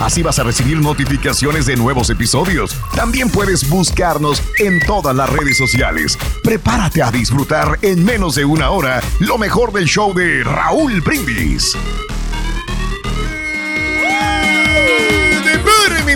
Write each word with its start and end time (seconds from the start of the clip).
Así 0.00 0.22
vas 0.22 0.38
a 0.38 0.42
recibir 0.42 0.78
notificaciones 0.80 1.66
de 1.66 1.76
nuevos 1.76 2.10
episodios. 2.10 2.76
También 2.94 3.30
puedes 3.30 3.68
buscarnos 3.68 4.42
en 4.58 4.78
todas 4.80 5.16
las 5.16 5.30
redes 5.30 5.56
sociales. 5.56 6.18
Prepárate 6.42 7.02
a 7.02 7.10
disfrutar 7.10 7.78
en 7.82 8.04
menos 8.04 8.34
de 8.34 8.44
una 8.44 8.70
hora 8.70 9.02
lo 9.20 9.38
mejor 9.38 9.72
del 9.72 9.86
show 9.86 10.12
de 10.12 10.44
Raúl 10.44 11.00
Brindis. 11.00 11.76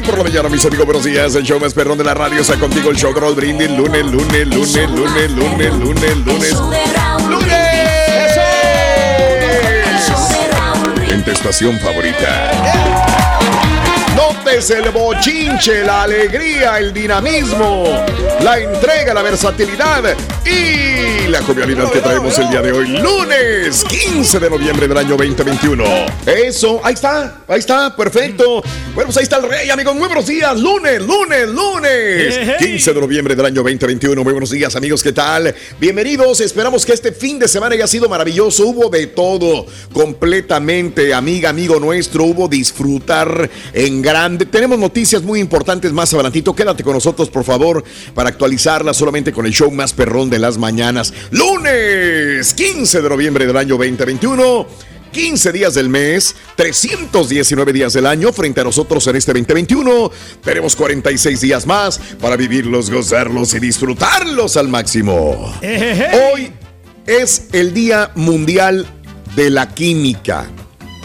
Por 0.07 0.19
la 0.19 0.25
mañana, 0.25 0.49
mis 0.49 0.65
amigos, 0.65 0.87
buenos 0.87 1.05
días. 1.05 1.35
El 1.37 1.45
show 1.45 1.61
más 1.61 1.73
perrón 1.73 1.97
de 1.97 2.03
la 2.03 2.15
radio 2.15 2.41
está 2.41 2.59
contigo. 2.59 2.91
El 2.91 2.97
show 2.97 3.15
de 3.15 3.21
Raúl 3.21 3.35
Brindis. 3.37 3.71
Lunes, 3.71 4.05
lunes, 4.07 4.47
lunes, 4.49 4.91
lunes, 4.91 5.31
lunes, 5.31 5.75
lunes, 5.75 6.17
lunes. 6.27 6.53
¡Lunes! 7.29 7.61
En 11.09 11.25
tu 11.25 11.31
estación 11.31 11.79
favorita. 11.79 13.10
Notes 14.17 14.71
el 14.71 14.91
bochinche, 14.91 15.85
la 15.85 16.03
alegría, 16.03 16.79
el 16.79 16.93
dinamismo, 16.93 17.85
la 18.43 18.59
entrega, 18.59 19.15
la 19.15 19.23
versatilidad 19.23 20.17
y 20.45 21.29
la 21.29 21.43
jovialidad 21.43 21.91
que 21.91 22.01
traemos 22.01 22.37
el 22.39 22.51
día 22.51 22.61
de 22.63 22.73
hoy, 22.73 22.89
lunes 22.89 23.85
15 23.85 24.41
de 24.41 24.51
noviembre 24.51 24.89
del 24.89 24.97
año 24.97 25.17
2021. 25.17 25.85
Eso, 26.27 26.81
ahí 26.83 26.95
está, 26.95 27.43
ahí 27.47 27.61
está, 27.61 27.95
perfecto. 27.95 28.63
Bueno, 28.95 29.07
pues 29.07 29.17
ahí 29.19 29.23
está 29.23 29.37
el 29.37 29.49
rey, 29.49 29.71
amigos. 29.71 29.95
Muy 29.95 30.07
buenos 30.07 30.27
días, 30.27 30.59
lunes, 30.59 31.01
lunes, 31.03 31.49
lunes. 31.49 32.59
15 32.59 32.93
de 32.93 33.01
noviembre 33.01 33.37
del 33.37 33.47
año 33.47 33.63
2021. 33.63 34.25
Muy 34.25 34.33
buenos 34.33 34.51
días, 34.51 34.75
amigos, 34.75 35.03
¿qué 35.03 35.13
tal? 35.13 35.55
Bienvenidos. 35.79 36.41
Esperamos 36.41 36.85
que 36.85 36.93
este 36.93 37.13
fin 37.13 37.39
de 37.39 37.47
semana 37.47 37.75
haya 37.75 37.87
sido 37.87 38.09
maravilloso. 38.09 38.67
Hubo 38.67 38.89
de 38.89 39.07
todo, 39.09 39.67
completamente, 39.93 41.15
amiga, 41.15 41.51
amigo 41.51 41.79
nuestro. 41.79 42.25
Hubo 42.25 42.49
disfrutar 42.49 43.49
en 43.73 44.00
grande. 44.03 44.47
Tenemos 44.47 44.79
noticias 44.79 45.23
muy 45.23 45.41
importantes 45.41 45.93
más 45.93 46.13
adelantito. 46.15 46.55
Quédate 46.55 46.83
con 46.83 46.95
nosotros, 46.95 47.31
por 47.31 47.45
favor, 47.45 47.85
para 48.15 48.29
actualizarlas 48.29 48.97
solamente 48.97 49.33
con 49.33 49.47
el 49.47 49.53
show 49.53 49.71
más 49.71 49.93
perrón 49.93 50.31
de 50.31 50.39
las 50.39 50.59
mañanas. 50.59 51.13
Lunes 51.31 52.55
15 52.55 53.03
de 53.03 53.09
noviembre 53.09 53.47
del 53.47 53.57
año 53.57 53.77
2021. 53.77 54.67
15 55.13 55.53
días 55.53 55.75
del 55.75 55.89
mes, 55.89 56.37
319 56.55 57.73
días 57.73 57.93
del 57.93 58.07
año 58.07 58.33
frente 58.33 58.61
a 58.61 58.65
nosotros 58.65 59.07
en 59.09 59.17
este 59.17 59.33
2021. 59.33 60.11
Tenemos 60.43 60.77
46 60.77 61.41
días 61.41 61.67
más 61.67 61.99
para 62.21 62.37
vivirlos, 62.37 62.91
gozarlos 62.91 63.55
y 63.55 63.59
disfrutarlos 63.59 64.57
al 64.57 64.69
máximo. 64.69 65.53
Hoy 66.33 66.53
es 67.07 67.49
el 67.53 67.75
Día 67.75 68.13
Mundial 68.15 68.87
de 69.35 69.51
la 69.51 69.75
Química. 69.75 70.47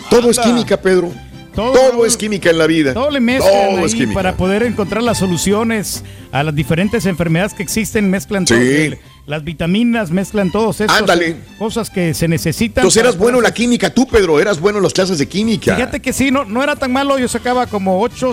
Todo 0.09 0.29
es 0.29 0.39
química, 0.39 0.79
Pedro. 0.79 1.11
Todo, 1.55 2.05
es 2.05 2.17
química 2.17 2.49
en 2.49 2.57
la 2.57 2.67
vida. 2.67 2.93
Todo 2.93 3.09
le 3.09 3.19
mezclan 3.19 3.79
ahí 3.79 4.07
para 4.07 4.35
poder 4.35 4.63
encontrar 4.63 5.01
las 5.01 5.17
soluciones 5.17 6.03
a 6.31 6.43
las 6.43 6.53
diferentes 6.53 7.05
enfermedades 7.05 7.53
que 7.53 7.63
existen. 7.63 8.09
Mezclan 8.09 8.45
todo. 8.45 8.59
Las 9.25 9.43
vitaminas, 9.43 10.11
mezclan 10.11 10.51
todos 10.51 10.81
esas 10.81 11.03
cosas 11.57 11.89
que 11.89 12.13
se 12.13 12.27
necesitan. 12.27 12.83
Entonces 12.83 13.01
eras 13.01 13.17
bueno 13.17 13.37
en 13.39 13.43
la 13.43 13.53
química, 13.53 13.91
tú, 13.91 14.07
Pedro, 14.07 14.39
eras 14.39 14.59
bueno 14.59 14.77
en 14.77 14.83
las 14.83 14.93
clases 14.93 15.17
de 15.17 15.27
química. 15.27 15.75
Fíjate 15.75 15.99
que 15.99 16.13
sí, 16.13 16.29
no, 16.29 16.45
no 16.45 16.61
era 16.61 16.75
tan 16.75 16.93
malo. 16.93 17.17
Yo 17.17 17.27
sacaba 17.27 17.65
como 17.65 18.01
ocho, 18.01 18.31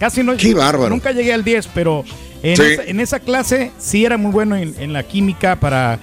casi 0.00 0.24
no. 0.24 0.36
Qué 0.36 0.54
bárbaro. 0.54 0.90
Nunca 0.90 1.12
llegué 1.12 1.32
al 1.32 1.44
10, 1.44 1.68
pero 1.68 2.04
en, 2.42 3.00
esa, 3.00 3.20
clase 3.20 3.70
sí 3.78 4.04
era 4.04 4.16
muy 4.16 4.32
bueno 4.32 4.56
en, 4.56 4.92
la 4.92 5.02
química 5.02 5.56
para 5.56 5.98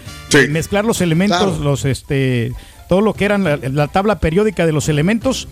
mezclar 0.49 0.85
los 0.85 1.01
elementos, 1.01 1.59
los 1.59 1.85
este 1.85 2.53
todo 2.87 3.01
lo 3.01 3.13
que 3.13 3.25
era 3.25 3.37
la, 3.37 3.87
tabla 3.87 4.19
periódica 4.19 4.65
de 4.65 4.71
los 4.71 4.89
elementos. 4.89 5.47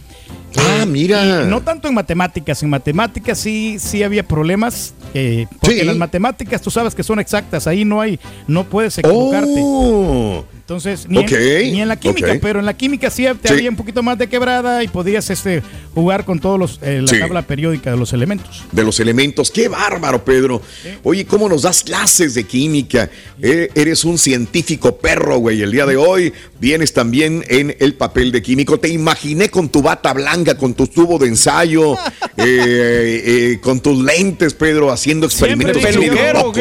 Ah, 0.55 0.85
mira. 0.85 1.45
no 1.45 1.61
tanto 1.61 1.87
en 1.87 1.95
matemáticas, 1.95 2.61
en 2.61 2.69
matemáticas 2.69 3.39
sí, 3.39 3.77
sí 3.79 4.03
había 4.03 4.23
problemas, 4.23 4.93
eh, 5.13 5.47
porque 5.59 5.81
en 5.81 5.87
las 5.87 5.97
matemáticas 5.97 6.61
tú 6.61 6.69
sabes 6.69 6.93
que 6.93 7.03
son 7.03 7.19
exactas, 7.19 7.65
ahí 7.65 7.85
no 7.85 8.01
hay, 8.01 8.19
no 8.47 8.63
puedes 8.63 8.97
equivocarte. 8.97 9.59
Oh. 9.63 10.45
Entonces, 10.73 11.07
ni, 11.07 11.19
en, 11.19 11.87
la 11.87 11.97
química, 11.97 12.35
pero 12.41 12.59
en 12.59 12.65
la 12.65 12.75
química 12.75 13.11
sí 13.11 13.27
te 13.43 13.53
había 13.53 13.69
un 13.69 13.75
poquito 13.75 14.01
más 14.01 14.17
de 14.17 14.27
quebrada 14.27 14.83
y 14.83 14.87
podías 14.87 15.29
este, 15.29 15.61
jugar 15.93 16.25
con 16.25 16.39
todos 16.39 16.57
los, 16.57 16.79
eh, 16.81 17.03
la 17.07 17.19
tabla 17.19 17.41
periódica 17.43 17.91
de 17.91 17.97
los 17.97 18.11
elementos. 18.11 18.63
De 18.71 18.83
los 18.83 18.99
elementos, 18.99 19.51
qué 19.51 19.67
bárbaro, 19.67 20.25
Pedro. 20.25 20.63
Oye, 21.03 21.25
¿cómo 21.25 21.47
nos 21.47 21.61
das 21.61 21.83
clases 21.83 22.33
de 22.33 22.45
química? 22.45 23.07
Eh, 23.39 23.69
eres 23.75 24.03
un 24.03 24.17
científico 24.17 24.97
perro, 24.97 25.37
güey. 25.37 25.61
El 25.61 25.71
día 25.71 25.85
de 25.85 25.95
hoy 25.95 26.33
vienes 26.59 26.91
también 26.91 27.45
en 27.49 27.75
el 27.79 27.93
papel 27.93 28.31
de 28.31 28.41
químico. 28.41 28.79
Te 28.79 28.89
imaginé 28.89 29.49
con 29.49 29.69
tu 29.69 29.83
bata 29.83 30.11
blanca, 30.11 30.57
con 30.57 30.73
tu 30.73 30.87
tubo 30.87 31.19
de 31.19 31.27
ensayo, 31.27 31.95
eh, 32.37 33.59
con 33.61 33.79
tus 33.79 34.03
lentes, 34.03 34.55
Pedro, 34.55 34.91
haciendo 34.91 35.27
experimentos. 35.27 35.83
Peluquero, 35.83 36.51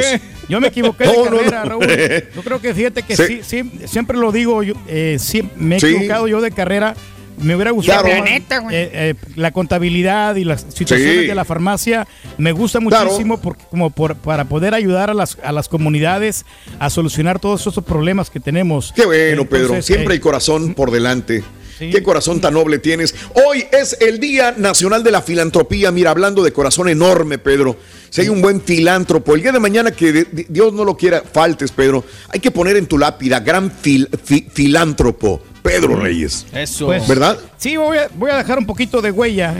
yo 0.52 0.60
me 0.60 0.68
equivoqué 0.68 1.04
de 1.04 1.14
carrera, 1.24 1.64
Raúl. 1.64 1.86
Yo 2.36 2.42
creo 2.42 2.60
que 2.60 2.74
fíjate 2.74 3.02
que 3.02 3.16
sí, 3.16 3.40
sí 3.42 3.70
siempre 3.86 4.18
lo 4.18 4.30
digo, 4.32 4.62
yo, 4.62 4.74
eh, 4.86 5.18
me 5.56 5.76
he 5.76 5.78
equivocado 5.78 6.28
yo 6.28 6.42
de 6.42 6.50
carrera. 6.50 6.94
Me 7.38 7.56
hubiera 7.56 7.70
gustado 7.70 8.06
eh, 8.06 8.42
eh, 8.70 9.14
la 9.34 9.50
contabilidad 9.52 10.36
y 10.36 10.44
las 10.44 10.66
situaciones 10.68 11.26
de 11.26 11.34
la 11.34 11.46
farmacia. 11.46 12.06
Me 12.36 12.52
gusta 12.52 12.80
muchísimo 12.80 13.40
como 13.70 13.88
para 13.90 14.44
poder 14.44 14.74
ayudar 14.74 15.08
a 15.08 15.14
las, 15.14 15.38
a 15.42 15.52
las 15.52 15.70
comunidades 15.70 16.44
a 16.78 16.90
solucionar 16.90 17.38
todos 17.38 17.62
esos 17.62 17.82
problemas 17.82 18.28
que 18.28 18.38
tenemos. 18.38 18.92
Qué 18.94 19.06
bueno, 19.06 19.46
Pedro. 19.46 19.80
Siempre 19.80 20.14
el 20.14 20.20
corazón 20.20 20.74
por 20.74 20.90
delante. 20.90 21.42
Qué 21.78 22.02
corazón 22.02 22.40
tan 22.40 22.54
noble 22.54 22.78
tienes. 22.78 23.14
Hoy 23.46 23.64
es 23.72 23.96
el 24.00 24.20
Día 24.20 24.54
Nacional 24.56 25.02
de 25.02 25.10
la 25.10 25.22
Filantropía. 25.22 25.90
Mira, 25.90 26.10
hablando 26.10 26.42
de 26.42 26.52
corazón 26.52 26.88
enorme, 26.88 27.38
Pedro. 27.38 27.76
Si 28.10 28.20
hay 28.20 28.28
un 28.28 28.42
buen 28.42 28.60
filántropo, 28.60 29.34
el 29.34 29.42
día 29.42 29.52
de 29.52 29.60
mañana 29.60 29.90
que 29.90 30.26
Dios 30.48 30.72
no 30.74 30.84
lo 30.84 30.96
quiera, 30.96 31.22
faltes, 31.22 31.72
Pedro, 31.72 32.04
hay 32.28 32.40
que 32.40 32.50
poner 32.50 32.76
en 32.76 32.86
tu 32.86 32.98
lápida, 32.98 33.40
gran 33.40 33.72
filántropo. 33.72 35.42
Pedro 35.62 35.96
Reyes. 35.96 36.44
Eso. 36.52 36.86
Pues, 36.86 37.06
¿Verdad? 37.06 37.38
Sí, 37.56 37.76
voy 37.76 37.98
a, 37.98 38.36
dejar 38.36 38.58
un 38.58 38.66
poquito 38.66 39.00
de 39.00 39.12
huella 39.12 39.54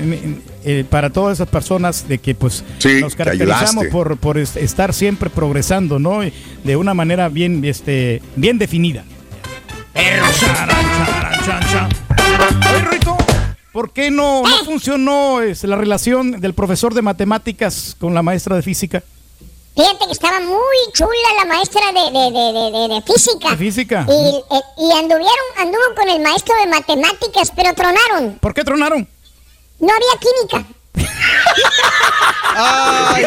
eh, 0.64 0.84
para 0.90 1.10
todas 1.10 1.38
esas 1.38 1.48
personas 1.48 2.08
de 2.08 2.18
que 2.18 2.34
pues 2.34 2.64
nos 3.00 3.14
caracterizamos 3.14 3.86
por, 3.86 4.16
por, 4.16 4.38
estar 4.38 4.92
siempre 4.92 5.30
progresando, 5.30 5.98
¿no? 5.98 6.20
De 6.64 6.76
una 6.76 6.92
manera 6.92 7.28
bien, 7.28 7.64
este, 7.64 8.20
bien 8.36 8.58
definida. 8.58 9.04
¿Por 13.72 13.92
qué 13.92 14.10
no, 14.10 14.42
no 14.42 14.64
funcionó 14.64 15.40
la 15.40 15.76
relación 15.76 16.40
del 16.40 16.54
profesor 16.54 16.94
de 16.94 17.02
matemáticas 17.02 17.96
con 17.98 18.14
la 18.14 18.22
maestra 18.22 18.56
de 18.56 18.62
física? 18.62 19.02
Fíjate 19.74 20.04
que 20.04 20.12
estaba 20.12 20.38
muy 20.40 20.76
chula 20.92 21.10
la 21.38 21.46
maestra 21.46 21.80
de, 21.92 22.10
de, 22.10 22.30
de, 22.30 22.94
de 22.94 23.02
física. 23.02 23.50
De 23.50 23.56
física. 23.56 24.06
Y, 24.06 24.12
eh, 24.12 24.60
y, 24.78 24.92
anduvieron, 24.92 25.46
anduvo 25.58 25.94
con 25.96 26.08
el 26.10 26.20
maestro 26.20 26.54
de 26.56 26.66
matemáticas, 26.66 27.50
pero 27.56 27.72
tronaron. 27.74 28.38
¿Por 28.38 28.52
qué 28.52 28.64
tronaron? 28.64 29.08
No 29.80 29.88
había 29.88 30.20
química. 30.20 30.68
Ay. 32.56 33.24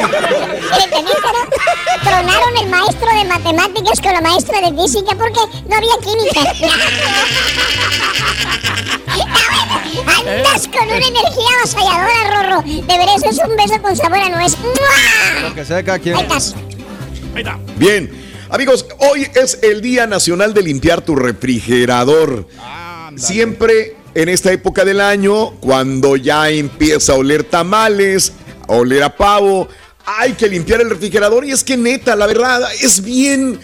Tronaron 2.04 2.58
el 2.62 2.70
maestro 2.70 3.08
de 3.18 3.26
matemáticas 3.26 4.00
con 4.02 4.14
la 4.14 4.22
maestra 4.22 4.62
de 4.62 4.74
física 4.76 5.16
porque 5.16 5.40
no 5.68 5.76
había 5.76 5.98
química. 6.04 6.42
Andas 10.18 10.68
con 10.68 10.86
una 10.86 10.98
energía 10.98 11.50
avasalladora, 11.60 12.24
Rorro. 12.30 12.62
Deberías 12.66 13.24
es 13.24 13.40
un 13.40 13.56
beso 13.56 13.82
con 13.82 13.96
sabor 13.96 14.20
a 14.20 14.30
nuez. 14.30 14.56
Lo 15.42 15.54
que 15.54 15.64
quien. 16.00 16.16
Ahí 16.16 16.24
estás. 16.24 16.56
Ahí 17.34 17.42
está. 17.42 17.60
Bien. 17.76 18.26
Amigos, 18.50 18.86
hoy 19.00 19.28
es 19.34 19.60
el 19.64 19.82
Día 19.82 20.06
Nacional 20.06 20.54
de 20.54 20.62
Limpiar 20.62 21.02
tu 21.02 21.16
Refrigerador. 21.16 22.48
Siempre 23.18 23.96
en 24.16 24.30
esta 24.30 24.52
época 24.52 24.86
del 24.86 25.02
año, 25.02 25.52
cuando 25.60 26.16
ya 26.16 26.50
empieza 26.50 27.12
a 27.12 27.16
oler 27.16 27.44
tamales, 27.44 28.32
a 28.66 28.74
oler 28.74 29.04
a 29.04 29.16
pavo, 29.16 29.68
hay 30.06 30.34
que 30.34 30.48
limpiar 30.48 30.80
el 30.80 30.90
refrigerador. 30.90 31.46
Y 31.46 31.52
es 31.52 31.66
que 31.66 31.76
neta, 31.76 32.16
la 32.16 32.26
verdad, 32.26 32.62
es 32.82 33.04
bien 33.04 33.60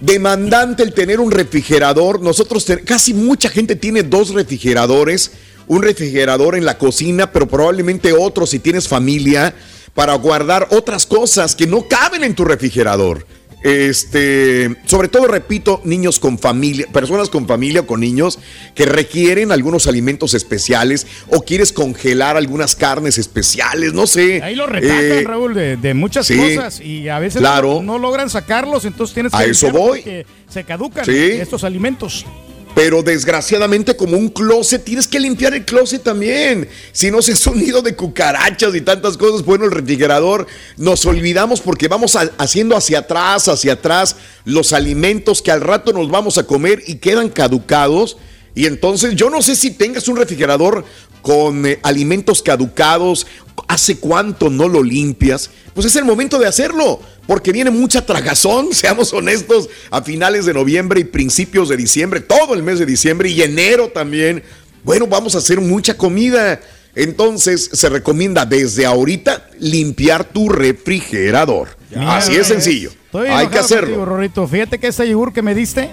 demandante 0.00 0.84
el 0.84 0.94
tener 0.94 1.18
un 1.18 1.32
refrigerador. 1.32 2.20
Nosotros, 2.22 2.64
casi 2.84 3.12
mucha 3.12 3.48
gente 3.48 3.74
tiene 3.74 4.04
dos 4.04 4.30
refrigeradores. 4.30 5.32
Un 5.66 5.82
refrigerador 5.82 6.54
en 6.54 6.64
la 6.64 6.78
cocina, 6.78 7.32
pero 7.32 7.48
probablemente 7.48 8.12
otro 8.12 8.46
si 8.46 8.60
tienes 8.60 8.86
familia, 8.86 9.52
para 9.94 10.14
guardar 10.14 10.68
otras 10.70 11.06
cosas 11.06 11.56
que 11.56 11.66
no 11.66 11.88
caben 11.88 12.22
en 12.22 12.36
tu 12.36 12.44
refrigerador. 12.44 13.26
Este, 13.62 14.76
sobre 14.86 15.08
todo, 15.08 15.26
repito, 15.26 15.80
niños 15.84 16.20
con 16.20 16.38
familia, 16.38 16.86
personas 16.92 17.28
con 17.28 17.46
familia 17.46 17.80
o 17.80 17.86
con 17.86 18.00
niños 18.00 18.38
que 18.74 18.86
requieren 18.86 19.50
algunos 19.50 19.86
alimentos 19.88 20.34
especiales 20.34 21.06
o 21.28 21.42
quieres 21.42 21.72
congelar 21.72 22.36
algunas 22.36 22.76
carnes 22.76 23.18
especiales, 23.18 23.92
no 23.92 24.06
sé. 24.06 24.42
Ahí 24.42 24.54
lo 24.54 24.66
retacan, 24.66 25.04
eh, 25.04 25.24
Raúl, 25.24 25.54
de, 25.54 25.94
muchas 25.94 26.28
cosas 26.28 26.80
y 26.80 27.08
a 27.08 27.18
veces 27.18 27.42
no, 27.42 27.98
logran 27.98 28.30
sacarlos, 28.30 28.84
entonces 28.84 29.14
tienes 29.14 29.32
que 29.32 29.38
a 29.38 29.44
eso 29.44 29.70
voy. 29.70 30.24
se 30.48 30.64
caducan 30.64 31.04
estos 31.08 31.64
alimentos. 31.64 32.24
Pero 32.74 33.02
desgraciadamente 33.02 33.96
como 33.96 34.16
un 34.16 34.28
closet, 34.28 34.84
tienes 34.84 35.08
que 35.08 35.18
limpiar 35.18 35.52
el 35.52 35.64
closet 35.64 36.02
también. 36.02 36.68
Si 36.92 37.10
no 37.10 37.20
se 37.22 37.32
es 37.32 37.46
un 37.46 37.58
nido 37.58 37.82
de 37.82 37.96
cucarachas 37.96 38.74
y 38.74 38.80
tantas 38.80 39.16
cosas, 39.16 39.44
bueno, 39.44 39.64
el 39.64 39.72
refrigerador 39.72 40.46
nos 40.76 41.04
olvidamos 41.06 41.60
porque 41.60 41.88
vamos 41.88 42.16
haciendo 42.38 42.76
hacia 42.76 43.00
atrás, 43.00 43.48
hacia 43.48 43.72
atrás 43.72 44.16
los 44.44 44.72
alimentos 44.72 45.42
que 45.42 45.50
al 45.50 45.60
rato 45.60 45.92
nos 45.92 46.08
vamos 46.08 46.38
a 46.38 46.44
comer 46.44 46.82
y 46.86 46.96
quedan 46.96 47.30
caducados. 47.30 48.16
Y 48.54 48.66
entonces 48.66 49.14
yo 49.14 49.30
no 49.30 49.42
sé 49.42 49.54
si 49.54 49.70
tengas 49.70 50.08
un 50.08 50.16
refrigerador 50.16 50.84
con 51.22 51.66
eh, 51.66 51.78
alimentos 51.82 52.42
caducados, 52.42 53.26
hace 53.66 53.98
cuánto 53.98 54.50
no 54.50 54.68
lo 54.68 54.82
limpias, 54.82 55.50
pues 55.74 55.86
es 55.86 55.96
el 55.96 56.04
momento 56.04 56.38
de 56.38 56.46
hacerlo 56.46 57.00
porque 57.28 57.52
viene 57.52 57.70
mucha 57.70 58.04
tragazón, 58.04 58.68
seamos 58.72 59.12
honestos, 59.12 59.68
a 59.90 60.02
finales 60.02 60.46
de 60.46 60.54
noviembre 60.54 61.00
y 61.00 61.04
principios 61.04 61.68
de 61.68 61.76
diciembre, 61.76 62.20
todo 62.20 62.54
el 62.54 62.62
mes 62.64 62.80
de 62.80 62.86
diciembre 62.86 63.28
y 63.28 63.42
enero 63.42 63.88
también. 63.88 64.42
Bueno, 64.82 65.06
vamos 65.06 65.34
a 65.34 65.38
hacer 65.38 65.60
mucha 65.60 65.96
comida. 65.96 66.60
Entonces 66.94 67.70
se 67.72 67.90
recomienda 67.90 68.46
desde 68.46 68.86
ahorita 68.86 69.46
limpiar 69.60 70.24
tu 70.24 70.48
refrigerador. 70.48 71.68
Así 71.94 72.34
es 72.34 72.46
sencillo. 72.46 72.90
Hay 73.12 73.48
que 73.48 73.58
hacerlo. 73.58 74.06
Fíjate 74.48 74.78
que 74.78 74.88
ese 74.88 75.06
yogur 75.08 75.32
que 75.32 75.42
me 75.42 75.54
diste 75.54 75.90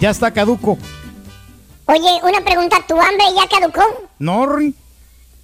ya 0.00 0.10
está 0.10 0.32
caduco. 0.32 0.76
Oye, 1.86 2.20
una 2.22 2.40
pregunta, 2.42 2.78
¿tu 2.88 2.98
hambre 3.00 3.24
ya 3.36 3.46
caducó? 3.48 4.08
No, 4.18 4.46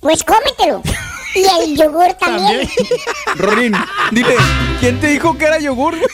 Pues 0.01 0.25
cómetelo. 0.25 0.83
Y 1.35 1.45
el 1.45 1.77
yogur 1.77 2.13
también. 2.19 2.69
Rorín, 3.37 3.75
dile, 4.11 4.35
¿quién 4.81 4.99
te 5.01 5.09
dijo 5.09 5.37
que 5.37 5.45
era 5.45 5.59
yogur? 5.59 5.95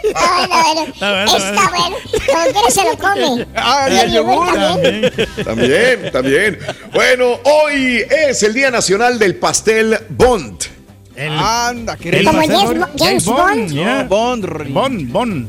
Está 0.00 0.46
bueno, 0.46 0.94
Está 1.36 1.70
bueno. 1.70 1.96
Como 2.26 2.44
quiera 2.44 2.70
se 2.70 2.84
lo 2.84 2.98
come. 2.98 3.46
Ah, 3.54 3.88
y 3.90 3.98
el 3.98 4.12
yogur 4.12 4.46
también. 4.52 5.12
También, 5.44 6.10
también. 6.12 6.58
Bueno, 6.92 7.38
hoy 7.44 8.04
es 8.10 8.42
el 8.42 8.54
Día 8.54 8.70
Nacional 8.70 9.18
del 9.18 9.36
Pastel 9.36 9.98
Bond. 10.10 10.79
El, 11.20 11.32
Anda, 11.32 11.96
¿qué 11.98 12.08
el 12.08 12.24
Como 12.24 12.40
James, 12.40 12.86
James 12.98 13.24
Bond. 13.26 14.08
Bond, 14.08 14.08
Bond, 14.08 14.72
Bond. 14.72 15.12
Bond. 15.12 15.48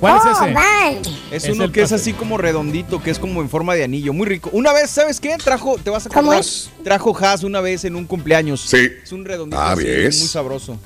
¿Cuál 0.00 0.16
es 0.16 1.02
ese? 1.02 1.48
Es, 1.48 1.48
uno 1.54 1.70
que 1.70 1.82
es 1.82 1.92
así 1.92 2.14
como 2.14 2.38
redondito, 2.38 3.02
que 3.02 3.10
es 3.10 3.18
como 3.18 3.42
en 3.42 3.50
forma 3.50 3.74
de 3.74 3.84
anillo, 3.84 4.14
muy 4.14 4.26
rico. 4.26 4.48
Una 4.52 4.72
vez, 4.72 4.90
¿sabes 4.90 5.20
qué? 5.20 5.36
Trajo, 5.36 5.76
te 5.76 5.90
vas 5.90 6.06
a 6.06 6.08
acordar, 6.08 6.40
es? 6.40 6.70
trajo 6.82 7.16
Haas 7.18 7.42
una 7.44 7.60
vez 7.60 7.84
en 7.84 7.96
un 7.96 8.06
cumpleaños. 8.06 8.62
Sí. 8.62 8.88
Es 9.02 9.12
un 9.12 9.24
redondito 9.24 9.60
ah, 9.60 9.76
muy 9.76 10.12
sabroso. 10.12 10.78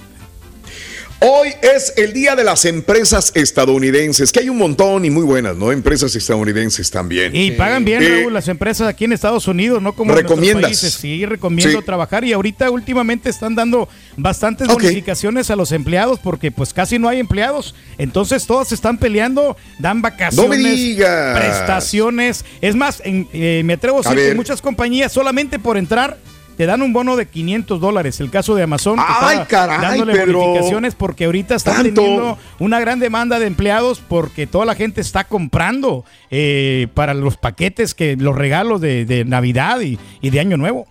Hoy 1.20 1.48
es 1.62 1.94
el 1.96 2.12
día 2.12 2.36
de 2.36 2.44
las 2.44 2.64
empresas 2.64 3.32
estadounidenses, 3.34 4.30
que 4.30 4.38
hay 4.38 4.48
un 4.48 4.56
montón 4.56 5.04
y 5.04 5.10
muy 5.10 5.24
buenas, 5.24 5.56
¿no? 5.56 5.72
Empresas 5.72 6.14
estadounidenses 6.14 6.92
también. 6.92 7.34
Y 7.34 7.50
pagan 7.52 7.84
bien, 7.84 8.00
eh, 8.00 8.20
Raúl, 8.20 8.32
las 8.32 8.46
empresas 8.46 8.86
aquí 8.86 9.04
en 9.04 9.12
Estados 9.12 9.48
Unidos, 9.48 9.82
¿no? 9.82 9.94
Como 9.94 10.14
recomiendas. 10.14 10.62
en 10.62 10.68
países. 10.68 10.94
Sí, 10.94 11.26
recomiendo 11.26 11.82
trabajar 11.82 12.24
y 12.24 12.32
ahorita 12.32 12.70
últimamente 12.70 13.30
están 13.30 13.56
dando 13.56 13.88
bastantes 14.16 14.68
bonificaciones 14.68 15.50
a 15.50 15.56
los 15.56 15.72
empleados 15.72 16.20
porque 16.20 16.52
pues 16.52 16.72
casi 16.72 17.00
no 17.00 17.08
hay 17.08 17.18
empleados. 17.18 17.74
Entonces 17.98 18.46
todas 18.46 18.70
están 18.70 18.98
peleando, 18.98 19.56
dan 19.80 20.00
vacaciones, 20.00 20.36
no 20.36 20.48
me 20.48 20.70
digas. 20.70 21.36
prestaciones. 21.36 22.44
Es 22.60 22.76
más, 22.76 23.02
eh, 23.04 23.62
me 23.64 23.72
atrevo 23.72 23.98
a 23.98 24.08
decir 24.08 24.28
que 24.28 24.34
muchas 24.36 24.62
compañías 24.62 25.10
solamente 25.10 25.58
por 25.58 25.78
entrar 25.78 26.16
te 26.58 26.66
dan 26.66 26.82
un 26.82 26.93
bono 26.93 27.14
de 27.14 27.28
500 27.28 27.81
dólares. 27.81 28.19
El 28.19 28.32
caso 28.32 28.56
de 28.56 28.64
Amazon, 28.64 28.99
Ay, 28.99 29.44
caray, 29.49 29.81
dándole 29.81 30.26
bonificaciones 30.26 30.96
porque 30.96 31.26
ahorita 31.26 31.55
están 31.55 31.84
teniendo 31.84 32.37
una 32.58 32.81
gran 32.81 32.99
demanda 32.99 33.38
de 33.38 33.46
empleados 33.46 34.00
porque 34.00 34.49
toda 34.49 34.66
la 34.66 34.75
gente 34.75 35.00
está 35.00 35.22
comprando 35.22 36.05
eh, 36.32 36.88
para 36.94 37.14
los 37.14 37.37
paquetes, 37.37 37.94
que 37.94 38.16
los 38.16 38.34
regalos 38.34 38.81
de, 38.81 39.25
Navidad 39.25 39.78
y, 39.82 39.99
de 40.20 40.40
Año 40.40 40.56
Nuevo. 40.56 40.88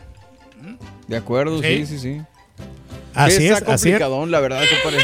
De 1.10 1.18
acuerdo, 1.18 1.62
sí, 1.62 1.86
sí, 1.86 2.00
sí. 2.00 2.22
Así 3.14 3.48
es, 3.48 3.62
así 3.64 3.92
es. 3.92 4.00
la 4.00 4.40
verdad, 4.40 4.62
compadre. 4.72 5.04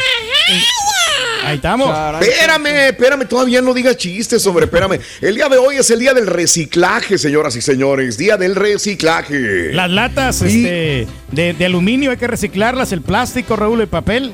Ahí 1.44 1.56
estamos. 1.56 1.90
Espérame, 2.22 2.90
espérame, 2.90 3.28
todavía 3.28 3.62
no 3.62 3.74
digas 3.74 3.98
chistes, 3.98 4.46
hombre, 4.48 4.66
espérame. 4.66 5.00
El 5.22 5.36
día 5.36 5.50
de 5.50 5.58
hoy 5.58 5.76
es 5.76 5.90
el 5.90 6.00
día 6.00 6.14
del 6.14 6.28
reciclaje, 6.28 7.18
señoras 7.18 7.56
y 7.56 7.62
señores. 7.62 8.18
Día 8.18 8.38
del 8.38 8.56
reciclaje. 8.56 9.74
Las 9.74 9.90
latas 9.90 10.42
este, 10.42 11.08
de, 11.32 11.66
aluminio 11.66 12.12
hay 12.12 12.18
que 12.18 12.28
reciclarlas, 12.28 12.92
el 12.92 13.02
plástico, 13.02 13.56
Raúl, 13.56 13.82
el 13.82 13.88
papel. 13.88 14.32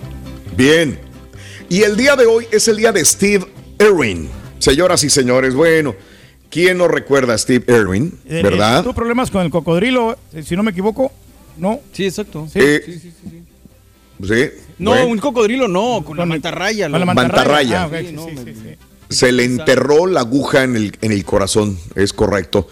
Bien. 0.56 1.00
Y 1.68 1.82
el 1.82 1.98
día 1.98 2.16
de 2.16 2.25
hoy 2.25 2.48
es 2.51 2.68
el 2.68 2.78
día 2.78 2.92
de 2.92 3.04
Steve 3.04 3.46
Irwin. 3.80 4.30
Señoras 4.60 5.04
y 5.04 5.10
señores, 5.10 5.56
bueno, 5.56 5.96
¿quién 6.50 6.78
no 6.78 6.88
recuerda 6.88 7.34
a 7.34 7.38
Steve 7.38 7.66
Irwin? 7.68 8.13
Eh, 8.28 8.42
¿Verdad? 8.44 8.84
¿Tuvo 8.84 8.94
problemas 8.94 9.32
con 9.32 9.42
el 9.42 9.50
cocodrilo, 9.50 10.18
eh, 10.34 10.44
si 10.44 10.56
no 10.56 10.63
me 10.63 10.72
equivoco? 10.72 11.12
¿No? 11.58 11.80
Sí, 11.92 12.06
exacto. 12.06 12.48
sí, 12.51 12.60
eh, 12.60 12.82
sí, 12.86 12.94
sí. 12.94 13.00
sí. 13.00 13.30
Sí. 13.30 13.44
No, 14.78 15.08
un 15.08 15.18
cocodrilo 15.18 15.68
no, 15.68 16.04
con 16.06 16.18
la 16.18 16.26
mantarraya. 16.26 16.88
la 16.90 17.06
mantarraya. 17.06 17.84
Ah, 17.84 17.90
Se 19.10 19.32
le 19.32 19.44
enterró 19.44 20.08
la 20.08 20.22
aguja 20.22 20.64
en 20.64 20.76
el, 20.76 20.98
en 21.02 21.12
el 21.12 21.26
corazón, 21.26 21.78
es 21.96 22.14
correcto. 22.14 22.68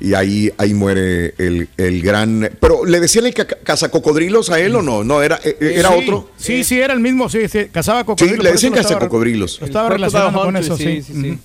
Y 0.00 0.14
ahí, 0.14 0.50
ahí 0.58 0.74
muere 0.74 1.34
el, 1.38 1.68
el 1.76 2.02
gran. 2.02 2.50
Pero 2.58 2.84
le 2.84 2.98
decían 2.98 3.24
el 3.26 3.34
cazacocodrilos 3.34 4.50
a 4.50 4.58
él 4.58 4.74
o 4.74 4.82
no? 4.82 5.04
No, 5.04 5.22
era, 5.22 5.38
e, 5.44 5.56
e, 5.60 5.78
era 5.78 5.90
otro. 5.92 6.28
Sí, 6.36 6.64
sí, 6.64 6.80
era 6.80 6.92
el 6.92 6.98
mismo, 6.98 7.28
sí, 7.28 7.38
cazaba 7.70 8.02
cocodrilos. 8.02 8.38
Sí, 8.38 8.42
le 8.42 8.52
decían 8.52 8.72
cazacocodrilos. 8.72 9.60
Lo 9.60 9.66
estaba 9.66 9.90
relacionando 9.90 10.42
con 10.42 10.56
eso, 10.56 10.76
sí. 10.76 11.02
sí, 11.02 11.38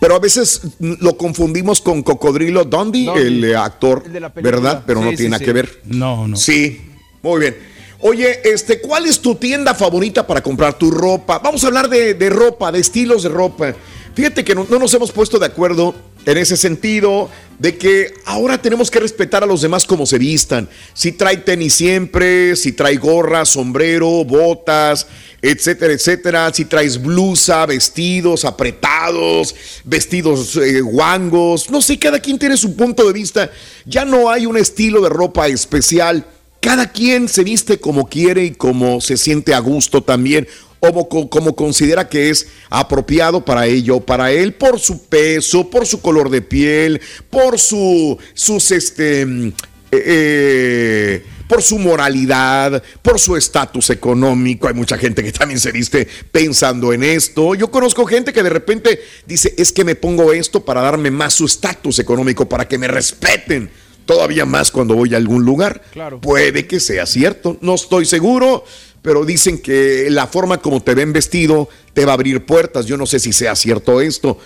Pero 0.00 0.16
a 0.16 0.18
veces 0.18 0.60
lo 0.80 1.16
confundimos 1.16 1.80
con 1.80 2.02
Cocodrilo 2.02 2.64
Dundee, 2.64 3.08
el 3.16 3.56
actor, 3.56 4.04
¿verdad? 4.34 4.82
Pero 4.86 5.00
no 5.00 5.10
tiene 5.10 5.30
nada 5.30 5.44
que 5.44 5.52
ver. 5.54 5.80
No, 5.86 6.28
no. 6.28 6.36
Sí, 6.36 6.82
muy 7.22 7.40
bien. 7.40 7.56
Oye, 8.00 8.40
este, 8.44 8.80
¿cuál 8.80 9.06
es 9.06 9.18
tu 9.20 9.34
tienda 9.34 9.74
favorita 9.74 10.24
para 10.24 10.40
comprar 10.40 10.78
tu 10.78 10.88
ropa? 10.88 11.40
Vamos 11.40 11.64
a 11.64 11.66
hablar 11.66 11.88
de, 11.88 12.30
ropa, 12.30 12.70
de 12.70 12.78
estilos 12.78 13.24
de 13.24 13.28
ropa. 13.28 13.74
Fíjate 14.14 14.44
que 14.44 14.54
no, 14.54 14.64
nos 14.64 14.94
hemos 14.94 15.10
puesto 15.10 15.38
de 15.40 15.46
acuerdo 15.46 15.96
en 16.24 16.38
ese 16.38 16.56
sentido 16.56 17.28
de 17.58 17.76
que 17.76 18.14
ahora 18.24 18.62
tenemos 18.62 18.88
que 18.88 19.00
respetar 19.00 19.42
a 19.42 19.46
los 19.46 19.62
demás 19.62 19.84
como 19.84 20.06
se 20.06 20.16
vistan. 20.16 20.68
Si 20.94 21.10
trae 21.10 21.38
tenis 21.38 21.74
siempre, 21.74 22.54
si 22.54 22.70
trae 22.70 22.96
gorra, 22.96 23.44
sombrero, 23.44 24.24
botas, 24.24 25.08
etcétera, 25.42 25.92
etcétera. 25.92 26.52
Si 26.54 26.66
traes 26.66 27.02
blusa, 27.02 27.66
vestidos 27.66 28.44
apretados, 28.44 29.56
vestidos 29.84 30.56
eh, 30.56 30.82
guangos, 30.82 31.68
no 31.68 31.82
sé, 31.82 31.98
cada 31.98 32.20
quien 32.20 32.38
tiene 32.38 32.56
su 32.56 32.76
punto 32.76 33.04
de 33.04 33.12
vista. 33.12 33.50
Ya 33.86 34.04
no 34.04 34.30
hay 34.30 34.46
un 34.46 34.56
estilo 34.56 35.00
de 35.00 35.08
ropa 35.08 35.48
especial. 35.48 36.24
Cada 36.60 36.90
quien 36.90 37.28
se 37.28 37.44
viste 37.44 37.78
como 37.78 38.08
quiere 38.08 38.44
y 38.44 38.50
como 38.50 39.00
se 39.00 39.16
siente 39.16 39.54
a 39.54 39.60
gusto 39.60 40.02
también 40.02 40.48
o 40.80 41.28
como, 41.28 41.56
considera 41.56 42.08
que 42.08 42.30
es 42.30 42.48
apropiado 42.70 43.44
para 43.44 43.66
ello, 43.66 44.00
para 44.00 44.30
él, 44.30 44.54
por 44.54 44.78
su 44.78 45.06
peso, 45.06 45.68
por 45.70 45.86
su 45.86 46.00
color 46.00 46.30
de 46.30 46.42
piel, 46.42 47.00
por 47.30 47.58
su, 47.58 48.18
sus, 48.34 48.70
este, 48.70 49.22
eh, 49.22 49.52
eh, 49.90 51.24
por 51.48 51.62
su 51.62 51.78
moralidad, 51.78 52.82
por 53.02 53.18
su 53.18 53.36
estatus 53.36 53.90
económico. 53.90 54.68
Hay 54.68 54.74
mucha 54.74 54.98
gente 54.98 55.22
que 55.22 55.32
también 55.32 55.58
se 55.58 55.72
viste 55.72 56.06
pensando 56.30 56.92
en 56.92 57.02
esto. 57.02 57.54
Yo 57.54 57.70
conozco 57.70 58.06
gente 58.06 58.32
que 58.32 58.42
de 58.42 58.50
repente 58.50 59.00
dice, 59.26 59.54
es 59.56 59.72
que 59.72 59.84
me 59.84 59.96
pongo 59.96 60.32
esto 60.32 60.64
para 60.64 60.82
darme 60.82 61.10
más 61.10 61.34
su 61.34 61.46
estatus 61.46 61.98
económico, 61.98 62.48
para 62.48 62.68
que 62.68 62.78
me 62.78 62.86
respeten 62.86 63.70
todavía 64.08 64.46
más 64.46 64.70
cuando 64.70 64.94
voy 64.94 65.12
a 65.12 65.18
algún 65.18 65.44
lugar. 65.44 65.82
Claro. 65.92 66.18
Puede 66.20 66.66
que 66.66 66.80
sea 66.80 67.04
cierto, 67.04 67.58
no 67.60 67.74
estoy 67.74 68.06
seguro 68.06 68.64
pero 69.00 69.24
dicen 69.24 69.58
que 69.58 70.08
la 70.10 70.26
forma 70.26 70.58
como 70.58 70.82
te 70.82 70.94
ven 70.94 71.12
vestido 71.12 71.68
te 71.94 72.04
va 72.04 72.12
a 72.12 72.14
abrir 72.14 72.44
puertas. 72.44 72.84
Yo 72.84 72.96
no 72.96 73.06
sé 73.06 73.20
si 73.20 73.32
sea 73.32 73.54
cierto 73.54 74.00
esto. 74.00 74.38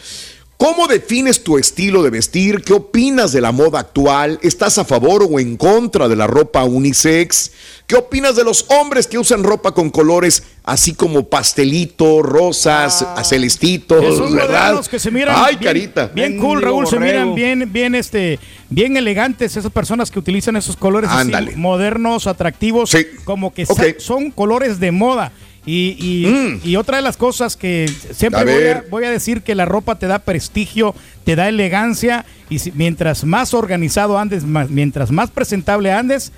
¿Cómo 0.63 0.87
defines 0.87 1.43
tu 1.43 1.59
estilo 1.59 2.05
de 2.05 2.11
vestir? 2.11 2.63
¿Qué 2.63 2.73
opinas 2.73 3.33
de 3.33 3.41
la 3.41 3.51
moda 3.51 3.81
actual? 3.81 4.39
¿Estás 4.43 4.79
a 4.79 4.85
favor 4.85 5.27
o 5.29 5.41
en 5.41 5.57
contra 5.57 6.07
de 6.07 6.15
la 6.15 6.29
ropa 6.29 6.63
unisex? 6.63 7.51
¿Qué 7.89 7.97
opinas 7.97 8.37
de 8.37 8.45
los 8.45 8.67
hombres 8.69 9.09
que 9.09 9.19
usan 9.19 9.43
ropa 9.43 9.73
con 9.73 9.91
colores 9.91 10.45
así 10.63 10.95
como 10.95 11.29
pastelito, 11.29 12.23
rosas, 12.23 13.05
ah, 13.05 13.25
celestitos, 13.25 14.33
verdad? 14.33 14.87
que 14.87 15.01
se 15.01 15.11
miran 15.11 15.35
Ay, 15.37 15.57
bien, 15.57 15.65
carita. 15.65 16.07
Bien 16.15 16.39
cool, 16.39 16.63
Raúl, 16.63 16.87
se 16.87 17.01
miran 17.01 17.35
bien 17.35 17.73
bien 17.73 17.97
este 17.97 18.39
bien 18.71 18.97
elegantes 18.97 19.57
esas 19.57 19.73
personas 19.73 20.13
que 20.13 20.21
utilizan 20.21 20.55
esos 20.55 20.77
colores 20.77 21.11
así, 21.13 21.33
modernos, 21.57 22.29
atractivos, 22.29 22.97
como 23.25 23.53
que 23.53 23.67
son 23.99 24.31
colores 24.31 24.79
de 24.79 24.93
moda. 24.93 25.33
Y, 25.65 26.27
mm. 26.27 26.69
y, 26.69 26.75
otra 26.75 26.97
de 26.97 27.03
las 27.03 27.17
cosas 27.17 27.57
que 27.57 27.89
siempre 28.13 28.83
voy 28.91 29.05
a, 29.05 29.11
decir 29.11 29.43
que 29.43 29.55
la 29.55 29.65
ropa 29.65 29.97
te 29.97 30.09
da 30.09 30.19
prestigio, 30.19 30.93
te 31.25 31.37
da 31.37 31.49
elegancia 31.49 32.25
y 32.51 32.59
mientras 32.75 33.23
más 33.23 33.55
organizado 33.55 34.19
andes, 34.19 34.43
mientras 34.45 35.13
más 35.13 35.31
presentable 35.31 35.93
andes, 35.93 36.33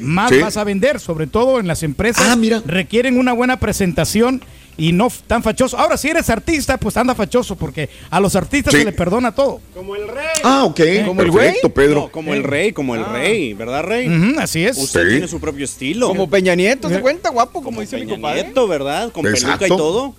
más 0.00 0.32
vas 0.40 0.56
a 0.56 0.64
vender, 0.64 0.98
sobre 0.98 1.26
todo 1.26 1.60
en 1.60 1.66
las 1.66 1.82
empresas. 1.82 2.26
Ah, 2.26 2.36
mira. 2.36 2.62
Requieren 2.64 3.18
una 3.18 3.34
buena 3.34 3.58
presentación 3.60 4.42
y 4.80 4.92
no 4.92 5.12
tan 5.26 5.42
fachoso. 5.42 5.78
Ahora, 5.78 5.98
si 5.98 6.08
eres 6.08 6.30
artista, 6.30 6.78
pues 6.78 6.96
anda 6.96 7.14
fachoso, 7.14 7.54
porque 7.54 7.90
a 8.08 8.18
los 8.18 8.34
artistas 8.34 8.72
se 8.72 8.82
le 8.82 8.92
perdona 8.92 9.30
todo. 9.34 9.60
Como 9.74 9.94
el 9.94 10.08
rey. 10.08 10.40
Ah, 10.42 10.64
ok. 10.64 10.80
Como 11.04 11.20
el 11.20 11.32
rey. 11.34 11.54
Pedro. 11.74 12.08
como 12.10 12.32
el 12.32 12.42
rey, 12.42 12.72
como 12.72 12.94
el 12.94 13.02
ah. 13.02 13.12
rey, 13.12 13.52
¿verdad, 13.52 13.82
rey? 13.84 14.08
así 14.38 14.64
es. 14.64 14.78
Usted 14.78 15.06
tiene 15.06 15.28
su 15.28 15.38
propio 15.38 15.66
estilo. 15.66 16.08
Como 16.08 16.30
Peña 16.30 16.54
Nieto, 16.54 16.88
¿se 16.88 16.98
cuenta? 17.00 17.28
Guapo, 17.28 17.62
como, 17.62 17.82
dice 17.82 17.96
Peña 17.96 18.06
mi 18.06 18.12
compadre. 18.12 18.44
Nieto, 18.44 18.66
¿verdad? 18.66 19.12
Con 19.12 19.22
peluca 19.24 19.66
y 19.66 19.68
todo. 19.68 20.14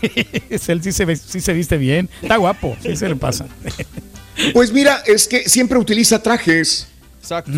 Él 0.68 0.82
sí 0.82 0.92
se, 0.92 1.16
sí 1.16 1.40
se 1.40 1.52
viste 1.52 1.76
bien. 1.76 2.08
Está 2.22 2.36
guapo, 2.36 2.76
sí 2.82 2.94
se 2.96 3.08
le 3.08 3.16
pasa. 3.16 3.48
pues 4.52 4.72
mira, 4.72 5.02
es 5.06 5.26
que 5.26 5.48
siempre 5.48 5.76
utiliza 5.76 6.22
trajes. 6.22 6.86
Exacto. 7.20 7.50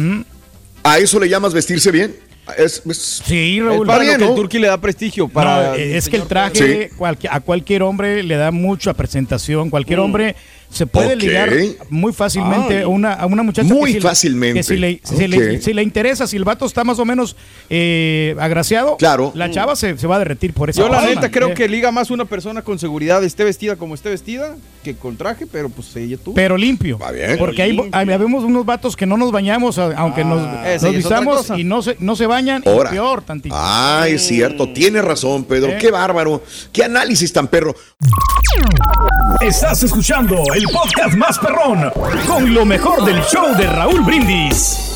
¿A 0.82 0.98
eso 0.98 1.20
le 1.20 1.28
llamas 1.28 1.52
vestirse 1.52 1.90
bien? 1.90 2.16
Es, 2.56 2.82
sí, 3.24 3.60
Raúl. 3.60 3.88
que 3.88 4.12
el 4.12 4.34
Turqui 4.34 4.58
le 4.58 4.68
da 4.68 4.80
prestigio 4.80 5.28
para. 5.28 5.76
es 5.76 6.08
que 6.08 6.16
el 6.16 6.26
traje 6.26 6.90
a 7.30 7.40
cualquier 7.40 7.82
hombre 7.82 8.22
le 8.22 8.36
da 8.36 8.50
mucha 8.50 8.94
presentación. 8.94 9.70
Cualquier 9.70 9.98
mm. 9.98 10.02
hombre 10.02 10.36
se 10.70 10.86
puede 10.86 11.16
ligar 11.16 11.52
muy 11.90 12.12
fácilmente 12.12 12.82
a, 12.82 12.88
una, 12.88 13.12
a 13.12 13.26
una 13.26 13.42
muchacha. 13.42 13.72
Muy 13.72 14.00
fácilmente. 14.00 14.62
si 14.62 14.76
le, 14.76 15.00
si, 15.02 15.72
le, 15.72 15.82
interesa, 15.82 16.26
si 16.26 16.36
el 16.36 16.44
vato 16.44 16.66
está 16.66 16.84
más 16.84 16.98
o 16.98 17.04
menos 17.04 17.36
eh, 17.70 18.34
agraciado, 18.38 18.96
claro. 18.96 19.32
la 19.34 19.50
chava 19.50 19.76
se, 19.76 19.94
va 19.94 20.16
a 20.16 20.18
derretir 20.18 20.52
por 20.52 20.70
eso. 20.70 20.82
Yo, 20.82 20.88
la 20.88 21.02
neta, 21.02 21.30
creo 21.30 21.48
eh. 21.48 21.54
que 21.54 21.68
liga 21.68 21.90
más 21.92 22.10
una 22.10 22.24
persona 22.24 22.62
con 22.62 22.78
seguridad, 22.78 23.22
esté 23.24 23.44
vestida 23.44 23.76
como 23.76 23.94
esté 23.94 24.10
vestida, 24.10 24.56
que 24.82 24.94
con 24.96 25.16
traje, 25.16 25.46
pero 25.46 25.68
pues 25.68 25.94
ella 25.96 26.16
tú. 26.22 26.34
Pero 26.34 26.56
limpio. 26.56 26.98
Porque 27.38 27.62
hay, 27.62 28.06
vemos 28.06 28.44
unos 28.44 28.64
vatos 28.66 28.96
que 28.96 29.06
no 29.06 29.16
nos 29.16 29.32
bañamos, 29.32 29.78
aunque 29.78 30.24
nos, 30.24 30.40
ah, 30.42 30.76
nos 30.80 30.94
visamos 30.94 31.50
y 31.56 31.64
no 31.64 31.82
se, 31.82 31.96
no 32.00 32.16
se 32.16 32.26
bañan, 32.26 32.62
y 32.64 32.88
peor 32.90 33.22
tantito. 33.22 33.54
Ah, 33.56 34.06
es 34.08 34.26
cierto, 34.26 34.72
tiene 34.72 35.02
razón, 35.02 35.44
Pedro. 35.44 35.72
Qué 35.78 35.90
bárbaro. 35.90 36.42
Qué 36.72 36.84
análisis 36.84 37.32
tan 37.32 37.48
perro. 37.48 37.74
Estás 39.40 39.82
escuchando 39.82 40.42
el 40.56 40.64
podcast 40.68 41.14
más 41.16 41.38
perrón 41.38 41.92
con 42.26 42.54
lo 42.54 42.64
mejor 42.64 43.04
del 43.04 43.20
show 43.24 43.54
de 43.56 43.66
Raúl 43.66 44.00
Brindis. 44.00 44.95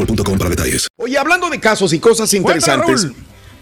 boostmobile.com 0.00 0.38
para 0.38 0.50
detalles. 0.50 0.88
Oye, 0.96 1.18
hablando 1.18 1.48
de 1.50 1.60
casos 1.60 1.92
y 1.92 1.98
cosas 1.98 2.32
interesantes. 2.34 3.08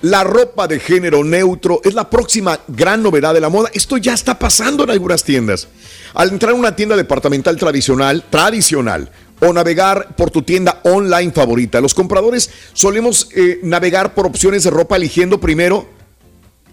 La 0.01 0.23
ropa 0.23 0.69
de 0.69 0.79
género 0.79 1.25
neutro 1.25 1.81
es 1.83 1.93
la 1.93 2.09
próxima 2.09 2.61
gran 2.69 3.03
novedad 3.03 3.35
de 3.35 3.41
la 3.41 3.49
moda. 3.49 3.69
Esto 3.75 3.97
ya 3.97 4.15
está 4.15 4.39
pasando 4.39 4.85
en 4.85 4.91
algunas 4.91 5.25
tiendas. 5.25 5.67
Al 6.15 6.29
entrar 6.29 6.53
a 6.53 6.55
una 6.55 6.77
tienda 6.77 6.97
departamental 6.97 7.57
tradicional, 7.57 8.23
tradicional, 8.31 9.11
o 9.41 9.53
navegar 9.53 10.15
por 10.17 10.31
tu 10.31 10.43
tienda 10.43 10.81
online 10.85 11.33
favorita, 11.33 11.81
los 11.81 11.95
compradores 11.95 12.51
solemos 12.73 13.29
eh, 13.35 13.61
navegar 13.63 14.15
por 14.15 14.27
opciones 14.27 14.65
de 14.65 14.71
ropa 14.71 14.97
eligiendo 14.97 15.41
primero 15.41 15.89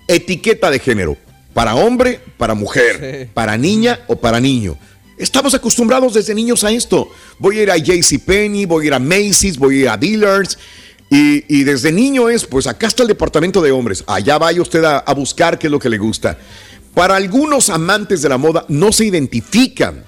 etiqueta 0.08 0.70
de 0.70 0.80
género. 0.80 1.18
Para 1.54 1.76
hombre, 1.76 2.20
para 2.38 2.54
mujer, 2.54 3.30
para 3.34 3.58
niña 3.58 4.02
o 4.08 4.18
para 4.18 4.40
niño. 4.40 4.78
Estamos 5.18 5.54
acostumbrados 5.54 6.14
desde 6.14 6.36
niños 6.36 6.64
a 6.64 6.72
esto. 6.72 7.10
Voy 7.40 7.60
a 7.60 7.64
ir 7.64 7.72
a 7.72 7.78
JCPenney, 7.78 8.66
voy 8.66 8.86
a 8.86 8.88
ir 8.88 8.94
a 8.94 9.00
Macy's, 9.00 9.58
voy 9.58 9.78
a 9.78 9.82
ir 9.82 9.90
a 9.90 9.98
Dealers 9.98 10.58
y, 11.10 11.64
desde 11.64 11.92
niño 11.92 12.30
es, 12.30 12.46
pues 12.46 12.68
acá 12.68 12.88
está 12.88 13.04
el 13.04 13.08
departamento 13.08 13.62
de 13.62 13.72
hombres, 13.72 14.04
allá 14.08 14.38
vaya 14.38 14.62
usted 14.62 14.84
a, 14.84 15.14
buscar 15.14 15.58
qué 15.58 15.68
es 15.68 15.72
lo 15.72 15.80
que 15.80 15.90
le 15.90 15.98
gusta. 15.98 16.38
Para 16.94 17.16
algunos 17.16 17.70
amantes 17.70 18.22
de 18.22 18.30
la 18.30 18.38
moda 18.38 18.66
no 18.68 18.92
se 18.92 19.06
identifican 19.06 20.04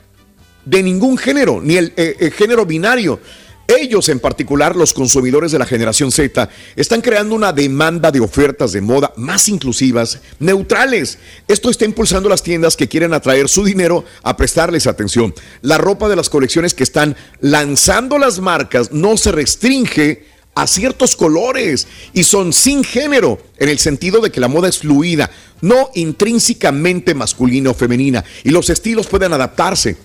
de 0.66 0.84
ningún 0.84 1.18
género, 1.18 1.62
ni 1.62 1.78
el, 1.78 1.94
eh, 1.96 2.18
el 2.20 2.32
género 2.32 2.66
binario. 2.66 3.20
Ellos 3.68 4.08
en 4.08 4.22
particular, 4.22 4.78
los 4.78 4.94
consumidores 4.94 5.52
de 5.52 5.60
la 5.60 5.66
generación 5.66 6.10
Z, 6.10 6.50
están 6.78 7.02
creando 7.02 7.36
una 7.36 7.52
demanda 7.52 8.12
de 8.12 8.22
ofertas 8.22 8.72
de 8.72 8.80
moda 8.80 9.12
más 9.18 9.50
inclusivas, 9.50 10.20
neutrales. 10.40 11.18
Esto 11.50 11.70
está 11.70 11.84
impulsando 11.84 12.30
las 12.30 12.44
tiendas 12.44 12.78
que 12.78 12.88
quieren 12.88 13.14
atraer 13.14 13.50
su 13.50 13.66
dinero 13.66 14.06
a 14.24 14.38
prestarles 14.38 14.88
atención. 14.88 15.36
La 15.62 15.78
ropa 15.78 16.08
de 16.08 16.16
las 16.16 16.30
colecciones 16.30 16.74
que 16.74 16.84
están 16.84 17.18
lanzando 17.42 18.18
las 18.18 18.40
marcas 18.40 18.94
no 18.94 19.18
se 19.18 19.34
restringe 19.34 20.24
a 20.56 20.66
ciertos 20.66 21.16
colores 21.16 21.88
y 22.14 22.24
son 22.24 22.54
sin 22.54 22.86
género, 22.86 23.40
en 23.58 23.70
el 23.70 23.80
sentido 23.80 24.22
de 24.22 24.32
que 24.32 24.40
la 24.40 24.48
moda 24.48 24.70
es 24.70 24.80
fluida, 24.80 25.30
no 25.62 25.92
intrínsecamente 25.94 27.14
masculina 27.14 27.72
o 27.72 27.74
femenina, 27.74 28.24
y 28.44 28.50
los 28.50 28.70
estilos 28.70 29.08
pueden 29.08 29.34
adaptarse. 29.34 29.98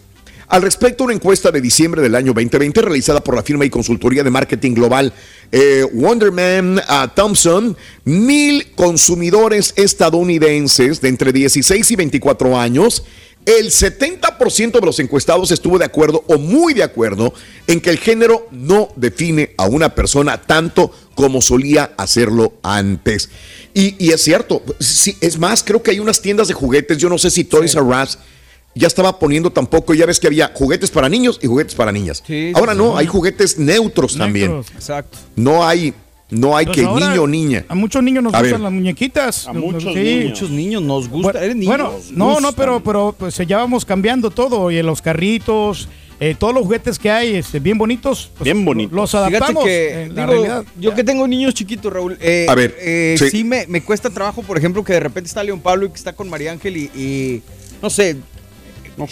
Al 0.52 0.60
respecto, 0.60 1.04
una 1.04 1.14
encuesta 1.14 1.50
de 1.50 1.62
diciembre 1.62 2.02
del 2.02 2.14
año 2.14 2.34
2020 2.34 2.82
realizada 2.82 3.24
por 3.24 3.34
la 3.34 3.42
firma 3.42 3.64
y 3.64 3.70
consultoría 3.70 4.22
de 4.22 4.28
marketing 4.28 4.74
global 4.74 5.10
eh, 5.50 5.82
Wonderman 5.94 6.76
uh, 6.76 7.08
Thompson, 7.14 7.74
mil 8.04 8.70
consumidores 8.74 9.72
estadounidenses 9.76 11.00
de 11.00 11.08
entre 11.08 11.32
16 11.32 11.90
y 11.90 11.96
24 11.96 12.60
años 12.60 13.02
el 13.46 13.70
70% 13.70 14.72
de 14.72 14.86
los 14.86 14.98
encuestados 15.00 15.50
estuvo 15.52 15.78
de 15.78 15.86
acuerdo 15.86 16.22
o 16.28 16.36
muy 16.36 16.74
de 16.74 16.82
acuerdo 16.82 17.32
en 17.66 17.80
que 17.80 17.88
el 17.88 17.96
género 17.96 18.46
no 18.50 18.90
define 18.96 19.54
a 19.56 19.64
una 19.64 19.94
persona 19.94 20.42
tanto 20.42 20.92
como 21.14 21.40
solía 21.40 21.92
hacerlo 21.96 22.52
antes. 22.62 23.30
Y, 23.72 24.12
es 24.12 24.22
cierto, 24.22 24.62
sí, 24.78 25.16
es 25.22 25.38
más, 25.38 25.64
creo 25.64 25.82
que 25.82 25.92
hay 25.92 25.98
unas 25.98 26.20
tiendas 26.20 26.48
de 26.48 26.54
juguetes, 26.54 26.98
yo 26.98 27.08
no 27.08 27.16
sé 27.16 27.30
si 27.30 27.42
Toys 27.42 27.74
R 27.74 27.84
Us 27.84 28.18
ya 28.74 28.86
estaba 28.86 29.18
poniendo 29.18 29.50
tampoco, 29.50 29.94
ya 29.94 30.06
ves 30.06 30.18
que 30.18 30.26
había 30.26 30.52
juguetes 30.54 30.90
para 30.90 31.08
niños 31.08 31.38
y 31.42 31.46
juguetes 31.46 31.74
para 31.74 31.92
niñas. 31.92 32.22
Ahora 32.54 32.74
no, 32.74 32.96
hay 32.96 33.06
juguetes 33.06 33.58
neutros, 33.58 34.16
también. 34.16 34.62
Exacto. 34.74 35.18
No 35.36 35.66
hay 35.66 35.94
no 36.32 36.56
hay 36.56 36.64
que 36.64 36.82
niño 36.82 37.24
o 37.24 37.26
niña. 37.26 37.66
A 37.68 37.74
muchos 37.74 38.02
niños 38.02 38.24
nos 38.24 38.32
gustan 38.32 38.62
las 38.62 38.72
muñequitas. 38.72 39.46
A 39.46 39.52
muchos, 39.52 39.94
niños. 39.94 40.82
nos 40.82 41.08
gusta. 41.08 41.40
Bueno, 41.54 41.92
no, 42.12 42.40
no, 42.40 42.52
pero, 42.52 42.82
pero 42.82 43.14
pues 43.16 43.36
ya 43.36 43.58
vamos 43.58 43.84
cambiando 43.84 44.30
todo. 44.30 44.70
Y 44.70 44.78
en 44.78 44.86
los 44.86 45.02
carritos, 45.02 45.88
eh, 46.20 46.34
todos 46.38 46.54
los 46.54 46.62
juguetes 46.62 46.98
que 46.98 47.10
hay, 47.10 47.34
este, 47.34 47.60
bien 47.60 47.76
bonitos. 47.76 48.30
Pues, 48.32 48.44
bien 48.44 48.64
bonitos. 48.64 48.94
Los 48.94 49.14
adaptamos. 49.14 49.62
Que, 49.62 50.10
la 50.14 50.24
realidad. 50.24 50.64
Yo 50.80 50.94
que 50.94 51.04
tengo 51.04 51.28
niños 51.28 51.52
chiquitos, 51.52 51.92
Raúl. 51.92 52.16
Eh, 52.18 52.46
a 52.48 52.54
ver. 52.54 52.76
Eh, 52.80 53.16
sí, 53.30 53.44
me, 53.44 53.66
me, 53.66 53.82
cuesta 53.82 54.08
trabajo, 54.08 54.40
por 54.40 54.56
ejemplo, 54.56 54.82
que 54.82 54.94
de 54.94 55.00
repente 55.00 55.28
está 55.28 55.44
León 55.44 55.60
Pablo 55.60 55.84
y 55.84 55.90
que 55.90 55.96
está 55.96 56.14
con 56.14 56.30
María 56.30 56.52
Ángel 56.52 56.78
y 56.78 57.42
no 57.82 57.90
sé, 57.90 58.16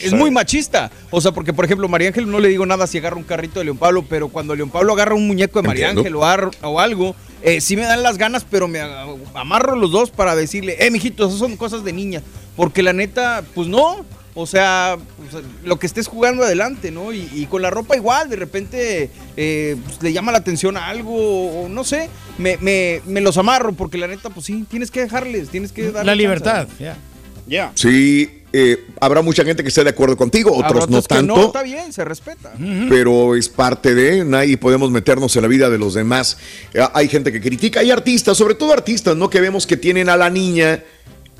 es 0.00 0.12
muy 0.12 0.30
machista. 0.30 0.90
O 1.10 1.20
sea, 1.20 1.32
porque 1.32 1.52
por 1.52 1.64
ejemplo, 1.64 1.88
María 1.88 2.08
Ángel 2.08 2.30
no 2.30 2.40
le 2.40 2.48
digo 2.48 2.66
nada 2.66 2.86
si 2.86 2.98
agarra 2.98 3.16
un 3.16 3.24
carrito 3.24 3.58
de 3.58 3.66
León 3.66 3.78
Pablo, 3.78 4.04
pero 4.08 4.28
cuando 4.28 4.54
León 4.54 4.70
Pablo 4.70 4.92
agarra 4.92 5.14
un 5.14 5.26
muñeco 5.26 5.60
de 5.60 5.68
María 5.68 5.90
Ángel 5.90 6.14
o, 6.16 6.80
algo, 6.80 7.14
eh, 7.42 7.60
sí 7.60 7.76
me 7.76 7.82
dan 7.82 8.02
las 8.02 8.18
ganas, 8.18 8.46
pero 8.48 8.68
me 8.68 8.80
amarro 9.34 9.76
los 9.76 9.90
dos 9.90 10.10
para 10.10 10.36
decirle, 10.36 10.76
eh, 10.78 10.90
mijito, 10.90 11.26
esas 11.26 11.38
son 11.38 11.56
cosas 11.56 11.84
de 11.84 11.92
niña. 11.92 12.22
Porque 12.56 12.82
la 12.82 12.92
neta, 12.92 13.42
pues 13.54 13.68
no. 13.68 14.04
O 14.34 14.46
sea, 14.46 14.96
pues, 15.18 15.44
lo 15.64 15.78
que 15.78 15.86
estés 15.86 16.06
jugando 16.06 16.44
adelante, 16.44 16.90
¿no? 16.90 17.12
Y, 17.12 17.46
con 17.50 17.62
la 17.62 17.70
ropa 17.70 17.96
igual, 17.96 18.30
de 18.30 18.36
repente 18.36 19.10
eh, 19.36 19.76
pues, 19.84 20.02
le 20.02 20.12
llama 20.12 20.30
la 20.30 20.38
atención 20.38 20.76
a 20.76 20.86
algo, 20.86 21.62
o 21.62 21.68
no 21.68 21.82
sé, 21.82 22.08
me, 22.38 22.56
me, 22.58 23.20
los 23.20 23.36
amarro, 23.38 23.72
porque 23.72 23.98
la 23.98 24.06
neta, 24.06 24.30
pues 24.30 24.46
sí, 24.46 24.64
tienes 24.70 24.90
que 24.90 25.00
dejarles, 25.00 25.48
tienes 25.48 25.72
que 25.72 25.84
darles. 25.84 26.06
La 26.06 26.14
libertad, 26.14 26.68
ya. 26.78 26.96
Ya. 27.46 27.72
Sí, 27.74 28.39
eh, 28.52 28.86
habrá 29.00 29.22
mucha 29.22 29.44
gente 29.44 29.62
que 29.62 29.68
esté 29.68 29.84
de 29.84 29.90
acuerdo 29.90 30.16
contigo, 30.16 30.52
otros 30.52 30.88
no 30.88 31.02
tanto. 31.02 31.36
no, 31.36 31.46
está 31.46 31.62
bien, 31.62 31.92
se 31.92 32.04
respeta. 32.04 32.52
Pero 32.88 33.36
es 33.36 33.48
parte 33.48 33.94
de, 33.94 34.24
nadie 34.24 34.58
podemos 34.58 34.90
meternos 34.90 35.34
en 35.36 35.42
la 35.42 35.48
vida 35.48 35.70
de 35.70 35.78
los 35.78 35.94
demás. 35.94 36.36
Eh, 36.74 36.80
hay 36.92 37.08
gente 37.08 37.30
que 37.30 37.40
critica, 37.40 37.80
hay 37.80 37.90
artistas, 37.90 38.36
sobre 38.36 38.54
todo 38.54 38.72
artistas, 38.72 39.16
¿no? 39.16 39.30
Que 39.30 39.40
vemos 39.40 39.66
que 39.66 39.76
tienen 39.76 40.08
a 40.08 40.16
la 40.16 40.30
niña 40.30 40.82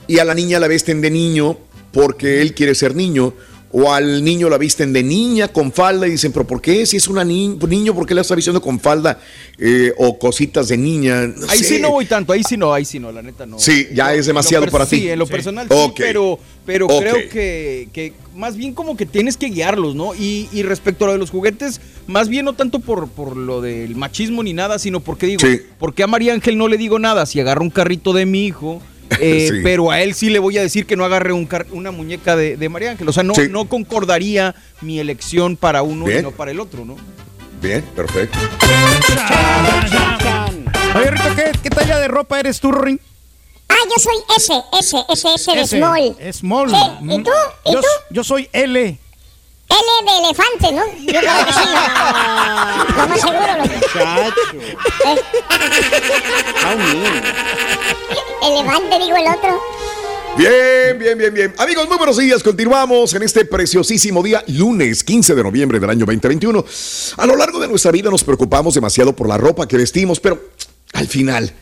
y 0.07 0.19
a 0.19 0.25
la 0.25 0.35
niña 0.35 0.61
la 0.61 0.69
vesten 0.69 1.01
de 1.01 1.11
niño 1.11 1.59
porque 1.93 2.43
él 2.43 2.55
quiere 2.55 2.75
ser 2.75 2.95
niño 2.95 3.35
o 3.73 3.93
al 3.93 4.25
niño 4.25 4.49
la 4.49 4.59
visten 4.59 4.93
de 4.93 5.03
niña 5.03 5.49
con 5.49 5.73
falda 5.73 6.07
y 6.09 6.13
dicen, 6.13 6.33
pero 6.33 6.47
¿por 6.47 6.61
qué? 6.61 6.85
Si 6.87 6.97
es 6.97 7.07
una 7.07 7.25
niño, 7.25 7.95
¿por 7.95 8.05
qué 8.05 8.15
la 8.15 8.23
está 8.23 8.35
vistiendo 8.35 8.61
con 8.61 8.81
falda 8.81 9.21
eh, 9.59 9.93
o 9.97 10.19
cositas 10.19 10.69
de 10.69 10.77
niña? 10.77 11.33
ahí 11.49 11.59
sí 11.59 11.79
no 11.81 11.91
voy 11.91 12.07
tanto, 12.07 12.33
ahí 12.33 12.43
sí 12.43 12.57
no, 12.57 12.75
ahí 12.75 12.85
sí 12.85 12.99
no, 12.99 13.13
la 13.13 13.23
neta 13.23 13.47
no. 13.47 13.59
Sí, 13.59 13.89
ya 13.95 14.13
es 14.13 14.27
demasiado 14.27 14.67
para 14.67 14.87
ti. 14.87 14.97
Sí, 14.97 15.09
en 15.09 15.19
lo 15.19 15.27
personal 15.27 15.69
sí, 15.71 15.93
pero, 15.97 16.39
pero 16.67 16.89
creo 16.89 17.29
que, 17.31 17.89
que, 17.93 18.13
más 18.35 18.57
bien 18.57 18.75
como 18.75 18.97
que 18.97 19.07
tienes 19.07 19.37
que 19.37 19.47
guiarlos, 19.47 19.95
¿no? 19.95 20.15
Y, 20.17 20.49
y, 20.53 20.65
respecto 20.65 21.05
a 21.05 21.09
lo 21.09 21.13
de 21.13 21.19
los 21.19 21.31
juguetes, 21.31 21.81
más 22.09 22.29
bien 22.29 22.47
no 22.47 22.55
tanto 22.55 22.81
por, 22.81 23.09
por 23.09 23.37
lo 23.37 23.61
del 23.61 23.95
machismo 23.95 24.43
ni 24.43 24.53
nada, 24.53 24.81
sino 24.81 24.99
porque 24.99 25.27
digo, 25.27 25.43
porque 25.79 26.03
a 26.03 26.09
María 26.09 26.33
Ángel 26.33 26.59
no 26.59 26.67
le 26.67 26.77
digo 26.77 26.99
nada 26.99 27.25
si 27.25 27.39
agarra 27.39 27.61
un 27.61 27.71
carrito 27.71 28.13
de 28.13 28.27
mi 28.27 28.47
hijo 28.47 28.83
eh, 29.21 29.61
pero 29.63 29.91
a 29.91 30.01
él 30.01 30.15
sí 30.15 30.31
le 30.31 30.39
voy 30.39 30.59
a 30.59 30.63
decir 30.63 30.87
que 30.87 30.97
no 30.97 31.05
agarre 31.05 31.33
una 31.33 31.91
muñeca 31.91 32.37
de, 32.37 32.69
María 32.69 32.93
Ángel. 32.93 33.09
O 33.09 33.13
sea, 33.13 33.23
no, 33.23 33.35
no 33.51 33.67
concordaría 33.67 34.55
mi 34.81 35.01
elección 35.01 35.57
para 35.57 35.83
uno 35.83 36.11
y 36.11 36.23
no 36.23 36.31
para 36.31 36.51
el 36.51 36.61
otro, 36.61 36.85
¿no? 36.85 36.97
Bien, 37.61 37.83
perfecto. 37.95 38.39
Oye, 40.95 41.11
Rito, 41.11 41.29
¿qué, 41.63 41.71
talla 41.71 41.99
de 41.99 42.09
ropa 42.09 42.41
eres 42.41 42.61
tú, 42.61 42.73
Rorín? 42.73 43.01
Ah, 43.69 43.75
yo 43.85 44.03
soy 44.03 44.17
S, 44.37 44.53
S, 44.81 44.97
S, 45.09 45.35
S 45.35 45.57
de 45.57 45.67
small. 45.67 46.17
Small. 46.33 46.71
¿Y 47.03 47.23
tú? 47.23 47.31
¿Y 47.65 47.73
yo, 47.73 47.81
tú? 47.81 47.87
Yo 48.11 48.25
soy 48.25 48.49
L. 48.53 48.99
L 49.71 50.11
de 50.11 50.19
elefante, 50.19 50.73
¿no? 50.73 50.83
Yo 51.01 51.21
creo 51.21 51.47
que 51.47 51.53
sí. 51.53 51.61
Lo, 52.97 53.09
más 53.09 53.21
seguro. 53.21 53.41
Lo... 53.57 53.65
Muchacho. 53.65 54.43
¿Eh? 55.07 55.17
Elefante, 58.43 58.99
digo 58.99 59.17
el 59.17 59.29
otro. 59.29 59.63
Bien, 60.37 60.99
bien, 60.99 61.19
bien, 61.19 61.35
bien. 61.35 61.55
Amigos, 61.59 61.87
muy 61.89 61.99
buenos 61.99 62.17
días. 62.17 62.43
Continuamos 62.43 63.15
en 63.15 63.23
este 63.23 63.45
preciosísimo 63.45 64.23
día, 64.23 64.43
lunes 64.47 65.05
15 65.05 65.35
de 65.35 65.43
noviembre 65.43 65.79
del 65.79 65.91
año 65.91 66.07
2021. 66.07 66.65
A 67.17 67.27
lo 67.27 67.37
largo 67.37 67.61
de 67.61 67.69
nuestra 67.69 67.93
vida 67.93 68.11
nos 68.11 68.25
preocupamos 68.25 68.75
demasiado 68.75 69.15
por 69.15 69.29
la 69.29 69.37
ropa 69.37 69.69
que 69.69 69.77
vestimos, 69.77 70.19
pero 70.19 70.51
al 70.95 71.07
final 71.07 71.53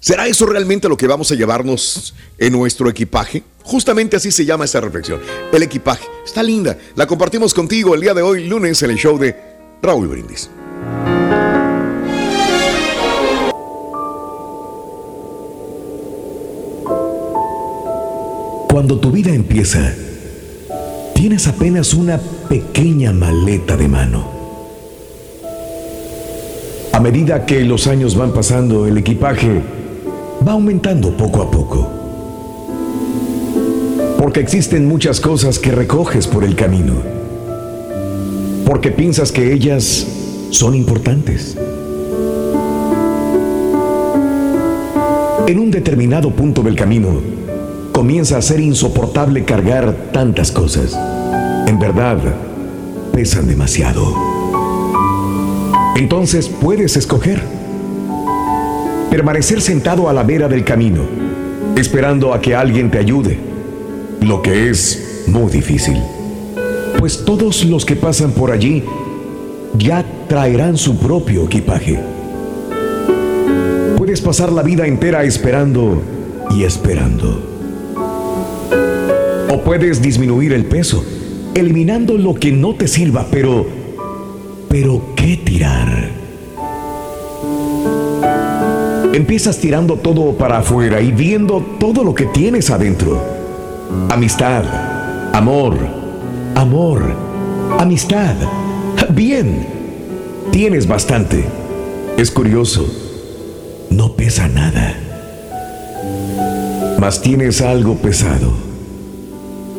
¿Será 0.00 0.28
eso 0.28 0.46
realmente 0.46 0.88
lo 0.88 0.96
que 0.96 1.08
vamos 1.08 1.32
a 1.32 1.34
llevarnos 1.34 2.14
en 2.38 2.52
nuestro 2.52 2.88
equipaje? 2.88 3.42
Justamente 3.64 4.16
así 4.16 4.30
se 4.30 4.44
llama 4.44 4.64
esta 4.64 4.80
reflexión, 4.80 5.20
el 5.52 5.62
equipaje. 5.64 6.06
Está 6.24 6.40
linda. 6.40 6.78
La 6.94 7.06
compartimos 7.08 7.52
contigo 7.52 7.96
el 7.96 8.02
día 8.02 8.14
de 8.14 8.22
hoy, 8.22 8.46
lunes, 8.46 8.80
en 8.84 8.90
el 8.90 8.96
show 8.96 9.18
de 9.18 9.34
Raúl 9.82 10.06
Brindis. 10.06 10.50
Cuando 18.70 19.00
tu 19.00 19.10
vida 19.10 19.34
empieza, 19.34 19.92
tienes 21.16 21.48
apenas 21.48 21.92
una 21.92 22.20
pequeña 22.48 23.12
maleta 23.12 23.76
de 23.76 23.88
mano. 23.88 24.30
A 26.92 27.00
medida 27.00 27.44
que 27.44 27.64
los 27.64 27.88
años 27.88 28.16
van 28.16 28.32
pasando, 28.32 28.86
el 28.86 28.96
equipaje 28.96 29.60
va 30.46 30.52
aumentando 30.52 31.16
poco 31.16 31.42
a 31.42 31.50
poco. 31.50 31.88
Porque 34.18 34.40
existen 34.40 34.86
muchas 34.86 35.20
cosas 35.20 35.58
que 35.58 35.72
recoges 35.72 36.26
por 36.26 36.44
el 36.44 36.54
camino. 36.54 36.94
Porque 38.64 38.90
piensas 38.90 39.32
que 39.32 39.52
ellas 39.52 40.06
son 40.50 40.74
importantes. 40.74 41.56
En 45.46 45.58
un 45.58 45.70
determinado 45.70 46.30
punto 46.30 46.62
del 46.62 46.76
camino, 46.76 47.20
comienza 47.92 48.36
a 48.36 48.42
ser 48.42 48.60
insoportable 48.60 49.44
cargar 49.44 50.10
tantas 50.12 50.52
cosas. 50.52 50.98
En 51.66 51.78
verdad, 51.78 52.18
pesan 53.12 53.48
demasiado. 53.48 54.14
Entonces 55.96 56.48
puedes 56.48 56.96
escoger 56.96 57.57
permanecer 59.10 59.60
sentado 59.60 60.08
a 60.08 60.12
la 60.12 60.22
vera 60.22 60.48
del 60.48 60.64
camino, 60.64 61.02
esperando 61.76 62.34
a 62.34 62.40
que 62.40 62.54
alguien 62.54 62.90
te 62.90 62.98
ayude, 62.98 63.38
lo 64.20 64.42
que 64.42 64.68
es 64.68 65.24
muy 65.26 65.50
difícil, 65.50 65.96
pues 66.98 67.24
todos 67.24 67.64
los 67.64 67.84
que 67.84 67.96
pasan 67.96 68.32
por 68.32 68.50
allí 68.50 68.82
ya 69.76 70.04
traerán 70.28 70.76
su 70.76 70.98
propio 70.98 71.44
equipaje. 71.44 71.98
Puedes 73.96 74.20
pasar 74.20 74.52
la 74.52 74.62
vida 74.62 74.86
entera 74.86 75.24
esperando 75.24 76.02
y 76.56 76.64
esperando. 76.64 77.42
O 79.50 79.62
puedes 79.62 80.02
disminuir 80.02 80.52
el 80.52 80.66
peso, 80.66 81.04
eliminando 81.54 82.18
lo 82.18 82.34
que 82.34 82.52
no 82.52 82.74
te 82.74 82.88
sirva, 82.88 83.26
pero... 83.30 83.66
Pero 84.68 85.14
¿qué 85.16 85.38
tirar? 85.38 86.17
Empiezas 89.12 89.58
tirando 89.58 89.96
todo 89.96 90.36
para 90.36 90.58
afuera 90.58 91.00
y 91.00 91.12
viendo 91.12 91.64
todo 91.80 92.04
lo 92.04 92.14
que 92.14 92.26
tienes 92.26 92.70
adentro. 92.70 93.20
Amistad, 94.10 94.64
amor, 95.32 95.76
amor, 96.54 97.02
amistad. 97.78 98.34
Bien, 99.10 99.66
tienes 100.50 100.86
bastante. 100.86 101.44
Es 102.18 102.30
curioso, 102.30 102.86
no 103.90 104.14
pesa 104.14 104.46
nada. 104.48 104.94
Mas 107.00 107.22
tienes 107.22 107.62
algo 107.62 107.94
pesado. 107.94 108.52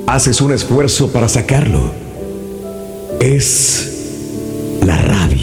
Haces 0.08 0.42
un 0.42 0.54
esfuerzo 0.54 1.12
para 1.12 1.30
sacarlo. 1.30 1.92
Es 3.20 4.80
la 4.84 4.98
rabia. 4.98 5.39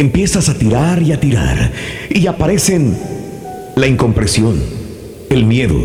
Empiezas 0.00 0.48
a 0.48 0.56
tirar 0.56 1.02
y 1.02 1.12
a 1.12 1.20
tirar 1.20 1.72
y 2.08 2.26
aparecen 2.26 2.96
la 3.76 3.86
incompresión, 3.86 4.58
el 5.28 5.44
miedo, 5.44 5.76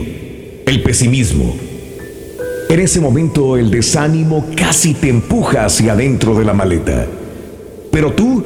el 0.66 0.84
pesimismo. 0.84 1.54
En 2.70 2.80
ese 2.80 3.02
momento 3.02 3.58
el 3.58 3.70
desánimo 3.70 4.46
casi 4.56 4.94
te 4.94 5.10
empuja 5.10 5.66
hacia 5.66 5.92
adentro 5.92 6.34
de 6.34 6.46
la 6.46 6.54
maleta. 6.54 7.08
Pero 7.92 8.14
tú 8.14 8.46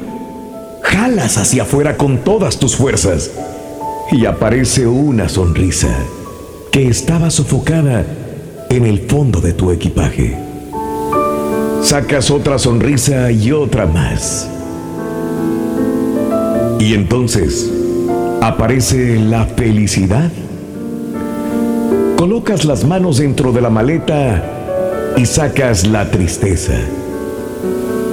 jalas 0.82 1.38
hacia 1.38 1.62
afuera 1.62 1.96
con 1.96 2.24
todas 2.24 2.58
tus 2.58 2.74
fuerzas 2.74 3.30
y 4.10 4.24
aparece 4.26 4.88
una 4.88 5.28
sonrisa 5.28 5.96
que 6.72 6.88
estaba 6.88 7.30
sofocada 7.30 8.04
en 8.70 8.86
el 8.86 9.02
fondo 9.02 9.40
de 9.40 9.52
tu 9.52 9.70
equipaje. 9.70 10.36
Sacas 11.84 12.28
otra 12.32 12.58
sonrisa 12.58 13.30
y 13.30 13.52
otra 13.52 13.86
más. 13.86 14.50
Y 16.80 16.94
entonces 16.94 17.70
aparece 18.40 19.20
la 19.20 19.44
felicidad. 19.44 20.30
Colocas 22.16 22.64
las 22.64 22.84
manos 22.84 23.18
dentro 23.18 23.52
de 23.52 23.60
la 23.60 23.68
maleta 23.68 24.42
y 25.18 25.26
sacas 25.26 25.86
la 25.86 26.10
tristeza. 26.10 26.72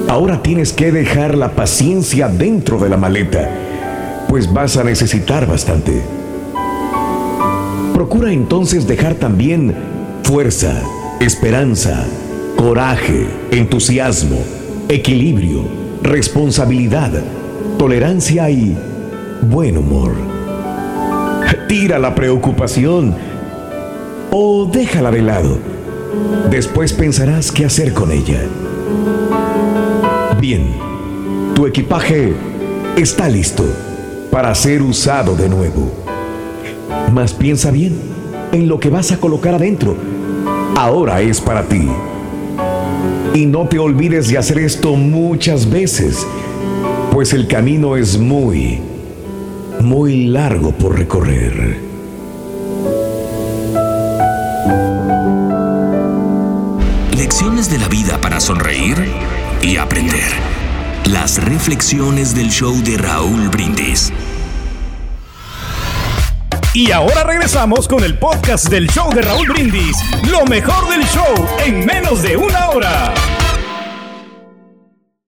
Ahora 0.09 0.43
tienes 0.43 0.73
que 0.73 0.91
dejar 0.91 1.35
la 1.35 1.51
paciencia 1.51 2.27
dentro 2.27 2.77
de 2.77 2.89
la 2.89 2.97
maleta, 2.97 3.49
pues 4.27 4.51
vas 4.51 4.75
a 4.75 4.83
necesitar 4.83 5.47
bastante. 5.47 6.01
Procura 7.93 8.33
entonces 8.33 8.85
dejar 8.85 9.15
también 9.15 9.73
fuerza, 10.23 10.83
esperanza, 11.21 12.05
coraje, 12.57 13.27
entusiasmo, 13.51 14.39
equilibrio, 14.89 15.61
responsabilidad, 16.03 17.13
tolerancia 17.77 18.49
y 18.49 18.75
buen 19.49 19.77
humor. 19.77 20.11
Tira 21.67 21.99
la 21.99 22.15
preocupación 22.15 23.15
o 24.31 24.65
déjala 24.71 25.11
de 25.11 25.21
lado. 25.21 25.57
Después 26.49 26.93
pensarás 26.93 27.51
qué 27.51 27.65
hacer 27.65 27.93
con 27.93 28.11
ella. 28.11 28.41
Bien, 30.39 30.73
tu 31.53 31.67
equipaje 31.67 32.33
está 32.95 33.29
listo 33.29 33.63
para 34.31 34.53
ser 34.55 34.81
usado 34.81 35.35
de 35.35 35.49
nuevo. 35.49 35.91
Mas 37.13 37.33
piensa 37.33 37.69
bien 37.69 37.95
en 38.51 38.67
lo 38.67 38.79
que 38.79 38.89
vas 38.89 39.11
a 39.11 39.17
colocar 39.17 39.53
adentro. 39.53 39.95
Ahora 40.75 41.21
es 41.21 41.41
para 41.41 41.63
ti. 41.63 41.87
Y 43.33 43.45
no 43.45 43.67
te 43.67 43.77
olvides 43.77 44.29
de 44.29 44.37
hacer 44.37 44.59
esto 44.59 44.95
muchas 44.95 45.69
veces 45.69 46.25
pues 47.17 47.33
el 47.33 47.47
camino 47.47 47.97
es 47.97 48.19
muy, 48.19 48.79
muy 49.81 50.27
largo 50.27 50.71
por 50.71 50.99
recorrer. 50.99 51.79
Lecciones 57.17 57.71
de 57.71 57.79
la 57.79 57.87
vida 57.87 58.21
para 58.21 58.39
sonreír 58.39 59.03
y 59.63 59.77
aprender. 59.77 60.29
Las 61.05 61.43
reflexiones 61.43 62.35
del 62.35 62.51
show 62.51 62.75
de 62.83 62.97
Raúl 62.99 63.49
Brindis. 63.49 64.13
Y 66.75 66.91
ahora 66.91 67.23
regresamos 67.23 67.87
con 67.87 68.03
el 68.03 68.19
podcast 68.19 68.69
del 68.69 68.87
show 68.91 69.11
de 69.11 69.23
Raúl 69.23 69.47
Brindis. 69.47 69.97
Lo 70.29 70.45
mejor 70.45 70.87
del 70.87 71.03
show 71.05 71.47
en 71.65 71.83
menos 71.83 72.21
de 72.21 72.37
una 72.37 72.69
hora. 72.69 73.15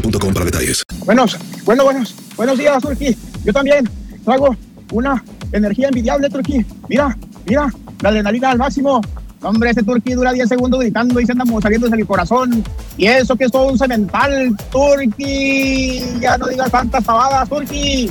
boostmobile 0.00 0.32
para 0.32 0.44
detalles. 0.46 0.84
Buenos, 1.04 1.38
buenos, 1.64 1.84
buenos, 1.84 2.14
buenos 2.36 2.58
días, 2.58 2.82
Turki. 2.82 3.16
Yo 3.44 3.52
también 3.52 3.88
traigo 4.24 4.56
una 4.92 5.22
energía 5.52 5.88
envidiable, 5.88 6.28
Turki. 6.28 6.64
Mira, 6.88 7.16
mira, 7.46 7.72
la 8.02 8.08
adrenalina 8.08 8.50
al 8.50 8.58
máximo. 8.58 9.00
Hombre, 9.42 9.70
ese 9.70 9.82
Turki 9.82 10.14
dura 10.14 10.32
10 10.32 10.48
segundos 10.48 10.80
gritando 10.80 11.20
y 11.20 11.26
se 11.26 11.32
anda 11.32 11.44
saliendo 11.60 11.88
del 11.88 12.06
corazón. 12.06 12.64
Y 12.96 13.06
eso 13.06 13.36
que 13.36 13.44
es 13.44 13.52
todo 13.52 13.68
un 13.68 13.78
cemental, 13.78 14.56
Turki. 14.72 16.02
Ya 16.20 16.38
no 16.38 16.46
digas 16.46 16.70
tantas 16.70 17.04
pavadas, 17.04 17.48
Turki. 17.48 18.10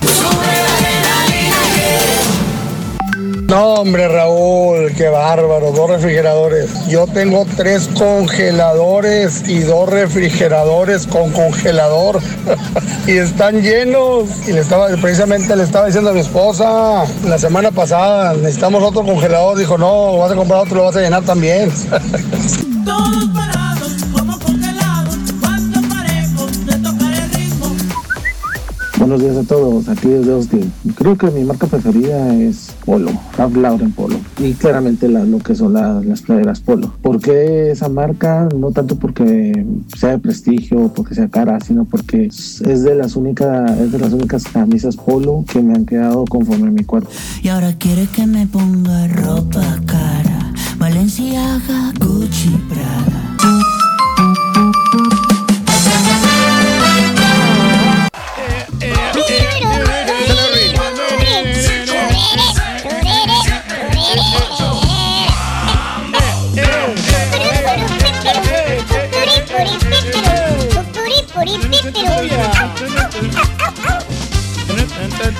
No, 3.47 3.75
hombre, 3.75 4.07
Raúl, 4.07 4.91
qué 4.97 5.07
bárbaro, 5.07 5.71
dos 5.71 5.87
refrigeradores. 5.87 6.87
Yo 6.87 7.05
tengo 7.05 7.45
tres 7.55 7.87
congeladores 7.95 9.47
y 9.47 9.59
dos 9.59 9.87
refrigeradores 9.87 11.05
con 11.05 11.31
congelador 11.31 12.19
y 13.07 13.11
están 13.11 13.61
llenos. 13.61 14.29
Y 14.47 14.53
le 14.53 14.61
estaba, 14.61 14.87
precisamente 14.99 15.55
le 15.55 15.63
estaba 15.63 15.85
diciendo 15.85 16.09
a 16.09 16.13
mi 16.13 16.21
esposa 16.21 17.05
la 17.23 17.37
semana 17.37 17.69
pasada, 17.69 18.33
necesitamos 18.33 18.81
otro 18.81 19.03
congelador. 19.03 19.59
Dijo, 19.59 19.77
no, 19.77 20.17
vas 20.17 20.31
a 20.31 20.35
comprar 20.35 20.61
otro, 20.61 20.77
lo 20.77 20.83
vas 20.85 20.95
a 20.95 21.01
llenar 21.01 21.23
también. 21.23 21.71
Buenos 29.05 29.21
días 29.21 29.37
a 29.37 29.43
todos, 29.43 29.87
aquí 29.87 30.07
desde 30.07 30.33
Austin. 30.33 30.73
Creo 30.95 31.15
que 31.15 31.29
mi 31.29 31.43
marca 31.43 31.67
preferida 31.67 32.33
es 32.33 32.73
Polo, 32.83 33.11
Ralph 33.37 33.55
Lauren 33.55 33.91
Polo. 33.91 34.15
Y 34.39 34.53
claramente 34.53 35.07
lo 35.07 35.37
que 35.37 35.53
son 35.53 35.73
las 35.73 36.23
playeras 36.23 36.59
Polo. 36.59 36.91
¿Por 37.03 37.21
qué 37.21 37.69
esa 37.69 37.87
marca? 37.87 38.49
No 38.57 38.71
tanto 38.71 38.95
porque 38.95 39.63
sea 39.95 40.09
de 40.09 40.17
prestigio 40.17 40.85
o 40.85 40.91
porque 40.91 41.13
sea 41.13 41.27
cara, 41.27 41.59
sino 41.59 41.85
porque 41.85 42.25
es 42.25 42.59
de 42.59 42.95
las 42.95 43.15
únicas, 43.15 43.79
es 43.79 43.91
de 43.91 43.99
las 43.99 44.11
únicas 44.11 44.45
camisas 44.45 44.95
Polo 44.95 45.45
que 45.47 45.61
me 45.61 45.75
han 45.75 45.85
quedado 45.85 46.25
conforme 46.25 46.69
a 46.69 46.71
mi 46.71 46.83
cuerpo. 46.83 47.11
Y 47.43 47.49
ahora 47.49 47.77
quiere 47.77 48.07
que 48.07 48.25
me 48.25 48.47
ponga 48.47 49.07
ropa 49.09 49.83
cara. 49.85 50.51
Valenciaga, 50.79 51.93
Gucci, 51.99 52.49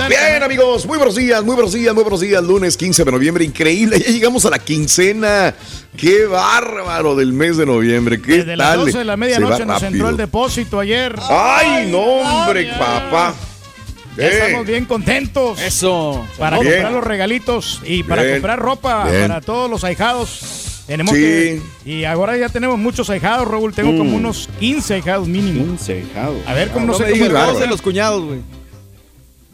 Bien, 0.08 0.44
amigos, 0.44 0.86
muy 0.86 0.98
buenos 0.98 1.16
días, 1.16 1.44
muy 1.44 1.56
buenos 1.56 1.74
días, 1.74 1.94
muy 1.94 2.04
buenos 2.04 2.22
días. 2.22 2.44
Lunes 2.44 2.78
15 2.78 3.04
de 3.04 3.12
noviembre, 3.12 3.44
increíble. 3.44 4.00
Ya 4.06 4.12
llegamos 4.12 4.46
a 4.46 4.50
la 4.50 4.60
quincena. 4.60 5.56
Qué 5.98 6.26
bárbaro 6.26 7.16
del 7.16 7.34
mes 7.34 7.58
de 7.58 7.66
noviembre. 7.66 8.22
¿Qué 8.22 8.38
Desde 8.38 8.56
las 8.56 8.76
12 8.78 9.00
de 9.00 9.06
la 9.06 9.18
medianoche 9.18 9.66
nos 9.66 9.82
entró 9.84 10.10
el 10.10 10.18
depósito 10.18 10.80
ayer. 10.80 11.16
Ay, 11.30 11.90
no, 11.92 12.00
hombre, 12.00 12.72
papá. 12.78 13.34
estamos 14.18 14.66
bien 14.66 14.86
contentos. 14.86 15.60
Eso. 15.62 16.26
Para 16.38 16.58
comprar 16.58 16.92
los 16.92 17.04
regalitos 17.04 17.82
y 17.84 18.04
para 18.04 18.30
comprar 18.32 18.60
ropa 18.60 19.08
para 19.10 19.42
todos 19.42 19.70
los 19.70 19.84
ahijados. 19.84 20.65
Tenemos 20.88 21.14
que. 21.14 21.62
Y 21.84 22.04
ahora 22.04 22.38
ya 22.38 22.50
tenemos 22.50 22.78
muchos 22.78 23.10
ahijados, 23.10 23.48
Raúl. 23.48 23.74
Tengo 23.74 23.98
como 23.98 24.12
mm. 24.12 24.16
unos 24.16 24.50
15 24.60 24.94
ahijados 24.96 25.28
mínimo. 25.28 25.66
15 25.66 25.94
ahijados. 25.94 26.38
A 26.46 26.54
ver 26.54 26.70
cómo 26.70 26.88
no, 26.88 26.94
se 26.94 27.06
de 27.06 27.68
los 27.68 27.82
cuñados, 27.82 28.24
güey. 28.24 28.40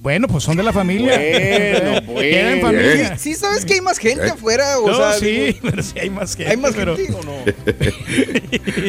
Bueno, 0.01 0.27
pues 0.27 0.43
son 0.43 0.57
de 0.57 0.63
la 0.63 0.73
familia. 0.73 1.15
Bueno, 1.15 2.01
bueno. 2.07 2.21
en 2.21 2.61
familia. 2.61 3.17
Sí, 3.19 3.35
sabes 3.35 3.63
que 3.65 3.75
hay 3.75 3.81
más 3.81 3.99
gente 3.99 4.25
¿Eh? 4.25 4.31
afuera. 4.31 4.79
O 4.79 4.87
no, 4.87 4.97
sea, 4.97 5.13
sí, 5.13 5.55
pero 5.61 5.83
sí 5.83 5.99
hay 5.99 6.09
más 6.09 6.35
gente. 6.35 6.51
¿Hay 6.51 6.57
más 6.57 6.73
pero... 6.73 6.97
gente 6.97 7.13
o 7.13 7.23
no? 7.23 7.43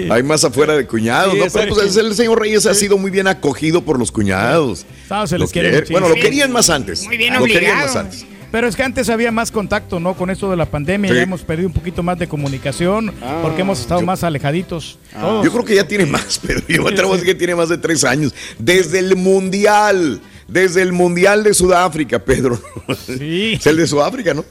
hay 0.14 0.22
más 0.22 0.42
afuera 0.42 0.74
de 0.74 0.86
cuñados, 0.86 1.36
¿no? 1.36 1.44
Pero 1.52 1.74
pues 1.74 1.96
el 1.96 2.14
señor 2.14 2.40
Reyes 2.40 2.64
ha 2.64 2.72
sido 2.72 2.96
muy 2.96 3.10
bien 3.10 3.26
acogido 3.26 3.84
por 3.84 3.98
los 3.98 4.10
cuñados. 4.10 4.86
¿Sabes? 5.06 5.30
Se 5.30 5.38
les 5.38 5.52
quiere 5.52 5.84
Bueno, 5.90 6.08
lo 6.08 6.14
querían 6.14 6.50
más 6.50 6.70
antes. 6.70 7.04
Muy 7.04 7.18
bien 7.18 7.34
lo 7.34 7.44
querían 7.44 7.76
más 7.76 7.94
antes. 7.94 8.24
Pero 8.52 8.68
es 8.68 8.76
que 8.76 8.82
antes 8.82 9.08
había 9.08 9.32
más 9.32 9.50
contacto, 9.50 9.98
¿no? 9.98 10.14
Con 10.14 10.28
esto 10.28 10.50
de 10.50 10.58
la 10.58 10.66
pandemia 10.66 11.12
ya 11.12 11.22
hemos 11.22 11.40
perdido 11.40 11.68
un 11.68 11.72
poquito 11.72 12.02
más 12.02 12.18
de 12.18 12.28
comunicación 12.28 13.12
ah, 13.22 13.40
porque 13.42 13.62
hemos 13.62 13.80
estado 13.80 14.02
más 14.02 14.22
alejaditos. 14.22 14.98
Ah. 15.14 15.40
yo 15.42 15.50
creo 15.50 15.64
que 15.64 15.74
ya 15.74 15.88
tiene 15.88 16.04
más, 16.04 16.38
pero 16.46 16.60
yo 16.68 16.82
me 16.82 16.90
atrevo 16.90 17.12
a 17.12 17.16
decir 17.16 17.32
que 17.32 17.34
tiene 17.34 17.54
más 17.54 17.70
de 17.70 17.78
tres 17.78 18.04
años. 18.04 18.34
Desde 18.58 18.98
el 18.98 19.16
Mundial, 19.16 20.20
desde 20.46 20.82
el 20.82 20.92
Mundial 20.92 21.42
de 21.44 21.54
Sudáfrica, 21.54 22.18
Pedro. 22.18 22.60
Sí. 23.06 23.54
es 23.54 23.66
el 23.66 23.78
de 23.78 23.86
Sudáfrica, 23.86 24.34
¿no? 24.34 24.44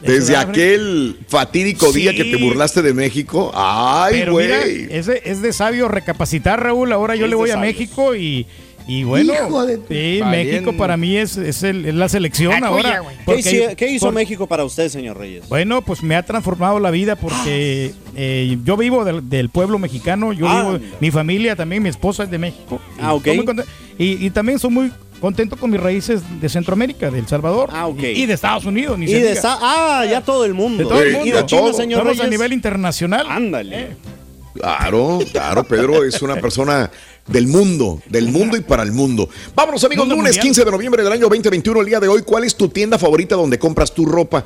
Desde 0.00 0.36
aquel 0.36 1.18
fatídico 1.28 1.92
día 1.92 2.14
que 2.14 2.24
te 2.24 2.36
burlaste 2.36 2.82
de 2.82 2.94
México. 2.94 3.50
Ay, 3.52 4.24
güey. 4.26 4.86
Es, 4.90 5.08
es 5.08 5.42
de 5.42 5.52
sabio 5.52 5.88
recapacitar, 5.88 6.62
Raúl. 6.62 6.92
Ahora 6.92 7.16
yo 7.16 7.26
le 7.26 7.34
voy 7.34 7.50
a 7.50 7.56
México 7.56 8.14
y 8.14 8.46
y 8.90 9.04
bueno, 9.04 9.32
sí, 9.88 10.20
México 10.24 10.72
para 10.72 10.96
mí 10.96 11.16
es, 11.16 11.36
es, 11.36 11.62
la 11.62 12.08
selección 12.08 12.64
ahora. 12.64 13.04
¿Qué 13.76 13.88
hizo, 13.88 14.10
México 14.10 14.48
para 14.48 14.64
usted, 14.64 14.88
señor 14.88 15.16
Reyes? 15.16 15.48
Bueno, 15.48 15.80
pues 15.80 16.02
me 16.02 16.16
ha 16.16 16.24
transformado 16.24 16.80
la 16.80 16.90
vida 16.90 17.14
porque 17.14 17.94
eh, 18.16 18.58
yo 18.64 18.76
vivo 18.76 19.04
del, 19.04 19.48
pueblo 19.48 19.78
mexicano, 19.78 20.32
yo 20.32 20.48
vivo, 20.48 20.84
mi 20.98 21.12
familia 21.12 21.54
también, 21.54 21.84
mi 21.84 21.88
esposa 21.88 22.24
es 22.24 22.32
de 22.32 22.38
México. 22.38 22.80
Ah, 23.00 23.14
ok. 23.14 23.28
Y, 23.96 24.26
y, 24.26 24.30
también 24.30 24.58
soy 24.58 24.70
muy 24.70 24.92
contento 25.20 25.56
con 25.56 25.70
mis 25.70 25.80
raíces 25.80 26.22
de 26.40 26.48
Centroamérica, 26.48 27.12
de 27.12 27.20
El 27.20 27.28
Salvador. 27.28 27.70
Ah, 27.72 27.86
ok. 27.86 28.02
Y, 28.02 28.26
de 28.26 28.34
Estados 28.34 28.64
Unidos. 28.64 28.98
Ni 28.98 29.06
y 29.06 29.14
de 29.14 29.38
ah, 29.44 30.04
ya 30.10 30.20
todo 30.20 30.44
el 30.44 30.54
mundo. 30.54 30.82
De 30.82 30.88
todo 30.88 31.00
el 31.00 31.12
mundo. 31.12 31.46
China, 31.46 31.72
señor 31.74 32.04
Reyes. 32.04 32.24
a 32.24 32.26
nivel 32.26 32.52
internacional. 32.52 33.26
Ándale. 33.30 33.82
Eh. 33.82 33.96
Claro, 34.54 35.20
claro, 35.30 35.64
Pedro 35.64 36.04
es 36.04 36.20
una 36.22 36.36
persona 36.36 36.90
del 37.30 37.46
mundo, 37.46 38.02
del 38.08 38.28
mundo 38.28 38.56
y 38.56 38.60
para 38.60 38.82
el 38.82 38.92
mundo. 38.92 39.28
Vámonos 39.54 39.82
amigos, 39.84 40.08
lunes 40.08 40.38
15 40.38 40.64
de 40.64 40.70
noviembre 40.70 41.02
del 41.02 41.12
año 41.12 41.22
2021, 41.22 41.80
el 41.80 41.86
día 41.86 42.00
de 42.00 42.08
hoy, 42.08 42.22
¿cuál 42.22 42.44
es 42.44 42.56
tu 42.56 42.68
tienda 42.68 42.98
favorita 42.98 43.36
donde 43.36 43.58
compras 43.58 43.94
tu 43.94 44.04
ropa? 44.04 44.44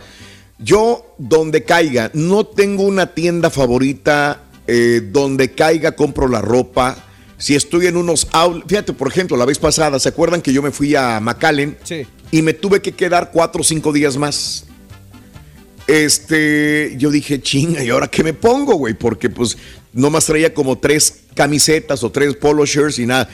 Yo, 0.58 1.14
donde 1.18 1.64
caiga, 1.64 2.10
no 2.14 2.46
tengo 2.46 2.84
una 2.84 3.12
tienda 3.12 3.50
favorita 3.50 4.42
eh, 4.66 5.02
donde 5.12 5.52
caiga, 5.52 5.92
compro 5.92 6.28
la 6.28 6.40
ropa. 6.40 6.96
Si 7.38 7.54
estoy 7.54 7.86
en 7.86 7.96
unos 7.96 8.28
fíjate, 8.66 8.92
por 8.92 9.08
ejemplo, 9.08 9.36
la 9.36 9.44
vez 9.44 9.58
pasada, 9.58 9.98
¿se 9.98 10.08
acuerdan 10.08 10.40
que 10.40 10.52
yo 10.52 10.62
me 10.62 10.70
fui 10.70 10.94
a 10.94 11.18
McAllen? 11.20 11.76
Sí. 11.82 12.06
Y 12.30 12.42
me 12.42 12.54
tuve 12.54 12.80
que 12.80 12.92
quedar 12.92 13.30
cuatro 13.32 13.62
o 13.62 13.64
cinco 13.64 13.92
días 13.92 14.16
más. 14.16 14.64
Este, 15.86 16.94
yo 16.96 17.10
dije, 17.10 17.42
chinga, 17.42 17.82
¿y 17.82 17.90
ahora 17.90 18.08
qué 18.08 18.24
me 18.24 18.32
pongo, 18.32 18.74
güey? 18.76 18.94
Porque 18.94 19.28
pues 19.28 19.58
nomás 19.94 20.26
traía 20.26 20.52
como 20.52 20.78
tres 20.78 21.22
camisetas 21.34 22.02
o 22.04 22.10
tres 22.10 22.36
polo 22.36 22.66
shirts 22.66 22.98
y 22.98 23.06
nada. 23.06 23.28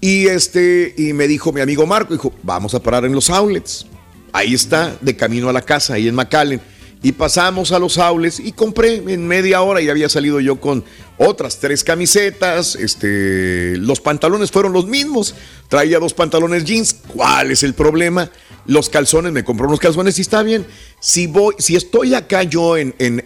Y 0.00 0.26
este, 0.26 0.94
y 0.96 1.12
me 1.12 1.26
dijo 1.28 1.52
mi 1.52 1.60
amigo 1.60 1.86
Marco, 1.86 2.12
dijo, 2.12 2.32
vamos 2.42 2.74
a 2.74 2.82
parar 2.82 3.04
en 3.04 3.12
los 3.12 3.30
outlets. 3.30 3.86
Ahí 4.32 4.54
está, 4.54 4.96
de 5.00 5.16
camino 5.16 5.48
a 5.48 5.52
la 5.52 5.62
casa, 5.62 5.94
ahí 5.94 6.08
en 6.08 6.14
McAllen. 6.14 6.60
Y 7.02 7.12
pasamos 7.12 7.72
a 7.72 7.78
los 7.78 7.98
outlets 7.98 8.40
y 8.40 8.52
compré 8.52 8.96
en 8.96 9.26
media 9.26 9.62
hora 9.62 9.80
y 9.80 9.88
había 9.88 10.08
salido 10.08 10.40
yo 10.40 10.60
con 10.60 10.84
otras 11.18 11.58
tres 11.60 11.84
camisetas. 11.84 12.74
Este, 12.74 13.76
los 13.76 14.00
pantalones 14.00 14.50
fueron 14.50 14.72
los 14.72 14.86
mismos. 14.86 15.34
Traía 15.68 15.98
dos 15.98 16.14
pantalones 16.14 16.64
jeans. 16.64 16.96
¿Cuál 17.06 17.50
es 17.50 17.62
el 17.62 17.74
problema? 17.74 18.30
Los 18.66 18.88
calzones, 18.88 19.32
me 19.32 19.44
compró 19.44 19.68
unos 19.68 19.78
calzones 19.78 20.18
y 20.18 20.22
está 20.22 20.42
bien. 20.42 20.66
Si 20.98 21.26
voy, 21.26 21.54
si 21.58 21.76
estoy 21.76 22.14
acá 22.14 22.42
yo 22.42 22.76
en, 22.76 22.94
en 22.98 23.22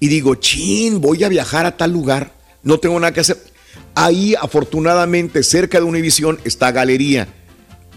y 0.00 0.08
digo, 0.08 0.34
chin, 0.36 1.00
voy 1.00 1.24
a 1.24 1.28
viajar 1.28 1.66
a 1.66 1.76
tal 1.76 1.92
lugar, 1.92 2.32
no 2.62 2.78
tengo 2.78 2.98
nada 3.00 3.12
que 3.12 3.20
hacer. 3.20 3.38
Ahí, 3.94 4.34
afortunadamente, 4.40 5.42
cerca 5.42 5.78
de 5.78 5.84
Univision 5.84 6.38
está 6.44 6.70
Galería. 6.70 7.28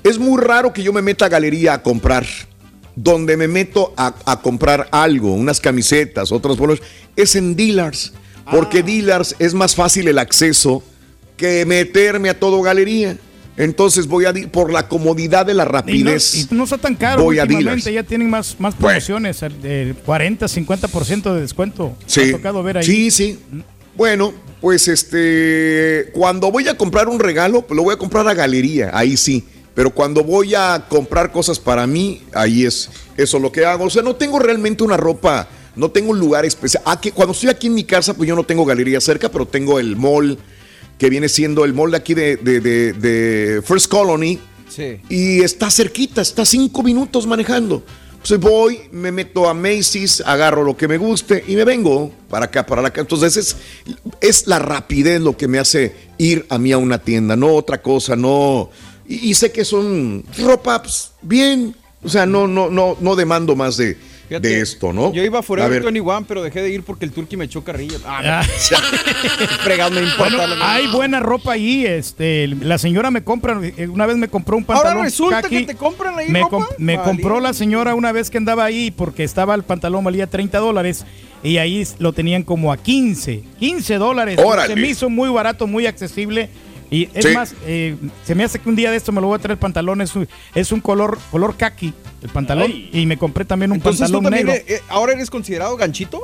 Es 0.03 0.17
muy 0.17 0.41
raro 0.41 0.73
que 0.73 0.81
yo 0.81 0.93
me 0.93 1.01
meta 1.01 1.25
a 1.25 1.29
Galería 1.29 1.73
a 1.73 1.83
comprar. 1.83 2.25
Donde 2.95 3.37
me 3.37 3.47
meto 3.47 3.93
a, 3.95 4.41
comprar 4.41 4.89
algo, 4.91 5.33
unas 5.33 5.61
camisetas, 5.61 6.31
otros 6.31 6.57
bolos, 6.57 6.81
es 7.15 7.35
en 7.35 7.55
Dealers. 7.55 8.13
Porque 8.51 8.79
ah. 8.79 8.83
Dealers 8.83 9.35
es 9.39 9.53
más 9.53 9.75
fácil 9.75 10.07
el 10.07 10.17
acceso 10.17 10.83
que 11.37 11.65
meterme 11.65 12.29
a 12.29 12.39
todo 12.39 12.61
galería. 12.61 13.17
Entonces 13.57 14.07
voy 14.07 14.25
a 14.25 14.33
por 14.51 14.71
la 14.71 14.87
comodidad 14.87 15.45
de 15.45 15.53
la 15.53 15.65
rapidez. 15.65 16.47
Y 16.51 16.55
no, 16.55 16.63
está 16.63 16.77
tan 16.77 16.95
caro. 16.95 17.23
Voy 17.23 17.39
últimamente 17.39 17.91
ya 17.91 18.03
tienen 18.03 18.29
más, 18.29 18.55
más 18.59 18.75
promociones, 18.75 19.41
de 19.61 19.93
40, 20.05 20.45
50% 20.45 21.33
de 21.33 21.41
descuento. 21.41 21.95
Sí. 22.05 22.21
ha 22.21 22.31
tocado 22.31 22.63
ver 22.63 22.77
ahí. 22.77 22.83
Sí, 22.83 23.11
sí. 23.11 23.39
Bueno, 23.95 24.33
pues 24.61 24.87
este, 24.87 26.11
cuando 26.13 26.51
voy 26.51 26.67
a 26.67 26.77
comprar 26.77 27.09
un 27.09 27.19
regalo, 27.19 27.61
pues 27.63 27.75
lo 27.75 27.83
voy 27.83 27.93
a 27.93 27.97
comprar 27.97 28.27
a 28.27 28.33
galería, 28.33 28.91
ahí 28.93 29.17
sí. 29.17 29.43
Pero 29.73 29.89
cuando 29.89 30.23
voy 30.23 30.53
a 30.55 30.85
comprar 30.89 31.31
cosas 31.31 31.59
para 31.59 31.87
mí, 31.87 32.21
ahí 32.33 32.65
es 32.65 32.89
eso 33.17 33.39
lo 33.39 33.51
que 33.51 33.65
hago. 33.65 33.85
O 33.85 33.89
sea, 33.89 34.01
no 34.01 34.15
tengo 34.15 34.39
realmente 34.39 34.83
una 34.83 34.97
ropa, 34.97 35.47
no 35.75 35.89
tengo 35.91 36.11
un 36.11 36.19
lugar 36.19 36.45
especial. 36.45 36.83
Aquí, 36.85 37.11
cuando 37.11 37.33
estoy 37.33 37.49
aquí 37.49 37.67
en 37.67 37.73
mi 37.73 37.83
casa, 37.83 38.13
pues 38.13 38.27
yo 38.27 38.35
no 38.35 38.43
tengo 38.43 38.65
galería 38.65 38.99
cerca, 39.01 39.29
pero 39.29 39.45
tengo 39.45 39.79
el 39.79 39.95
mall 39.95 40.37
que 41.01 41.09
viene 41.09 41.29
siendo 41.29 41.65
el 41.65 41.73
mall 41.73 41.89
de 41.89 41.97
aquí 41.97 42.13
de, 42.13 43.63
First 43.65 43.87
Colony. 43.87 44.37
Sí. 44.69 44.99
Y 45.09 45.41
está 45.41 45.71
cerquita, 45.71 46.21
está 46.21 46.45
cinco 46.45 46.83
minutos 46.83 47.25
manejando. 47.25 47.83
Entonces 48.11 48.39
voy, 48.39 48.81
me 48.91 49.11
meto 49.11 49.49
a 49.49 49.55
Macy's, 49.55 50.21
agarro 50.23 50.63
lo 50.63 50.77
que 50.77 50.87
me 50.87 50.99
guste 50.99 51.43
y 51.47 51.55
me 51.55 51.65
vengo 51.65 52.11
para 52.29 52.45
acá, 52.45 52.67
para 52.67 52.87
acá. 52.87 53.01
Entonces 53.01 53.35
es, 53.35 53.57
es 54.21 54.45
la 54.45 54.59
rapidez 54.59 55.19
lo 55.19 55.35
que 55.35 55.47
me 55.47 55.57
hace 55.57 55.95
ir 56.19 56.45
a 56.49 56.59
mí 56.59 56.71
a 56.71 56.77
una 56.77 56.99
tienda, 56.99 57.35
no 57.35 57.47
otra 57.47 57.81
cosa, 57.81 58.15
no. 58.15 58.69
Y, 59.07 59.33
sé 59.33 59.51
que 59.51 59.65
son 59.65 60.23
ropa 60.37 60.83
pues, 60.83 61.13
bien, 61.23 61.75
o 62.03 62.09
sea, 62.09 62.27
no, 62.27 62.47
no, 62.47 62.69
no, 62.69 62.95
no 63.01 63.15
demando 63.15 63.55
más 63.55 63.75
de, 63.75 63.97
de 64.39 64.61
esto, 64.61 64.93
¿no? 64.93 65.11
Yo 65.13 65.23
iba 65.23 65.39
a 65.39 65.41
Forever 65.41 65.83
21, 65.83 66.25
pero 66.27 66.41
dejé 66.43 66.61
de 66.61 66.69
ir 66.69 66.83
porque 66.83 67.05
el 67.05 67.11
turqui 67.11 67.37
me 67.37 67.45
echó 67.45 67.63
carrilla. 67.63 67.97
Ah, 68.05 68.43
Fregado, 69.63 69.91
me 69.91 70.03
importa. 70.03 70.47
hay 70.71 70.87
buena 70.87 71.19
ropa 71.19 71.53
ahí. 71.53 71.85
Este, 71.85 72.47
la 72.47 72.77
señora 72.77 73.11
me 73.11 73.23
compra, 73.23 73.59
eh, 73.61 73.87
una 73.87 74.05
vez 74.05 74.17
me 74.17 74.27
compró 74.27 74.57
un 74.57 74.63
pantalón. 74.63 74.93
Ahora 74.93 75.05
resulta 75.05 75.43
que 75.43 75.63
te 75.63 75.75
compran 75.75 76.17
ahí 76.17 76.29
me, 76.29 76.41
ropa? 76.41 76.67
me 76.77 76.97
compró 77.01 77.39
la 77.39 77.53
señora 77.53 77.95
una 77.95 78.11
vez 78.11 78.29
que 78.29 78.37
andaba 78.37 78.63
ahí 78.63 78.91
porque 78.91 79.23
estaba 79.23 79.55
el 79.55 79.63
pantalón 79.63 80.03
valía 80.03 80.27
30 80.27 80.59
dólares 80.59 81.05
y 81.43 81.57
ahí 81.57 81.85
lo 81.99 82.13
tenían 82.13 82.43
como 82.43 82.71
a 82.71 82.77
15. 82.77 83.43
15 83.59 83.95
dólares. 83.95 84.39
Se 84.67 84.75
me 84.75 84.87
hizo 84.87 85.09
muy 85.09 85.29
barato, 85.29 85.67
muy 85.67 85.85
accesible. 85.87 86.49
Y 86.91 87.09
es 87.13 87.33
más, 87.33 87.55
eh, 87.65 87.95
se 88.25 88.35
me 88.35 88.43
hace 88.43 88.59
que 88.59 88.67
un 88.67 88.75
día 88.75 88.91
de 88.91 88.97
esto 88.97 89.13
me 89.13 89.21
lo 89.21 89.27
voy 89.27 89.37
a 89.37 89.39
traer 89.39 89.53
el 89.53 89.57
pantalón. 89.57 90.01
Es 90.01 90.13
un, 90.13 90.27
es 90.53 90.73
un 90.73 90.81
color, 90.81 91.17
color 91.31 91.55
kaki 91.55 91.93
el 92.21 92.29
pantalón. 92.29 92.69
Y 92.69 93.05
me 93.05 93.17
compré 93.17 93.45
también 93.45 93.71
un 93.71 93.79
pantalón 93.79 94.25
negro. 94.25 94.51
Eh, 94.51 94.81
¿Ahora 94.89 95.13
eres 95.13 95.29
considerado 95.29 95.77
ganchito? 95.77 96.21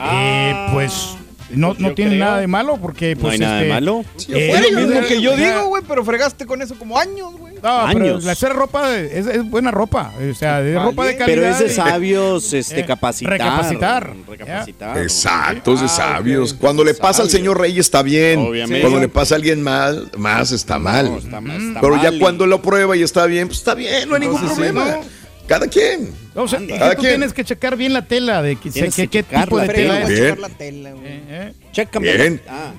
Eh, 0.00 0.68
pues 0.72 1.14
no, 1.50 1.74
no 1.78 1.94
tiene 1.94 2.16
nada 2.16 2.38
de 2.38 2.46
malo 2.46 2.76
porque 2.76 3.16
pues 3.16 3.22
no 3.22 3.30
hay 3.30 3.38
nada 3.38 3.56
de 3.56 3.62
este, 3.62 3.74
malo. 3.74 4.04
Eh, 4.28 4.52
es 4.54 4.72
lo 4.72 4.80
mismo 4.80 5.00
que 5.06 5.20
yo 5.20 5.36
digo, 5.36 5.66
güey, 5.68 5.82
pero 5.86 6.04
fregaste 6.04 6.46
con 6.46 6.62
eso 6.62 6.78
como 6.78 6.98
años, 6.98 7.32
güey. 7.36 7.54
No, 7.62 7.80
años. 7.80 8.24
la 8.24 8.32
hacer 8.32 8.52
ropa 8.52 8.96
es, 8.96 9.26
es, 9.26 9.48
buena 9.48 9.70
ropa, 9.70 10.12
o 10.30 10.34
sea, 10.34 10.60
es 10.60 10.80
ropa 10.80 11.06
de 11.06 11.16
calidad. 11.16 11.36
Pero 11.36 11.48
es 11.48 11.58
de 11.58 11.68
sabios, 11.70 12.52
este, 12.52 12.84
capacitar. 12.84 13.32
Recapacitar. 13.32 14.14
recapacitar. 14.28 14.98
Exacto, 14.98 15.74
es 15.74 15.80
de 15.80 15.88
sabios. 15.88 16.54
Cuando 16.54 16.84
le 16.84 16.94
pasa 16.94 17.22
al 17.22 17.30
señor 17.30 17.60
Rey 17.60 17.78
está 17.78 18.02
bien. 18.02 18.40
Obviamente. 18.40 18.80
Cuando 18.80 19.00
le 19.00 19.08
pasa 19.08 19.34
a 19.34 19.36
alguien 19.36 19.62
mal, 19.62 20.10
más 20.16 20.52
está 20.52 20.78
mal. 20.78 21.06
está, 21.18 21.38
está 21.38 21.80
pero 21.80 22.00
ya 22.02 22.16
cuando 22.18 22.46
lo 22.46 22.62
prueba 22.62 22.96
y 22.96 23.02
está 23.02 23.26
bien, 23.26 23.48
pues 23.48 23.58
está 23.58 23.74
bien, 23.74 24.08
no 24.08 24.14
hay 24.14 24.20
ningún 24.20 24.40
problema. 24.40 24.98
Cada 25.48 25.66
quien. 25.66 26.12
O 26.34 26.46
sea, 26.46 26.60
Cada 26.66 26.94
tú 26.94 27.02
tienes 27.02 27.32
que 27.32 27.42
checar 27.42 27.76
bien 27.76 27.94
la 27.94 28.06
tela 28.06 28.42
de 28.42 28.56
que, 28.56 28.70
que, 28.70 29.08
qué 29.08 29.22
tipo 29.22 29.58
de 29.58 29.68
tela 29.68 30.02
es. 30.02 30.08
Bien. 30.08 30.40
La 30.40 30.48
tela, 30.50 30.90
eh, 31.02 31.52
eh. 31.74 31.88
Bien. 32.00 32.42
Ah. 32.46 32.72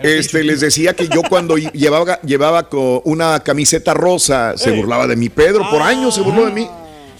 Este, 0.00 0.44
les 0.44 0.60
decía 0.60 0.94
que 0.94 1.08
yo 1.08 1.22
cuando 1.28 1.56
llevaba, 1.72 2.20
llevaba 2.22 2.68
una 3.04 3.40
camiseta 3.40 3.94
rosa, 3.94 4.56
se 4.56 4.70
burlaba 4.70 5.08
de 5.08 5.16
mi 5.16 5.28
Pedro, 5.28 5.68
por 5.70 5.82
años 5.82 6.14
se 6.14 6.20
burló 6.20 6.46
de 6.46 6.52
mí. 6.52 6.68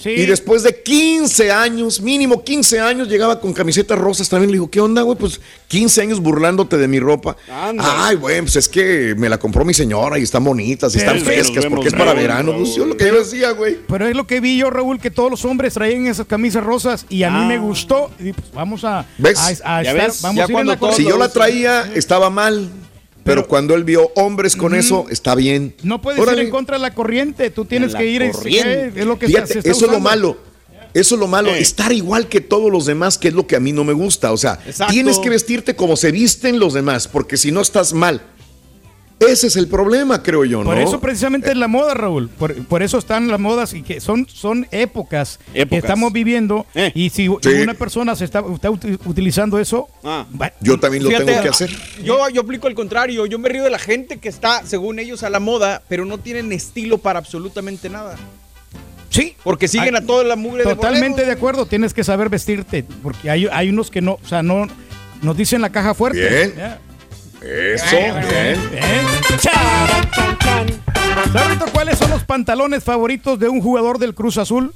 Y 0.04 0.26
después 0.26 0.62
de 0.62 0.82
15 0.82 1.50
años, 1.50 2.00
mínimo 2.00 2.42
15 2.42 2.80
años, 2.80 3.08
llegaba 3.08 3.40
con 3.40 3.52
camisetas 3.52 3.98
rosas 3.98 4.28
también. 4.28 4.50
Le 4.50 4.56
digo, 4.56 4.70
¿qué 4.70 4.80
onda, 4.80 5.02
güey? 5.02 5.18
Pues 5.18 5.40
15 5.68 6.02
años 6.02 6.20
burlándote 6.20 6.76
de 6.76 6.88
mi 6.88 7.00
ropa. 7.00 7.36
Ay, 7.78 8.16
güey, 8.16 8.40
pues 8.40 8.56
es 8.56 8.68
que 8.68 9.14
me 9.16 9.28
la 9.28 9.38
compró 9.38 9.64
mi 9.64 9.74
señora 9.74 10.18
y 10.18 10.22
están 10.22 10.44
bonitas 10.44 10.94
y 10.94 10.98
están 10.98 11.20
frescas 11.20 11.66
porque 11.66 11.88
es 11.88 11.94
para 11.94 12.14
verano. 12.14 12.54
Pues 12.56 12.74
yo 12.74 12.86
lo 12.86 12.96
que 12.96 13.06
yo 13.06 13.18
decía, 13.18 13.50
güey. 13.52 13.78
Pero 13.88 14.06
es 14.06 14.16
lo 14.16 14.26
que 14.26 14.40
vi 14.40 14.56
yo, 14.56 14.70
Raúl, 14.70 15.00
que 15.00 15.10
todos 15.10 15.30
los 15.30 15.44
hombres 15.44 15.74
traían 15.74 16.06
esas 16.06 16.26
camisas 16.26 16.64
rosas 16.64 17.06
y 17.08 17.22
a 17.22 17.30
mí 17.30 17.46
me 17.46 17.54
ah. 17.54 17.60
gustó. 17.60 18.10
Y 18.18 18.32
pues 18.32 18.46
vamos 18.52 18.84
a, 18.84 19.06
¿Ves? 19.18 19.38
a, 19.38 19.82
estar, 19.82 20.10
vamos 20.22 20.48
a 20.48 20.52
ir 20.52 20.66
la 20.66 20.92
Si 20.92 21.04
yo 21.04 21.18
la 21.18 21.28
traía, 21.28 21.90
estaba 21.94 22.30
mal. 22.30 22.68
Pero, 23.28 23.46
cuando 23.46 23.74
él 23.74 23.84
vio 23.84 24.10
hombres 24.16 24.56
con 24.56 24.74
eso, 24.74 25.06
está 25.10 25.34
bien. 25.34 25.74
No 25.82 26.00
puedes 26.00 26.20
ir 26.20 26.38
en 26.38 26.50
contra 26.50 26.76
de 26.76 26.82
la 26.82 26.94
corriente, 26.94 27.50
tú 27.50 27.64
tienes 27.64 27.94
que 27.94 28.06
ir 28.06 28.30
corriente. 28.30 28.92
es 29.00 29.06
lo 29.06 29.18
que 29.18 29.26
Fíjate, 29.26 29.60
Eso 29.60 29.86
es 29.86 29.92
lo 29.92 30.00
malo. 30.00 30.48
Eso 30.94 31.14
es 31.14 31.20
lo 31.20 31.26
malo, 31.26 31.54
estar 31.54 31.92
igual 31.92 32.28
que 32.28 32.40
todos 32.40 32.72
los 32.72 32.86
demás, 32.86 33.18
que 33.18 33.28
es 33.28 33.34
lo 33.34 33.46
que 33.46 33.56
a 33.56 33.60
mí 33.60 33.72
no 33.72 33.84
me 33.84 33.92
gusta. 33.92 34.32
O 34.32 34.36
sea, 34.36 34.58
tienes 34.88 35.18
que 35.18 35.28
vestirte 35.28 35.76
como 35.76 35.96
se 35.96 36.10
visten 36.10 36.58
los 36.58 36.72
demás, 36.72 37.08
porque 37.08 37.36
si 37.36 37.52
no 37.52 37.60
estás 37.60 37.92
mal. 37.92 38.22
Ese 39.20 39.48
es 39.48 39.56
el 39.56 39.68
problema, 39.68 40.22
creo 40.22 40.44
yo, 40.44 40.58
¿no? 40.58 40.70
Por 40.70 40.78
eso 40.78 41.00
precisamente 41.00 41.50
es 41.50 41.56
la 41.56 41.68
moda, 41.68 41.94
Raúl. 41.94 42.28
Por, 42.28 42.82
eso 42.82 42.98
están 42.98 43.28
las 43.28 43.40
modas 43.40 43.74
y 43.74 43.82
que 43.82 44.00
son, 44.00 44.28
son 44.28 44.66
épocas, 44.70 45.40
que 45.52 45.76
estamos 45.76 46.12
viviendo. 46.12 46.66
Eh. 46.74 46.92
Y 46.94 47.10
si 47.10 47.28
una 47.28 47.74
persona 47.74 48.14
se 48.14 48.24
está, 48.24 48.42
utilizando 48.42 49.58
eso, 49.58 49.88
ah. 50.04 50.26
yo 50.60 50.78
también 50.78 51.04
lo 51.04 51.10
tengo 51.10 51.42
que 51.42 51.48
hacer. 51.48 51.70
Yo, 52.02 52.28
yo 52.28 52.42
aplico 52.42 52.68
el 52.68 52.74
contrario. 52.74 53.26
Yo 53.26 53.38
me 53.38 53.48
río 53.48 53.64
de 53.64 53.70
la 53.70 53.78
gente 53.78 54.18
que 54.18 54.28
está, 54.28 54.64
según 54.64 54.98
ellos, 54.98 55.22
a 55.22 55.30
la 55.30 55.40
moda, 55.40 55.82
pero 55.88 56.04
no 56.04 56.18
tienen 56.18 56.52
estilo 56.52 56.98
para 56.98 57.18
absolutamente 57.18 57.88
nada. 57.88 58.16
Sí. 59.10 59.34
Porque 59.42 59.68
siguen 59.68 59.96
a 59.96 60.02
toda 60.02 60.22
la 60.24 60.36
mugre 60.36 60.64
Totalmente 60.64 61.24
de, 61.24 61.32
acuerdo. 61.32 61.66
Tienes 61.66 61.94
que 61.94 62.04
saber 62.04 62.28
vestirte. 62.28 62.84
Porque 63.02 63.30
hay, 63.30 63.46
hay 63.50 63.70
unos 63.70 63.90
que 63.90 64.00
no, 64.00 64.18
o 64.22 64.28
sea, 64.28 64.42
no 64.42 64.66
nos 65.22 65.36
dicen 65.36 65.60
la 65.60 65.70
caja 65.70 65.94
fuerte. 65.94 66.28
Bien. 66.28 66.87
Eso, 67.42 67.96
bien. 67.96 68.70
bien. 68.70 69.06
cuáles 71.72 71.98
son 71.98 72.10
los 72.10 72.24
pantalones 72.24 72.82
favoritos 72.82 73.38
de 73.38 73.48
un 73.48 73.60
jugador 73.60 73.98
del 73.98 74.14
Cruz 74.14 74.38
Azul? 74.38 74.74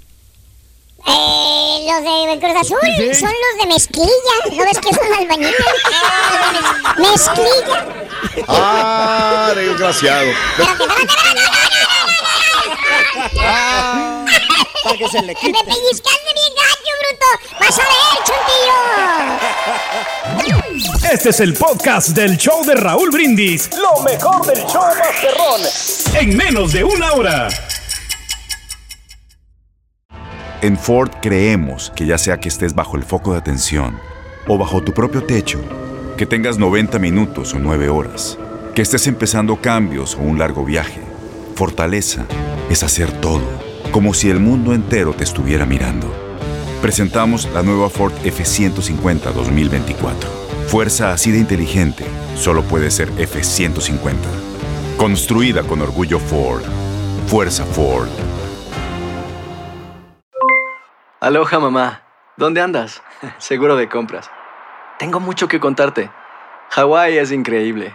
Eh, 1.06 1.86
los 1.88 2.00
de 2.02 2.38
Cruz 2.40 2.56
Azul 2.60 2.78
son 3.14 3.30
los 3.30 3.60
de 3.60 3.66
mezclilla. 3.66 4.08
¿No 4.52 4.64
ves 4.64 4.78
que 4.78 4.94
son 4.94 5.12
albañiles? 5.18 5.54
mezclilla. 6.98 7.86
Ah, 8.46 9.52
desgraciado. 9.54 10.28
Ah, 13.40 14.24
para 14.84 14.96
que 14.96 15.08
se 15.08 15.22
le 15.22 15.34
quite. 15.34 15.52
Me 15.52 15.64
pellizcaste 15.64 16.32
bien 16.34 16.52
gacho, 16.56 16.92
bruto. 17.00 17.26
Vas 17.60 17.78
a 17.78 17.82
ver, 17.82 18.16
chuntillo. 18.24 18.76
Este 21.12 21.30
es 21.30 21.40
el 21.40 21.54
podcast 21.54 22.10
del 22.10 22.36
show 22.36 22.64
de 22.64 22.74
Raúl 22.74 23.10
Brindis. 23.10 23.70
Lo 23.76 24.02
mejor 24.02 24.46
del 24.46 24.64
show 24.66 24.82
Masterrón. 24.98 25.60
En 26.14 26.36
menos 26.36 26.72
de 26.72 26.84
una 26.84 27.12
hora. 27.12 27.48
En 30.62 30.78
Ford 30.78 31.10
creemos 31.20 31.92
que 31.96 32.06
ya 32.06 32.18
sea 32.18 32.38
que 32.38 32.48
estés 32.48 32.74
bajo 32.74 32.96
el 32.96 33.02
foco 33.02 33.32
de 33.32 33.38
atención 33.38 33.98
o 34.46 34.56
bajo 34.58 34.82
tu 34.82 34.92
propio 34.92 35.24
techo, 35.24 35.60
que 36.16 36.24
tengas 36.24 36.56
90 36.56 36.98
minutos 37.00 37.52
o 37.54 37.58
9 37.58 37.88
horas, 37.88 38.38
que 38.74 38.82
estés 38.82 39.06
empezando 39.06 39.60
cambios 39.60 40.14
o 40.14 40.20
un 40.20 40.38
largo 40.38 40.64
viaje, 40.64 41.00
fortaleza 41.62 42.26
es 42.70 42.82
hacer 42.82 43.12
todo 43.20 43.44
como 43.92 44.14
si 44.14 44.28
el 44.28 44.40
mundo 44.40 44.74
entero 44.74 45.12
te 45.12 45.22
estuviera 45.22 45.64
mirando. 45.64 46.12
Presentamos 46.80 47.48
la 47.54 47.62
nueva 47.62 47.88
Ford 47.88 48.12
F150 48.24 49.32
2024. 49.32 50.28
Fuerza 50.66 51.12
así 51.12 51.30
de 51.30 51.38
inteligente 51.38 52.04
solo 52.34 52.64
puede 52.64 52.90
ser 52.90 53.12
F150. 53.12 54.16
Construida 54.96 55.62
con 55.62 55.82
orgullo 55.82 56.18
Ford. 56.18 56.64
Fuerza 57.28 57.64
Ford. 57.64 58.08
Aloha 61.20 61.60
mamá. 61.60 62.02
¿Dónde 62.36 62.60
andas? 62.60 63.04
Seguro 63.38 63.76
de 63.76 63.88
compras. 63.88 64.28
Tengo 64.98 65.20
mucho 65.20 65.46
que 65.46 65.60
contarte. 65.60 66.10
Hawái 66.70 67.18
es 67.18 67.30
increíble. 67.30 67.94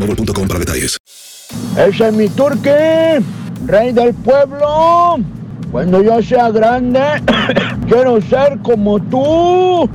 boostmobile.com 0.05 0.47
para 0.47 0.59
detalles. 0.59 0.97
Ese 1.77 2.07
es 2.07 2.13
mi 2.13 2.29
turque, 2.29 3.21
rey 3.65 3.91
del 3.91 4.13
pueblo. 4.13 5.17
Cuando 5.71 6.01
yo 6.01 6.21
sea 6.21 6.49
grande, 6.49 7.01
quiero 7.87 8.21
ser 8.21 8.59
como 8.61 9.01
tú. 9.01 9.89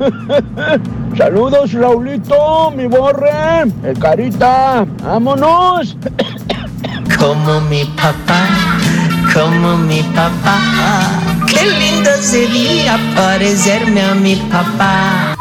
Saludos, 1.18 1.72
Raulito, 1.72 2.70
mi 2.70 2.86
borre, 2.86 3.62
el 3.84 3.98
carita. 3.98 4.86
Vámonos. 5.02 5.96
Como 7.18 7.62
mi 7.62 7.82
papá, 7.84 8.46
como 9.32 9.78
mi 9.78 10.02
papá. 10.02 10.58
Qué 11.48 11.64
lindo 11.64 12.10
sería 12.20 12.98
parecerme 13.14 14.02
a 14.02 14.14
mi 14.14 14.36
papá. 14.36 15.34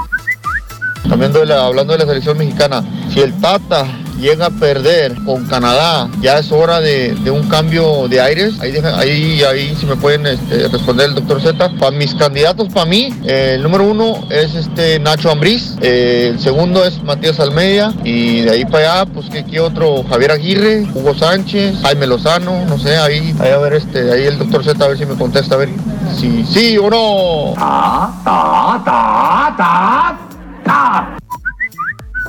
También 1.09 1.33
hablando 1.51 1.93
de 1.93 1.99
la 1.99 2.05
selección 2.05 2.37
mexicana, 2.37 2.81
si 3.11 3.19
el 3.19 3.33
Tata 3.41 3.85
llega 4.19 4.47
a 4.47 4.49
perder 4.49 5.15
con 5.25 5.45
Canadá, 5.45 6.09
ya 6.21 6.39
es 6.39 6.51
hora 6.51 6.79
de, 6.81 7.15
un 7.31 7.47
cambio 7.49 8.07
de 8.07 8.21
aires. 8.21 8.55
Ahí, 8.59 8.75
ahí, 8.77 9.43
ahí 9.43 9.75
si 9.75 9.85
me 9.85 9.95
pueden 9.95 10.25
este, 10.25 10.67
responder 10.67 11.09
el 11.09 11.15
doctor 11.15 11.41
Z. 11.41 11.71
Para 11.79 11.91
mis 11.91 12.13
candidatos, 12.15 12.69
para 12.69 12.85
mí, 12.85 13.13
el 13.25 13.61
número 13.61 13.83
uno 13.85 14.27
es 14.29 14.55
este 14.55 14.99
Nacho 14.99 15.31
Ambriz, 15.31 15.75
eh, 15.81 16.31
el 16.33 16.39
segundo 16.39 16.85
es 16.85 17.01
Matías 17.03 17.39
Almeida 17.39 17.93
y 18.03 18.41
de 18.41 18.51
ahí 18.51 18.65
para 18.65 19.01
allá, 19.01 19.11
pues 19.11 19.29
que 19.29 19.39
aquí 19.39 19.59
otro 19.59 20.03
Javier 20.09 20.31
Aguirre, 20.31 20.85
Hugo 20.93 21.13
Sánchez, 21.13 21.81
Jaime 21.81 22.07
Lozano, 22.07 22.65
no 22.65 22.77
sé, 22.77 22.97
ahí, 22.97 23.35
ahí 23.39 23.51
a 23.51 23.57
ver 23.57 23.73
este, 23.73 24.11
ahí 24.11 24.25
el 24.25 24.37
doctor 24.37 24.63
Z 24.63 24.83
a 24.83 24.87
ver 24.87 24.97
si 24.97 25.05
me 25.05 25.15
contesta, 25.15 25.55
a 25.55 25.59
ver 25.59 25.69
si 26.17 26.43
sí 26.45 26.77
o 26.77 26.89
no. 26.89 27.53
Ta, 27.55 28.11
ta, 28.23 29.55
ta, 29.57 30.17
ta. 30.63 31.14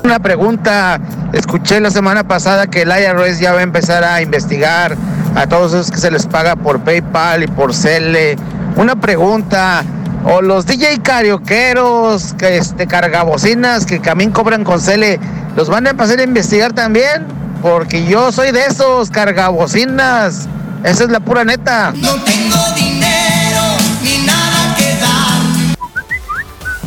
Una 0.07 0.19
pregunta, 0.19 1.01
escuché 1.33 1.81
la 1.81 1.91
semana 1.91 2.25
pasada 2.25 2.67
que 2.67 2.83
el 2.83 2.87
IRS 2.87 3.41
ya 3.41 3.51
va 3.51 3.59
a 3.59 3.63
empezar 3.63 4.05
a 4.05 4.21
investigar 4.21 4.95
a 5.35 5.47
todos 5.47 5.73
esos 5.73 5.91
que 5.91 5.97
se 5.97 6.09
les 6.09 6.25
paga 6.25 6.55
por 6.55 6.79
PayPal 6.79 7.43
y 7.43 7.47
por 7.47 7.75
Cele. 7.75 8.37
Una 8.77 8.95
pregunta, 8.95 9.83
o 10.23 10.41
los 10.41 10.65
DJ 10.65 11.01
carioqueros, 11.01 12.33
que 12.35 12.55
este, 12.55 12.87
cargabocinas 12.87 13.85
que 13.85 13.99
también 13.99 14.31
cobran 14.31 14.63
con 14.63 14.79
Cele, 14.79 15.19
¿los 15.57 15.67
van 15.67 15.87
a 15.87 15.89
empezar 15.89 16.19
a 16.19 16.23
investigar 16.23 16.71
también? 16.71 17.25
Porque 17.61 18.05
yo 18.05 18.31
soy 18.31 18.53
de 18.53 18.65
esos 18.65 19.09
cargabocinas. 19.09 20.47
Esa 20.85 21.03
es 21.03 21.09
la 21.09 21.19
pura 21.19 21.43
neta. 21.43 21.91
No 21.97 22.13
tengo 22.23 22.55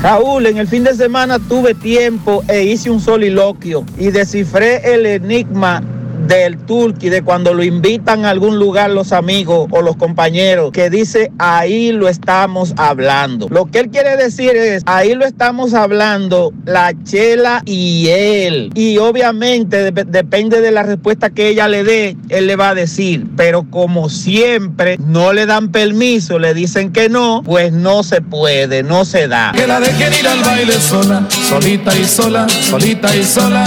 Raúl, 0.03 0.47
en 0.47 0.57
el 0.57 0.67
fin 0.67 0.83
de 0.83 0.95
semana 0.95 1.39
tuve 1.39 1.75
tiempo 1.75 2.43
e 2.49 2.63
hice 2.63 2.91
un 2.91 3.01
soliloquio 3.01 3.85
y 3.99 4.11
descifré 4.11 4.95
el 4.95 5.05
enigma 5.05 5.83
del 6.31 6.57
turqui, 6.59 7.09
de 7.09 7.22
cuando 7.22 7.53
lo 7.53 7.64
invitan 7.64 8.24
a 8.24 8.31
algún 8.31 8.59
lugar 8.59 8.91
los 8.91 9.12
amigos 9.12 9.66
o 9.70 9.83
los 9.83 9.97
compañeros, 9.97 10.70
que 10.72 10.89
dice 10.89 11.33
ahí 11.39 11.91
lo 11.91 12.09
estamos 12.09 12.72
hablando. 12.76 13.49
Lo 13.51 13.66
que 13.66 13.81
él 13.81 13.91
quiere 13.91 14.16
decir 14.16 14.55
es 14.57 14.83
ahí 14.87 15.14
lo 15.14 15.26
estamos 15.26 15.74
hablando 15.74 16.53
la 16.64 16.93
chela 17.03 17.62
y 17.66 18.09
él. 18.09 18.70
Y 18.74 18.99
obviamente 18.99 19.91
depende 19.91 20.61
de 20.61 20.70
la 20.70 20.85
respuesta 20.85 21.31
que 21.31 21.49
ella 21.49 21.66
le 21.66 21.83
dé, 21.83 22.16
él 22.28 22.47
le 22.47 22.55
va 22.55 22.70
a 22.70 22.74
decir. 22.74 23.26
Pero 23.37 23.68
como 23.68 24.09
siempre 24.09 24.99
no 24.99 25.33
le 25.33 25.47
dan 25.47 25.72
permiso, 25.72 26.39
le 26.39 26.55
dicen 26.55 26.93
que 26.93 27.09
no, 27.09 27.43
pues 27.45 27.72
no 27.72 28.05
se 28.05 28.20
puede, 28.20 28.85
no 28.85 29.05
se 29.05 29.26
da. 29.26 29.53
Que 29.55 29.66
la 29.66 29.81
dejen 29.81 30.12
ir 30.14 30.28
al 30.28 30.41
baile 30.41 30.74
sola, 30.74 31.26
solita 31.28 31.97
y 31.97 32.05
sola, 32.05 32.49
solita 32.49 33.14
y 33.16 33.24
sola. 33.24 33.64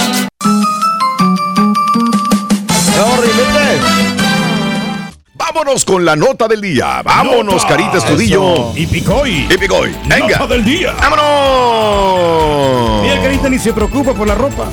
Vámonos 5.36 5.86
con 5.86 6.06
la 6.06 6.16
nota 6.16 6.48
del 6.48 6.62
día. 6.62 7.02
Vámonos, 7.04 7.66
Carita 7.66 7.98
Estudillo. 7.98 8.74
Y 8.76 8.86
Picoy. 8.86 9.48
Y 9.50 9.58
Picoy. 9.58 9.96
Venga. 10.06 10.40
Nota 10.40 10.54
del 10.54 10.64
día. 10.64 10.94
Vámonos. 11.00 13.04
Mira, 13.04 13.22
Carita 13.22 13.50
ni 13.50 13.60
se 13.60 13.74
preocupa 13.74 14.14
por 14.14 14.28
la 14.28 14.36
ropa. 14.36 14.68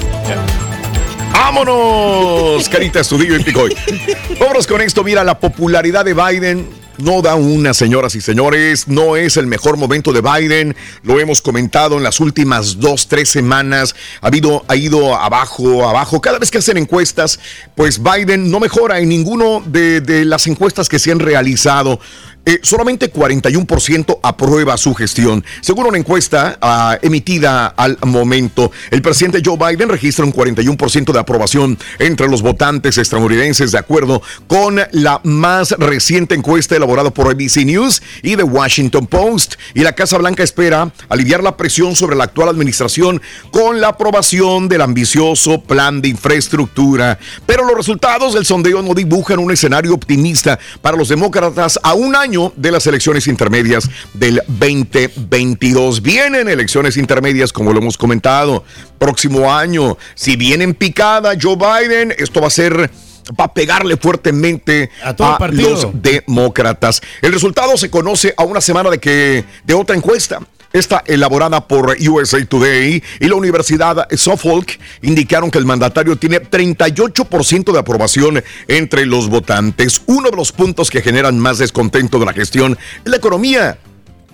Vámonos, 1.32 2.68
Carita 2.68 3.00
Estudillo 3.00 3.36
y 3.36 3.42
Picoy. 3.42 3.76
Vámonos 4.40 4.66
con 4.66 4.80
esto. 4.80 5.02
Mira, 5.02 5.24
la 5.24 5.38
popularidad 5.38 6.04
de 6.04 6.14
Biden 6.14 6.68
no 7.02 7.22
da 7.22 7.34
una, 7.34 7.74
señoras 7.74 8.14
y 8.14 8.20
señores. 8.20 8.88
No 8.88 9.16
es 9.16 9.36
el 9.36 9.46
mejor 9.46 9.76
momento 9.76 10.12
de 10.12 10.20
Biden. 10.20 10.76
Lo 11.02 11.18
hemos 11.20 11.42
comentado 11.42 11.96
en 11.96 12.02
las 12.02 12.20
últimas 12.20 12.80
dos, 12.80 13.08
tres 13.08 13.28
semanas. 13.28 13.94
Ha, 14.20 14.28
habido, 14.28 14.64
ha 14.68 14.76
ido 14.76 15.16
abajo, 15.16 15.88
abajo. 15.88 16.20
Cada 16.20 16.38
vez 16.38 16.50
que 16.50 16.58
hacen 16.58 16.76
encuestas, 16.76 17.40
pues 17.74 18.00
Biden 18.02 18.50
no 18.50 18.60
mejora 18.60 19.00
en 19.00 19.08
ninguno 19.08 19.62
de, 19.66 20.00
de 20.00 20.24
las 20.24 20.46
encuestas 20.46 20.88
que 20.88 20.98
se 20.98 21.12
han 21.12 21.18
realizado. 21.18 22.00
Eh, 22.46 22.58
solamente 22.62 23.12
41% 23.12 24.18
aprueba 24.22 24.78
su 24.78 24.94
gestión. 24.94 25.44
Según 25.60 25.86
una 25.86 25.98
encuesta 25.98 26.56
ah, 26.62 26.98
emitida 27.02 27.66
al 27.66 27.98
momento, 28.06 28.72
el 28.90 29.02
presidente 29.02 29.42
Joe 29.44 29.58
Biden 29.58 29.90
registra 29.90 30.24
un 30.24 30.32
41% 30.32 31.12
de 31.12 31.18
aprobación 31.18 31.78
entre 31.98 32.28
los 32.28 32.40
votantes 32.40 32.96
estadounidenses, 32.96 33.72
de 33.72 33.78
acuerdo 33.78 34.22
con 34.46 34.80
la 34.92 35.20
más 35.22 35.72
reciente 35.72 36.34
encuesta 36.34 36.74
elaborada 36.76 37.10
por 37.10 37.26
ABC 37.26 37.58
News 37.66 38.00
y 38.22 38.36
The 38.36 38.44
Washington 38.44 39.06
Post. 39.06 39.56
Y 39.74 39.80
la 39.80 39.92
Casa 39.92 40.16
Blanca 40.16 40.42
espera 40.42 40.90
aliviar 41.10 41.42
la 41.42 41.58
presión 41.58 41.94
sobre 41.94 42.16
la 42.16 42.24
actual 42.24 42.48
administración 42.48 43.20
con 43.50 43.82
la 43.82 43.88
aprobación 43.88 44.66
del 44.66 44.80
ambicioso 44.80 45.60
plan 45.60 46.00
de 46.00 46.08
infraestructura. 46.08 47.18
Pero 47.44 47.66
los 47.66 47.76
resultados 47.76 48.32
del 48.32 48.46
sondeo 48.46 48.80
no 48.80 48.94
dibujan 48.94 49.40
un 49.40 49.50
escenario 49.50 49.92
optimista 49.92 50.58
para 50.80 50.96
los 50.96 51.10
demócratas 51.10 51.78
a 51.82 51.92
un 51.92 52.16
año 52.16 52.29
de 52.56 52.70
las 52.70 52.86
elecciones 52.86 53.26
intermedias 53.26 53.88
del 54.14 54.42
2022. 54.46 56.02
Vienen 56.02 56.48
elecciones 56.48 56.96
intermedias, 56.96 57.52
como 57.52 57.72
lo 57.72 57.78
hemos 57.78 57.98
comentado, 57.98 58.64
próximo 58.98 59.52
año. 59.52 59.98
Si 60.14 60.36
vienen 60.36 60.74
picada 60.74 61.34
Joe 61.40 61.56
Biden, 61.56 62.14
esto 62.16 62.40
va 62.40 62.46
a 62.46 62.50
ser 62.50 62.90
va 63.38 63.44
a 63.44 63.54
pegarle 63.54 63.96
fuertemente 63.96 64.90
a, 65.02 65.14
los 65.52 65.86
demócratas. 65.92 67.00
El 67.22 67.32
resultado 67.32 67.76
se 67.76 67.90
conoce 67.90 68.34
a 68.36 68.44
una 68.44 68.60
semana 68.60 68.90
de 68.90 68.98
que 68.98 69.44
de 69.64 69.74
otra 69.74 69.94
encuesta 69.94 70.40
esta 70.72 71.02
elaborada 71.06 71.66
por 71.66 71.96
USA 72.00 72.44
Today 72.44 73.02
y 73.18 73.26
la 73.26 73.34
Universidad 73.34 74.06
Suffolk 74.16 74.78
indicaron 75.02 75.50
que 75.50 75.58
el 75.58 75.64
mandatario 75.64 76.16
tiene 76.16 76.40
38% 76.40 77.72
de 77.72 77.78
aprobación 77.78 78.42
entre 78.68 79.06
los 79.06 79.28
votantes. 79.28 80.02
Uno 80.06 80.30
de 80.30 80.36
los 80.36 80.52
puntos 80.52 80.90
que 80.90 81.02
generan 81.02 81.38
más 81.38 81.58
descontento 81.58 82.18
de 82.18 82.26
la 82.26 82.32
gestión 82.32 82.78
es 83.04 83.10
la 83.10 83.16
economía. 83.16 83.78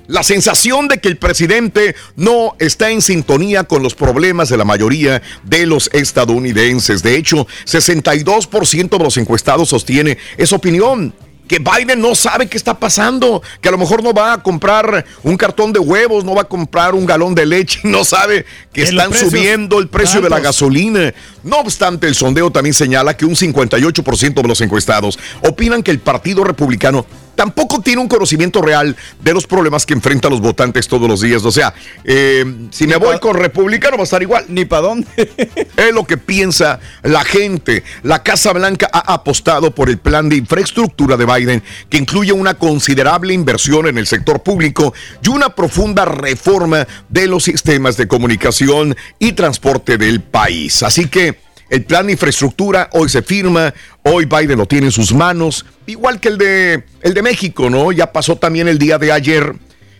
La 0.08 0.22
sensación 0.22 0.86
de 0.86 0.98
que 0.98 1.08
el 1.08 1.16
presidente 1.16 1.96
no 2.14 2.54
está 2.60 2.90
en 2.90 3.02
sintonía 3.02 3.64
con 3.64 3.82
los 3.82 3.96
problemas 3.96 4.48
de 4.48 4.56
la 4.56 4.64
mayoría 4.64 5.20
de 5.42 5.66
los 5.66 5.90
estadounidenses. 5.92 7.02
De 7.02 7.16
hecho, 7.16 7.48
62% 7.64 8.98
de 8.98 9.04
los 9.04 9.16
encuestados 9.16 9.70
sostiene 9.70 10.16
esa 10.36 10.56
opinión 10.56 11.12
que 11.48 11.58
Biden 11.58 12.00
no 12.00 12.14
sabe 12.14 12.48
qué 12.48 12.56
está 12.56 12.78
pasando, 12.78 13.42
que 13.60 13.68
a 13.68 13.72
lo 13.72 13.78
mejor 13.78 14.02
no 14.02 14.12
va 14.12 14.34
a 14.34 14.42
comprar 14.42 15.04
un 15.22 15.36
cartón 15.36 15.72
de 15.72 15.78
huevos, 15.78 16.24
no 16.24 16.34
va 16.34 16.42
a 16.42 16.48
comprar 16.48 16.94
un 16.94 17.06
galón 17.06 17.34
de 17.34 17.46
leche, 17.46 17.80
no 17.84 18.04
sabe 18.04 18.44
que 18.72 18.82
están 18.82 19.12
subiendo 19.12 19.78
el 19.78 19.88
precio 19.88 20.20
de 20.20 20.30
la 20.30 20.40
gasolina. 20.40 21.14
No 21.42 21.58
obstante, 21.58 22.06
el 22.06 22.14
sondeo 22.14 22.50
también 22.50 22.74
señala 22.74 23.16
que 23.16 23.24
un 23.24 23.34
58% 23.34 24.34
de 24.34 24.48
los 24.48 24.60
encuestados 24.60 25.18
opinan 25.42 25.82
que 25.82 25.90
el 25.90 26.00
Partido 26.00 26.44
Republicano 26.44 27.06
tampoco 27.36 27.80
tiene 27.80 28.00
un 28.00 28.08
conocimiento 28.08 28.60
real 28.62 28.96
de 29.20 29.34
los 29.34 29.46
problemas 29.46 29.86
que 29.86 29.94
enfrentan 29.94 30.32
los 30.32 30.40
votantes 30.40 30.88
todos 30.88 31.08
los 31.08 31.20
días. 31.20 31.44
O 31.44 31.52
sea, 31.52 31.72
eh, 32.04 32.44
si 32.70 32.86
me 32.86 32.96
voy 32.96 33.18
con 33.20 33.36
republicano 33.36 33.96
va 33.96 34.02
a 34.02 34.04
estar 34.04 34.22
igual. 34.22 34.46
Ni 34.48 34.64
para 34.64 34.82
dónde. 34.82 35.06
es 35.76 35.94
lo 35.94 36.04
que 36.04 36.16
piensa 36.16 36.80
la 37.02 37.24
gente. 37.24 37.84
La 38.02 38.22
Casa 38.22 38.52
Blanca 38.52 38.88
ha 38.92 39.12
apostado 39.12 39.74
por 39.74 39.88
el 39.88 39.98
plan 39.98 40.28
de 40.28 40.36
infraestructura 40.36 41.16
de 41.16 41.26
Biden, 41.26 41.62
que 41.88 41.98
incluye 41.98 42.32
una 42.32 42.54
considerable 42.54 43.34
inversión 43.34 43.86
en 43.86 43.98
el 43.98 44.06
sector 44.06 44.42
público 44.42 44.94
y 45.22 45.28
una 45.28 45.50
profunda 45.50 46.04
reforma 46.04 46.86
de 47.08 47.26
los 47.26 47.44
sistemas 47.44 47.96
de 47.96 48.08
comunicación 48.08 48.96
y 49.18 49.32
transporte 49.32 49.98
del 49.98 50.20
país. 50.20 50.82
Así 50.82 51.08
que 51.08 51.45
el 51.68 51.84
plan 51.84 52.06
de 52.06 52.12
infraestructura 52.12 52.88
hoy 52.92 53.08
se 53.08 53.22
firma, 53.22 53.74
hoy 54.02 54.24
Biden 54.24 54.58
lo 54.58 54.66
tiene 54.66 54.86
en 54.86 54.92
sus 54.92 55.12
manos, 55.12 55.64
igual 55.86 56.20
que 56.20 56.28
el 56.28 56.38
de, 56.38 56.84
el 57.02 57.14
de 57.14 57.22
México, 57.22 57.70
¿no? 57.70 57.92
Ya 57.92 58.12
pasó 58.12 58.36
también 58.36 58.68
el 58.68 58.78
día 58.78 58.98
de 58.98 59.12
ayer 59.12 59.54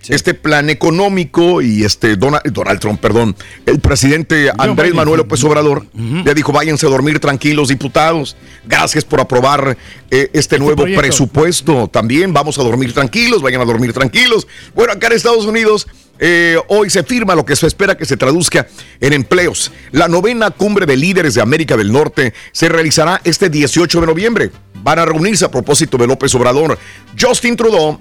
este 0.09 0.35
plan 0.35 0.71
económico 0.71 1.63
y 1.63 1.85
este 1.85 2.17
Donald, 2.17 2.43
Donald, 2.53 2.81
Trump, 2.81 3.01
perdón, 3.01 3.37
el 3.67 3.81
presidente 3.81 4.51
Andrés 4.57 4.95
Manuel 4.95 5.19
López 5.19 5.43
Obrador 5.45 5.87
le 5.95 6.35
dijo 6.35 6.53
váyanse 6.53 6.87
a 6.87 6.91
dormir 6.91 7.21
tranquilos 7.21 7.69
diputados, 7.69 8.37
gracias 8.65 9.05
por 9.05 9.21
aprobar 9.21 9.77
eh, 10.11 10.31
este, 10.33 10.39
este 10.39 10.59
nuevo 10.59 10.85
presupuesto, 10.85 11.89
también 11.89 12.33
vamos 12.33 12.59
a 12.59 12.63
dormir 12.63 12.93
tranquilos, 12.93 13.43
vayan 13.43 13.61
a 13.61 13.65
dormir 13.65 13.93
tranquilos. 13.93 14.47
Bueno, 14.75 14.93
acá 14.93 15.09
en 15.09 15.15
Estados 15.15 15.45
Unidos 15.45 15.87
eh, 16.19 16.59
hoy 16.69 16.89
se 16.89 17.03
firma 17.03 17.35
lo 17.35 17.45
que 17.45 17.57
se 17.57 17.67
espera 17.67 17.97
que 17.97 18.07
se 18.07 18.17
traduzca 18.17 18.67
en 19.01 19.13
empleos. 19.13 19.73
La 19.93 20.09
novena 20.09 20.51
cumbre 20.51 20.87
de 20.87 20.97
líderes 20.97 21.35
de 21.35 21.43
América 21.43 21.77
del 21.77 21.93
Norte 21.93 22.33
se 22.53 22.69
realizará 22.69 23.21
este 23.25 23.51
18 23.51 24.01
de 24.01 24.07
noviembre. 24.07 24.51
Van 24.83 24.99
a 24.99 25.05
reunirse 25.05 25.45
a 25.45 25.51
propósito 25.51 25.99
de 25.99 26.07
López 26.07 26.35
Obrador. 26.35 26.79
Justin 27.19 27.57
Trudeau 27.57 28.01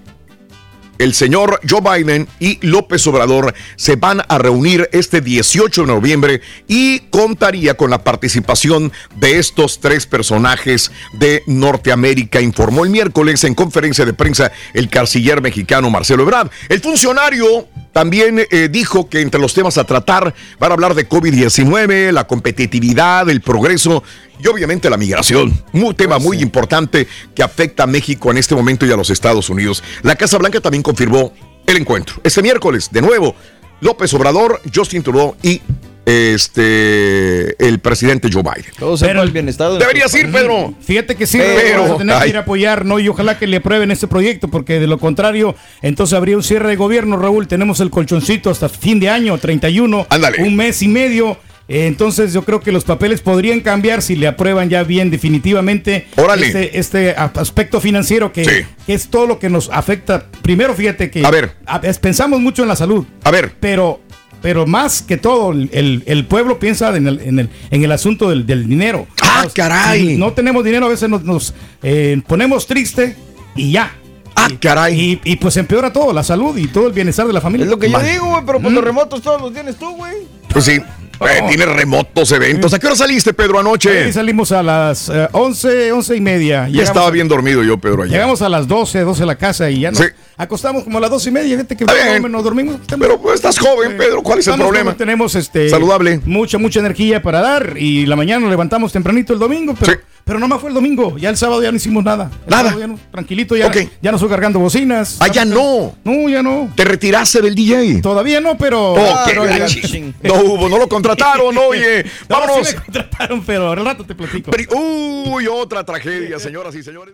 el 0.97 1.13
señor 1.13 1.59
Joe 1.67 1.81
Biden 1.81 2.27
y 2.39 2.59
López 2.65 3.05
Obrador 3.07 3.53
se 3.75 3.95
van 3.95 4.21
a 4.27 4.37
reunir 4.37 4.89
este 4.91 5.21
18 5.21 5.81
de 5.81 5.87
noviembre 5.87 6.41
y 6.67 6.99
contaría 7.09 7.75
con 7.75 7.89
la 7.89 8.03
participación 8.03 8.91
de 9.15 9.39
estos 9.39 9.79
tres 9.79 10.05
personajes 10.05 10.91
de 11.13 11.43
Norteamérica, 11.47 12.41
informó 12.41 12.83
el 12.83 12.89
miércoles 12.89 13.43
en 13.43 13.55
conferencia 13.55 14.05
de 14.05 14.13
prensa 14.13 14.51
el 14.73 14.89
canciller 14.89 15.41
mexicano 15.41 15.89
Marcelo 15.89 16.23
Ebrard. 16.23 16.49
El 16.69 16.81
funcionario 16.81 17.67
también 17.93 18.45
eh, 18.51 18.67
dijo 18.69 19.09
que 19.09 19.21
entre 19.21 19.39
los 19.39 19.53
temas 19.53 19.77
a 19.77 19.85
tratar 19.85 20.33
van 20.59 20.71
a 20.71 20.73
hablar 20.73 20.95
de 20.95 21.07
COVID-19, 21.07 22.11
la 22.11 22.27
competitividad, 22.27 23.29
el 23.29 23.41
progreso 23.41 24.03
y 24.43 24.47
obviamente 24.47 24.89
la 24.89 24.97
migración. 24.97 25.53
Un 25.73 25.95
tema 25.95 26.19
muy 26.19 26.41
importante 26.41 27.07
que 27.33 27.43
afecta 27.43 27.83
a 27.83 27.87
México 27.87 28.31
en 28.31 28.37
este 28.37 28.55
momento 28.55 28.85
y 28.85 28.91
a 28.91 28.95
los 28.95 29.09
Estados 29.09 29.49
Unidos. 29.49 29.83
La 30.03 30.15
Casa 30.15 30.37
Blanca 30.37 30.61
también 30.61 30.83
confirmó 30.83 31.33
el 31.65 31.77
encuentro. 31.77 32.15
Este 32.23 32.41
miércoles, 32.41 32.89
de 32.91 33.01
nuevo, 33.01 33.35
López 33.81 34.13
Obrador, 34.13 34.61
Justin 34.73 35.03
Trudeau 35.03 35.35
y 35.41 35.61
este 36.05 37.67
el 37.67 37.79
presidente 37.79 38.29
Joe 38.31 38.43
Biden. 38.43 38.71
Todo 38.77 38.95
pero 38.99 39.23
el 39.23 39.31
bienestar 39.31 39.71
Debería 39.71 40.05
ir, 40.13 40.31
Pedro. 40.31 40.73
Fíjate 40.79 41.15
que 41.15 41.25
sí, 41.25 41.39
pero 41.39 41.81
vamos 41.81 41.95
a 41.95 41.97
tener 41.97 42.21
que 42.21 42.29
ir 42.29 42.37
a 42.37 42.41
apoyar, 42.41 42.85
¿no? 42.85 42.99
Y 42.99 43.09
ojalá 43.09 43.39
que 43.39 43.47
le 43.47 43.57
aprueben 43.57 43.91
este 43.91 44.07
proyecto, 44.07 44.47
porque 44.47 44.79
de 44.79 44.87
lo 44.87 44.99
contrario, 44.99 45.55
entonces 45.81 46.15
habría 46.15 46.37
un 46.37 46.43
cierre 46.43 46.69
de 46.69 46.75
gobierno, 46.75 47.17
Raúl. 47.17 47.47
Tenemos 47.47 47.79
el 47.79 47.89
colchoncito 47.89 48.49
hasta 48.49 48.69
fin 48.69 48.99
de 48.99 49.09
año, 49.09 49.37
31. 49.37 50.07
Ándale. 50.09 50.43
Un 50.43 50.55
mes 50.55 50.81
y 50.81 50.87
medio. 50.87 51.37
Entonces 51.67 52.33
yo 52.33 52.43
creo 52.43 52.61
que 52.61 52.71
los 52.71 52.83
papeles 52.83 53.21
podrían 53.21 53.61
cambiar 53.61 54.01
si 54.01 54.15
le 54.15 54.27
aprueban 54.27 54.69
ya 54.69 54.83
bien 54.83 55.09
definitivamente 55.09 56.07
este, 56.37 56.77
este, 56.77 57.15
aspecto 57.15 57.81
financiero 57.81 58.31
que, 58.31 58.65
es 58.87 59.07
todo 59.09 59.25
lo 59.25 59.39
que 59.39 59.49
nos 59.49 59.69
afecta. 59.69 60.27
Primero 60.43 60.75
fíjate 60.75 61.09
que 61.09 61.25
a 61.25 61.31
ver. 61.31 61.55
pensamos 62.01 62.39
mucho 62.39 62.61
en 62.61 62.69
la 62.69 62.75
salud. 62.75 63.05
A 63.23 63.31
ver. 63.31 63.53
Pero 63.59 64.01
pero 64.41 64.67
más 64.67 65.01
que 65.01 65.17
todo, 65.17 65.53
el, 65.53 66.25
pueblo 66.29 66.59
piensa 66.59 66.95
en 66.95 67.07
el, 67.07 67.49
en 67.71 67.83
el, 67.83 67.91
asunto 67.91 68.29
del, 68.29 68.45
dinero. 68.45 69.07
¡Ah, 69.23 69.47
caray! 69.51 70.17
no 70.17 70.33
tenemos 70.33 70.63
dinero, 70.63 70.85
a 70.85 70.89
veces 70.89 71.09
nos, 71.09 71.55
eh, 71.81 72.21
ponemos 72.27 72.67
triste 72.67 73.15
y 73.55 73.71
ya. 73.71 73.91
¡Ah, 74.35 74.49
caray! 74.59 75.19
Y, 75.23 75.35
pues 75.37 75.57
empeora 75.57 75.91
todo, 75.91 76.13
la 76.13 76.23
salud 76.23 76.55
y 76.57 76.67
todo 76.67 76.85
el 76.85 76.93
bienestar 76.93 77.25
de 77.25 77.33
la 77.33 77.41
familia. 77.41 77.65
Es 77.65 77.71
lo 77.71 77.79
que 77.79 77.89
yo 77.89 77.99
digo, 78.01 78.27
güey, 78.27 78.43
pero 78.45 78.59
pues 78.59 78.71
los 78.71 78.83
remotos 78.83 79.19
todos 79.23 79.41
los 79.41 79.51
tienes 79.51 79.77
tú, 79.77 79.95
güey. 79.95 80.13
Pues 80.49 80.65
sí. 80.65 80.79
Eh, 81.21 81.43
tiene 81.47 81.65
remotos 81.65 82.31
eventos. 82.31 82.73
¿A 82.73 82.79
qué 82.79 82.87
hora 82.87 82.95
saliste, 82.95 83.33
Pedro, 83.33 83.59
anoche? 83.59 84.05
Sí, 84.05 84.13
salimos 84.13 84.51
a 84.51 84.61
las 84.63 85.11
11, 85.31 85.87
eh, 85.87 85.91
11 85.91 86.15
y 86.15 86.21
media. 86.21 86.67
Ya 86.69 86.83
estaba 86.83 87.09
bien 87.11 87.27
dormido 87.27 87.63
yo, 87.63 87.77
Pedro, 87.77 88.03
ayer. 88.03 88.13
Llegamos 88.13 88.41
a 88.41 88.49
las 88.49 88.67
12, 88.67 89.01
12 89.01 89.23
a 89.23 89.25
la 89.25 89.35
casa 89.35 89.69
y 89.69 89.81
ya 89.81 89.91
nos 89.91 90.01
acostamos 90.37 90.83
como 90.83 90.97
a 90.97 91.01
las 91.01 91.09
12 91.09 91.29
y 91.29 91.31
media. 91.31 91.57
Gente 91.57 91.75
que 91.75 91.85
nos 92.29 92.43
dormimos. 92.43 92.77
Pero 92.99 93.19
pues, 93.19 93.35
estás 93.35 93.57
joven, 93.57 93.97
Pedro. 93.97 94.21
¿Cuál 94.21 94.39
es 94.39 94.47
el 94.47 94.55
problema? 94.55 94.95
Tenemos 94.95 95.35
este, 95.35 95.69
Saludable. 95.69 96.21
mucha, 96.25 96.57
mucha 96.57 96.79
energía 96.79 97.21
para 97.21 97.41
dar 97.41 97.75
y 97.77 98.05
la 98.05 98.15
mañana 98.15 98.41
nos 98.41 98.49
levantamos 98.49 98.91
tempranito 98.91 99.33
el 99.33 99.39
domingo, 99.39 99.75
pero... 99.79 99.99
Pero 100.25 100.39
no 100.39 100.47
más 100.47 100.59
fue 100.59 100.69
el 100.69 100.73
domingo. 100.73 101.19
Ya 101.19 101.29
el 101.29 101.37
sábado 101.37 101.61
ya 101.61 101.69
no 101.69 101.77
hicimos 101.77 102.03
nada. 102.03 102.31
nada. 102.47 102.75
tranquilito, 103.11 103.55
ya, 103.55 103.71
ya 103.71 104.11
no 104.11 104.17
estoy 104.17 104.29
cargando 104.29 104.57
bocinas. 104.57 105.17
Ah, 105.19 105.27
ya 105.27 105.45
no. 105.45 105.95
No, 106.03 106.27
ya 106.27 106.41
no. 106.41 106.71
¿Te 106.75 106.83
retiraste 106.83 107.43
del 107.43 107.53
DJ? 107.53 108.01
Todavía 108.01 108.41
no, 108.41 108.57
pero. 108.57 108.93
Oh, 108.93 109.25
no 110.23 110.33
hubo, 110.41 110.67
no 110.67 110.79
lo 110.79 110.89
contrataron, 110.89 111.55
oye. 111.69 112.03
Vámonos. 112.27 112.67
Sí 112.67 112.75
me 112.75 112.81
contrataron, 112.81 113.43
pero 113.45 113.71
al 113.71 113.85
rato 113.85 114.03
te 114.03 114.15
platico. 114.15 114.49
uy, 114.75 115.45
otra 115.45 115.83
tragedia, 115.83 116.39
señoras 116.39 116.73
y 116.73 116.81
señores. 116.81 117.13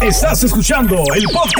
Estás 0.00 0.42
escuchando 0.42 1.04
el 1.14 1.24
podcast 1.24 1.59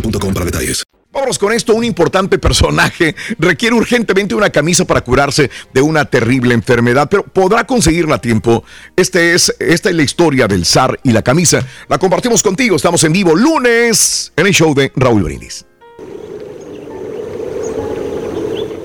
para 0.00 0.44
detalles. 0.44 0.84
Vámonos 1.10 1.38
con 1.38 1.52
esto, 1.52 1.74
un 1.74 1.84
importante 1.84 2.38
personaje 2.38 3.16
requiere 3.38 3.74
urgentemente 3.74 4.34
una 4.34 4.50
camisa 4.50 4.84
para 4.84 5.00
curarse 5.00 5.50
de 5.72 5.80
una 5.80 6.04
terrible 6.04 6.54
enfermedad, 6.54 7.08
pero 7.10 7.24
podrá 7.24 7.66
conseguirla 7.66 8.16
a 8.16 8.20
tiempo. 8.20 8.62
Este 8.94 9.34
es, 9.34 9.54
esta 9.58 9.88
es 9.88 9.96
la 9.96 10.02
historia 10.02 10.46
del 10.46 10.66
zar 10.66 11.00
y 11.02 11.12
la 11.12 11.22
camisa. 11.22 11.66
La 11.88 11.98
compartimos 11.98 12.42
contigo, 12.42 12.76
estamos 12.76 13.02
en 13.04 13.12
vivo 13.12 13.34
lunes 13.34 14.32
en 14.36 14.46
el 14.46 14.52
show 14.52 14.74
de 14.74 14.92
Raúl 14.96 15.22
Brindis. 15.22 15.64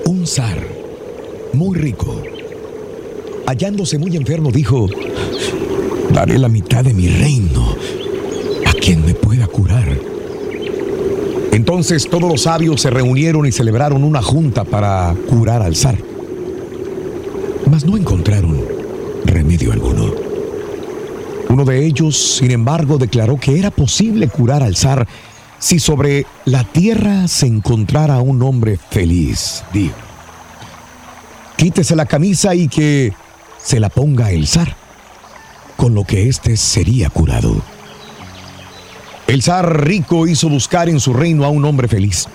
Un 0.06 0.26
zar 0.26 0.66
muy 1.52 1.78
rico, 1.78 2.22
hallándose 3.46 3.98
muy 3.98 4.16
enfermo, 4.16 4.50
dijo, 4.50 4.88
daré 6.10 6.38
la 6.38 6.48
mitad 6.48 6.82
de 6.82 6.94
mi 6.94 7.08
reino 7.08 7.76
a 8.66 8.72
quien 8.72 9.04
me 9.04 9.14
pueda 9.14 9.46
curar. 9.46 10.03
Entonces 11.66 12.06
todos 12.10 12.30
los 12.30 12.42
sabios 12.42 12.82
se 12.82 12.90
reunieron 12.90 13.46
y 13.46 13.50
celebraron 13.50 14.04
una 14.04 14.20
junta 14.20 14.64
para 14.64 15.14
curar 15.26 15.62
al 15.62 15.74
zar. 15.74 15.96
Mas 17.70 17.86
no 17.86 17.96
encontraron 17.96 18.62
remedio 19.24 19.72
alguno. 19.72 20.12
Uno 21.48 21.64
de 21.64 21.86
ellos, 21.86 22.36
sin 22.36 22.50
embargo, 22.50 22.98
declaró 22.98 23.38
que 23.38 23.58
era 23.58 23.70
posible 23.70 24.28
curar 24.28 24.62
al 24.62 24.76
zar 24.76 25.08
si 25.58 25.80
sobre 25.80 26.26
la 26.44 26.64
tierra 26.64 27.28
se 27.28 27.46
encontrara 27.46 28.20
un 28.20 28.42
hombre 28.42 28.78
feliz. 28.90 29.64
Dijo, 29.72 29.96
quítese 31.56 31.96
la 31.96 32.04
camisa 32.04 32.54
y 32.54 32.68
que 32.68 33.14
se 33.56 33.80
la 33.80 33.88
ponga 33.88 34.32
el 34.32 34.46
zar, 34.46 34.76
con 35.78 35.94
lo 35.94 36.04
que 36.04 36.28
éste 36.28 36.58
sería 36.58 37.08
curado. 37.08 37.73
El 39.26 39.42
zar 39.42 39.86
rico 39.86 40.26
hizo 40.26 40.48
buscar 40.48 40.88
en 40.88 41.00
su 41.00 41.14
reino 41.14 41.44
a 41.44 41.48
un 41.48 41.64
hombre 41.64 41.88
feliz. 41.88 42.26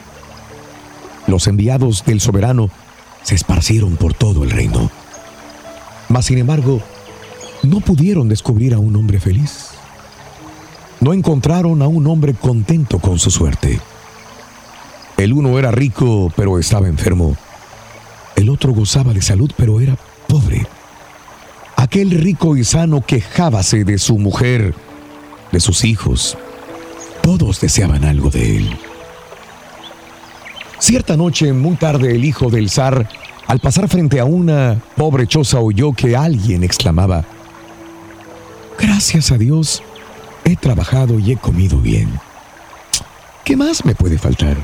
Los 1.27 1.45
enviados 1.45 2.03
del 2.05 2.19
soberano 2.19 2.69
se 3.21 3.35
esparcieron 3.35 3.95
por 3.95 4.15
todo 4.15 4.43
el 4.43 4.49
reino. 4.49 4.89
Mas, 6.07 6.25
sin 6.25 6.39
embargo, 6.39 6.81
no 7.61 7.79
pudieron 7.79 8.27
descubrir 8.27 8.73
a 8.73 8.79
un 8.79 8.95
hombre 8.95 9.19
feliz. 9.19 9.67
No 10.99 11.13
encontraron 11.13 11.83
a 11.83 11.87
un 11.87 12.07
hombre 12.07 12.33
contento 12.33 12.97
con 12.97 13.19
su 13.19 13.29
suerte. 13.29 13.79
El 15.17 15.33
uno 15.33 15.59
era 15.59 15.69
rico, 15.69 16.33
pero 16.35 16.57
estaba 16.57 16.87
enfermo. 16.87 17.37
El 18.35 18.49
otro 18.49 18.73
gozaba 18.73 19.13
de 19.13 19.21
salud, 19.21 19.51
pero 19.55 19.79
era 19.79 19.95
pobre. 20.27 20.65
Aquel 21.75 22.11
rico 22.11 22.57
y 22.57 22.63
sano 22.63 23.05
quejábase 23.05 23.83
de 23.83 23.99
su 23.99 24.17
mujer, 24.17 24.73
de 25.51 25.59
sus 25.59 25.83
hijos, 25.85 26.37
todos 27.37 27.61
deseaban 27.61 28.05
algo 28.05 28.31
de 28.31 28.57
él. 28.57 28.77
Cierta 30.79 31.15
noche, 31.15 31.53
muy 31.53 31.75
tarde, 31.75 32.15
el 32.15 32.25
hijo 32.25 32.49
del 32.49 32.71
zar, 32.71 33.07
al 33.45 33.59
pasar 33.59 33.87
frente 33.87 34.19
a 34.19 34.25
una 34.25 34.81
pobre 34.97 35.27
choza, 35.27 35.59
oyó 35.59 35.93
que 35.93 36.15
alguien 36.15 36.63
exclamaba, 36.63 37.23
Gracias 38.79 39.31
a 39.31 39.37
Dios, 39.37 39.83
he 40.43 40.55
trabajado 40.55 41.19
y 41.19 41.33
he 41.33 41.37
comido 41.37 41.77
bien. 41.77 42.19
¿Qué 43.45 43.55
más 43.55 43.85
me 43.85 43.93
puede 43.93 44.17
faltar? 44.17 44.57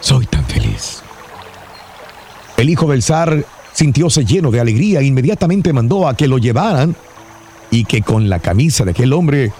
Soy 0.00 0.24
tan 0.24 0.46
feliz. 0.46 1.02
El 2.56 2.70
hijo 2.70 2.90
del 2.90 3.02
zar 3.02 3.44
sintióse 3.74 4.24
lleno 4.24 4.50
de 4.50 4.60
alegría 4.60 5.00
e 5.00 5.04
inmediatamente 5.04 5.74
mandó 5.74 6.08
a 6.08 6.16
que 6.16 6.28
lo 6.28 6.38
llevaran 6.38 6.96
y 7.70 7.84
que 7.84 8.00
con 8.00 8.30
la 8.30 8.38
camisa 8.38 8.86
de 8.86 8.92
aquel 8.92 9.12
hombre 9.12 9.52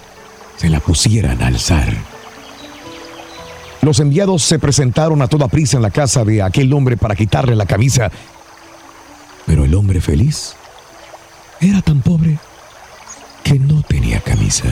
se 0.57 0.69
la 0.69 0.79
pusieran 0.79 1.41
al 1.41 1.59
zar. 1.59 1.93
Los 3.81 3.99
enviados 3.99 4.43
se 4.43 4.59
presentaron 4.59 5.21
a 5.21 5.27
toda 5.27 5.49
prisa 5.49 5.75
en 5.77 5.83
la 5.83 5.91
casa 5.91 6.23
de 6.23 6.41
aquel 6.41 6.71
hombre 6.71 6.95
para 6.95 7.15
quitarle 7.15 7.55
la 7.55 7.65
camisa. 7.65 8.09
Pero 9.45 9.65
el 9.65 9.75
hombre 9.75 9.99
feliz 9.99 10.55
era 11.59 11.81
tan 11.81 12.01
pobre 12.01 12.37
que 13.43 13.59
no 13.59 13.81
tenía 13.81 14.21
camisa. 14.21 14.69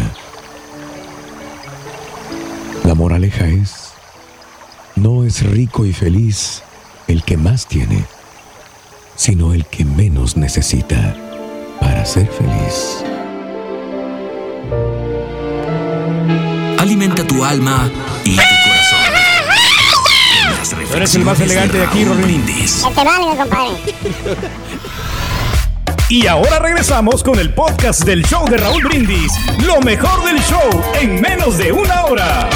La 2.86 2.96
moraleja 2.96 3.48
es, 3.48 3.92
no 4.96 5.26
es 5.26 5.44
rico 5.44 5.86
y 5.86 5.94
feliz 5.94 6.64
el 7.08 7.24
que 7.24 7.36
más 7.36 7.68
tiene, 7.68 8.06
sino 9.16 9.54
el 9.54 9.66
que 9.66 9.84
menos 9.84 10.38
necesita 10.38 11.16
para 11.82 12.06
ser 12.06 12.28
feliz. 12.28 13.04
Alimenta 17.02 17.26
tu 17.26 17.44
alma 17.44 17.90
y 18.24 18.36
tu 18.36 18.44
corazón. 18.64 19.00
Tú 20.88 20.98
eres 20.98 21.16
el 21.16 21.26
más 21.26 21.40
elegante 21.40 21.80
de 21.80 21.86
aquí, 21.86 22.06
te 22.06 23.04
valga, 23.04 23.36
compadre. 23.38 23.76
Y 26.10 26.28
ahora 26.28 26.60
regresamos 26.60 27.24
con 27.24 27.40
el 27.40 27.56
podcast 27.56 28.04
del 28.04 28.24
show 28.24 28.48
de 28.48 28.58
Raúl 28.58 28.84
Brindis. 28.84 29.34
Lo 29.66 29.82
mejor 29.82 30.24
del 30.26 30.40
show 30.44 30.70
en 31.02 31.20
menos 31.20 31.58
de 31.58 31.72
una 31.72 32.06
hora. 32.06 32.48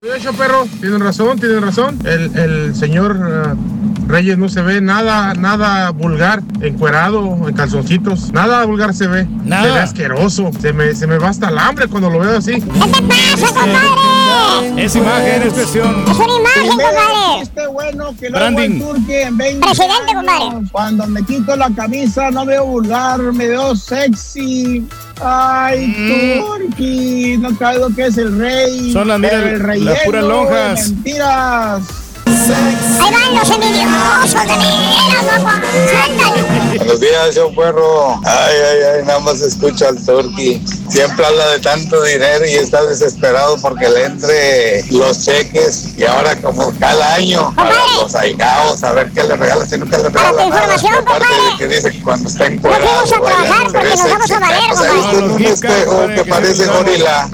De 0.00 0.16
hecho, 0.16 0.32
perro, 0.32 0.68
tienen 0.80 1.00
razón, 1.00 1.40
tienen 1.40 1.60
razón. 1.60 1.98
El, 2.04 2.38
el 2.38 2.76
señor 2.76 3.16
uh, 3.16 3.77
Reyes 4.08 4.38
no 4.38 4.48
se 4.48 4.62
ve 4.62 4.80
nada, 4.80 5.34
nada 5.34 5.90
vulgar, 5.90 6.42
encuerado, 6.62 7.46
en 7.46 7.54
calzoncitos. 7.54 8.32
Nada 8.32 8.64
vulgar 8.64 8.94
se 8.94 9.06
ve. 9.06 9.26
Nada. 9.44 9.64
Se 9.64 9.70
ve 9.70 9.78
asqueroso. 9.80 10.50
Se 10.60 10.72
me, 10.72 10.94
se 10.94 11.06
me 11.06 11.18
va 11.18 11.28
hasta 11.28 11.50
el 11.50 11.58
hambre 11.58 11.86
cuando 11.88 12.08
lo 12.08 12.20
veo 12.20 12.38
así. 12.38 12.52
¿Qué 12.54 12.60
te 12.60 13.02
pasa, 13.02 13.46
compadre? 13.54 14.82
Es 14.84 14.96
imagen, 14.96 15.42
expresión. 15.42 16.04
Es 16.10 16.16
una 16.16 16.38
imagen, 16.40 16.68
compadre. 16.68 17.42
Este 17.42 17.66
bueno 17.66 18.14
que 18.18 18.30
lo 18.30 18.38
Branding. 18.38 18.70
en 18.70 18.80
Turquía 18.80 19.28
en 19.28 19.36
20 19.36 19.66
Presidente, 19.66 19.94
años. 20.10 20.14
compadre. 20.24 20.68
Cuando 20.72 21.06
me 21.06 21.22
quito 21.24 21.54
la 21.56 21.70
camisa 21.70 22.30
no 22.30 22.46
veo 22.46 22.64
vulgar, 22.64 23.20
me 23.20 23.46
veo 23.46 23.76
sexy. 23.76 24.86
Ay, 25.22 25.94
Mm. 25.98 26.40
Turqui, 26.46 27.36
no 27.38 27.56
cabe 27.58 27.78
lo 27.80 27.90
que 27.94 28.06
es 28.06 28.16
el 28.16 28.38
rey. 28.38 28.92
Son 28.92 29.06
las, 29.08 29.18
mira, 29.20 29.38
las 29.76 29.98
puras 30.04 30.24
lonjas. 30.24 30.90
Mentiras. 30.92 31.82
Ahí 32.28 33.10
van 33.10 33.34
los 33.34 33.50
envidiosos 33.50 34.42
de 34.46 34.56
mira, 34.58 35.22
loco. 35.38 35.50
Suéltale. 35.88 36.76
Buenos 36.76 37.00
días, 37.00 37.34
yo 37.34 37.54
perro. 37.54 38.20
Ay, 38.22 38.54
ay, 38.70 38.78
ay, 38.94 39.04
nada 39.06 39.18
más 39.20 39.40
escucho 39.40 39.88
al 39.88 39.96
Turqui. 40.04 40.62
Siempre 40.90 41.24
habla 41.24 41.48
de 41.48 41.60
tanto 41.60 42.02
dinero 42.02 42.44
y 42.46 42.56
está 42.56 42.84
desesperado 42.84 43.56
porque 43.62 43.88
le 43.88 44.04
entre 44.04 44.84
los 44.90 45.24
cheques. 45.24 45.96
Y 45.96 46.04
ahora 46.04 46.36
como 46.36 46.70
cada 46.78 47.14
año 47.14 47.50
para 47.56 47.74
los 47.98 48.14
aigaos, 48.14 48.84
a 48.84 48.92
ver 48.92 49.10
qué 49.12 49.24
le 49.24 49.34
regala, 49.34 49.64
si 49.64 49.78
nunca 49.78 49.96
le 49.96 50.10
regala 50.10 50.32
nada. 50.32 50.44
información, 50.44 50.94
Aparte 50.98 51.26
de 51.26 51.56
que 51.56 51.66
dice 51.74 51.90
que 51.92 52.02
cuando 52.02 52.28
está 52.28 52.46
encuadrado, 52.46 53.06
fuimos 53.06 53.30
a 53.30 53.36
trabajar 53.36 53.72
porque 53.72 53.88
nos 53.88 54.10
vamos 54.10 54.30
a 54.30 54.38
valer, 54.38 54.70
¿Has 54.70 54.94
visto 54.94 55.18
en 55.18 55.30
un 55.30 55.44
espejo 55.44 56.06
que 56.14 56.24
parece 56.26 56.66
gorila? 56.66 57.30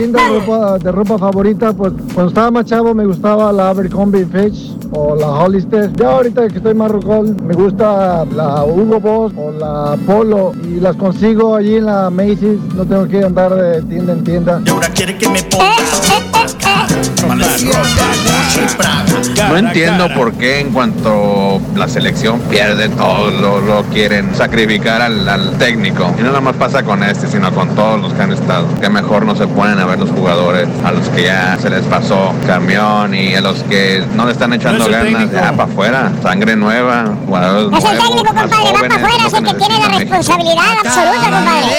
Linda 0.00 0.28
ropa, 0.28 0.78
de 0.78 0.92
ropa 0.92 1.18
favorita, 1.18 1.72
pues 1.72 1.92
cuando 2.14 2.28
estaba 2.28 2.50
más 2.50 2.64
chavo 2.66 2.94
me 2.94 3.04
gustaba 3.04 3.52
la 3.52 3.70
Abercrombie 3.70 4.26
Fitch 4.26 4.74
o 4.92 5.14
la 5.14 5.28
Hollister. 5.28 5.92
Ya 5.94 6.10
ahorita 6.10 6.48
que 6.48 6.56
estoy 6.56 6.74
más 6.74 6.90
rocol, 6.90 7.36
me 7.42 7.54
gusta 7.54 8.24
la 8.34 8.64
Hugo 8.64 9.00
Boss 9.00 9.32
o 9.36 9.50
la 9.52 9.96
Polo 10.06 10.52
y 10.64 10.80
las 10.80 10.96
consigo 10.96 11.56
allí 11.56 11.76
en 11.76 11.86
la 11.86 12.10
Macy's. 12.10 12.60
No 12.74 12.84
tengo 12.84 13.06
que 13.08 13.22
andar 13.22 13.54
de 13.54 13.82
tienda 13.82 14.12
en 14.12 14.24
tienda. 14.24 14.62
Y 14.64 14.70
ahora 14.70 14.88
quiere 14.88 15.16
que 15.16 15.28
me 15.28 15.42
ponga 15.42 16.37
No 19.48 19.56
entiendo 19.56 20.08
por 20.14 20.32
qué 20.34 20.60
en 20.60 20.72
cuanto 20.72 21.60
la 21.76 21.88
selección 21.88 22.40
pierde 22.42 22.88
todo 22.90 23.30
lo, 23.30 23.60
lo 23.60 23.82
quieren 23.84 24.34
sacrificar 24.34 25.00
al, 25.02 25.28
al 25.28 25.56
técnico. 25.58 26.12
Y 26.18 26.22
no 26.22 26.28
nada 26.28 26.40
más 26.40 26.56
pasa 26.56 26.82
con 26.82 27.02
este, 27.02 27.28
sino 27.28 27.52
con 27.54 27.74
todos 27.74 28.00
los 28.00 28.12
que 28.14 28.22
han 28.22 28.32
estado. 28.32 28.66
Que 28.80 28.88
mejor 28.88 29.24
no 29.24 29.36
se 29.36 29.46
ponen 29.46 29.78
a 29.78 29.86
ver 29.86 29.98
los 29.98 30.10
jugadores, 30.10 30.68
a 30.84 30.92
los 30.92 31.08
que 31.10 31.24
ya 31.24 31.56
se 31.60 31.70
les 31.70 31.84
pasó 31.86 32.34
camión 32.46 33.14
y 33.14 33.34
a 33.34 33.40
los 33.40 33.62
que 33.64 34.04
no 34.14 34.26
le 34.26 34.32
están 34.32 34.52
echando 34.52 34.78
No 34.78 34.84
es 34.84 34.88
el 34.88 34.92
ganas, 35.12 35.12
técnico. 35.30 35.34
ya 35.44 35.52
para 35.52 35.64
afuera, 35.70 36.12
sangre 36.22 36.56
nueva, 36.56 37.14
jugadores 37.26 37.78
Es 37.78 37.90
el 37.90 37.98
técnico, 37.98 38.24
compadre, 38.34 38.72
va 38.72 38.80
para 38.88 38.94
afuera, 38.96 39.26
es 39.26 39.32
el 39.34 39.44
que 39.44 39.54
tiene 39.54 39.78
la 39.78 39.98
responsabilidad 39.98 40.64
absoluta, 40.84 41.22
compadre. 41.22 41.74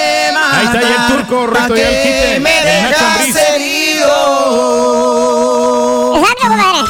Ahí 0.51 0.65
está 0.65 0.81
ya 0.81 0.87
el 1.07 1.17
turco, 1.17 1.47
Rito, 1.47 1.75
ya 1.75 1.89
el 1.89 2.01
quite. 2.03 2.39
Ambriz. 4.03 5.59
Exacto, 6.15 6.47
compadre. 6.47 6.81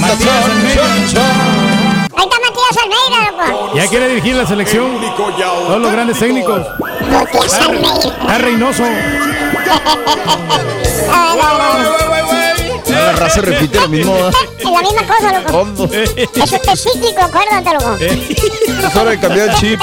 Matías 0.00 0.44
Almeida. 0.44 0.84
Ahí 2.16 2.24
está 2.24 2.36
Matías 2.40 2.76
Almeida, 2.82 3.18
loco. 3.30 3.74
Ya 3.74 3.84
quiere 3.88 4.08
dirigir 4.08 4.34
la 4.36 4.46
selección. 4.46 4.86
Todos 5.16 5.80
los 5.80 5.92
grandes 5.92 6.18
técnicos. 6.18 6.62
Matías 7.10 7.54
Almeida. 7.54 7.94
Está 7.98 8.38
Reynoso. 8.38 8.84
Ah, 11.10 11.34
no, 11.36 11.48
no. 11.58 11.98
La 12.90 13.12
raza 13.12 13.40
repite 13.40 13.80
lo 13.80 13.88
mismo. 13.88 14.14
¿verdad? 14.14 14.32
Es 14.58 14.64
la 14.64 14.80
misma 14.82 15.02
cosa, 15.06 15.40
loco. 15.40 15.84
Eso 15.92 16.56
es 16.56 16.82
cíclico, 16.82 17.20
acuérdate, 17.22 17.72
loco. 17.74 17.96
Es 17.96 18.96
hora 18.96 19.10
de 19.10 19.20
cambiar 19.20 19.48
el 19.50 19.54
chip. 19.56 19.80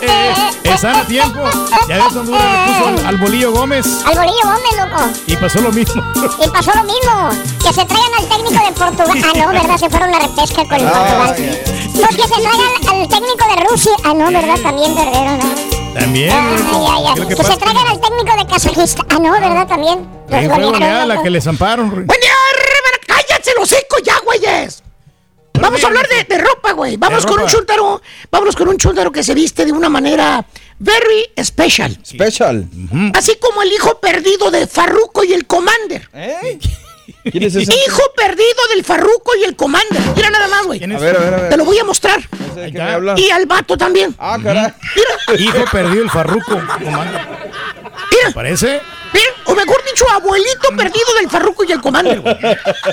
Eh, 0.00 0.34
Están 0.64 0.96
a 0.96 1.04
tiempo. 1.06 1.40
Ya 1.88 1.96
ves, 1.96 2.16
Honduras 2.16 2.44
le 2.44 2.94
puso 2.94 3.08
al, 3.08 3.16
Bolillo 3.16 3.52
Gómez. 3.52 3.86
Al 4.06 4.16
Bolillo 4.16 4.44
Gómez, 4.44 4.76
loco. 4.76 5.02
Y 5.26 5.36
pasó 5.36 5.60
lo 5.60 5.72
mismo. 5.72 6.02
Y 6.44 6.48
pasó 6.48 6.70
lo 6.74 6.84
mismo. 6.84 7.30
Que 7.62 7.72
se 7.72 7.84
traigan 7.84 8.14
al 8.18 8.28
técnico 8.28 8.64
de 8.64 8.72
Portugal. 8.72 9.22
Ah, 9.24 9.38
no, 9.38 9.48
¿verdad? 9.48 9.76
Se 9.76 9.90
fueron 9.90 10.14
a 10.14 10.18
repesca 10.20 10.64
con 10.64 10.74
el 10.74 10.88
Portugal. 10.88 11.36
No, 11.94 12.08
que 12.08 12.22
se 12.22 12.28
traigan 12.28 13.02
al 13.02 13.08
técnico 13.08 13.56
de 13.56 13.68
Rusia. 13.68 13.92
Ah, 14.04 14.14
no, 14.14 14.26
¿verdad? 14.26 14.56
También 14.62 14.94
perdieron. 14.94 15.40
También. 15.94 16.30
Ay, 16.30 17.04
ay, 17.08 17.26
Que, 17.26 17.36
se 17.36 17.56
traigan 17.56 17.86
al 17.88 18.00
técnico 18.00 18.36
de 18.36 18.46
Kazajistán. 18.46 19.06
Ah, 19.10 19.18
no, 19.18 19.32
¿verdad? 19.32 19.66
También. 19.66 20.06
Los 20.28 20.44
fue 20.44 21.06
la 21.06 21.22
que 21.22 21.30
les 21.30 21.46
amparon. 21.46 21.90
Buen 21.90 22.06
día, 22.06 22.32
cállense 23.06 23.52
los 23.56 23.72
hocico 23.72 23.96
ya, 24.04 24.14
güeyes. 24.24 24.82
Vamos 25.60 25.82
a 25.84 25.86
hablar 25.86 26.06
de, 26.28 26.38
ropa, 26.38 26.72
güey. 26.72 26.96
Vamos 26.96 27.26
con 27.26 27.40
un 27.40 27.48
chuntaro. 27.48 28.00
Vámonos 28.30 28.56
con 28.56 28.68
un 28.68 28.78
chuntaro 28.78 29.12
que 29.12 29.22
se 29.22 29.34
viste 29.34 29.64
de 29.64 29.72
una 29.72 29.88
manera 29.88 30.44
very 30.78 31.26
special. 31.42 31.98
Special. 32.04 32.68
Así 33.14 33.36
como 33.36 33.62
el 33.62 33.72
hijo 33.72 33.98
perdido 33.98 34.50
de 34.50 34.66
Farruko 34.66 35.24
y 35.24 35.32
el 35.32 35.46
Commander. 35.46 36.08
¿Eh? 36.14 36.58
¿Quién 37.30 37.42
es 37.42 37.54
ese? 37.54 37.72
Hijo 37.72 38.02
perdido 38.16 38.60
del 38.74 38.84
Farruco 38.84 39.32
y 39.40 39.44
el 39.44 39.56
Commander. 39.56 40.00
Mira 40.14 40.30
nada 40.30 40.48
más, 40.48 40.66
güey. 40.66 40.82
A 40.82 40.86
ver, 40.86 41.16
a 41.16 41.20
ver, 41.20 41.34
a 41.34 41.36
ver. 41.38 41.50
Te 41.50 41.56
lo 41.56 41.64
voy 41.64 41.78
a 41.78 41.84
mostrar. 41.84 42.20
Y 43.16 43.30
al 43.30 43.46
vato 43.46 43.76
también. 43.76 44.14
Ah, 44.18 44.38
caray. 44.42 44.72
Mira. 44.96 45.42
Hijo 45.42 45.64
perdido 45.70 46.02
el 46.02 46.10
Farruco, 46.10 46.60
Commander. 46.82 47.26
Mira. 48.10 48.30
¿Parece? 48.34 48.80
Mira, 49.12 49.30
o 49.44 49.54
mejor 49.54 49.82
dicho, 49.84 50.08
abuelito 50.10 50.68
perdido 50.76 51.14
del 51.18 51.30
Farruco 51.30 51.64
y 51.64 51.72
el 51.72 51.80
Commander, 51.80 52.20
güey. 52.20 52.36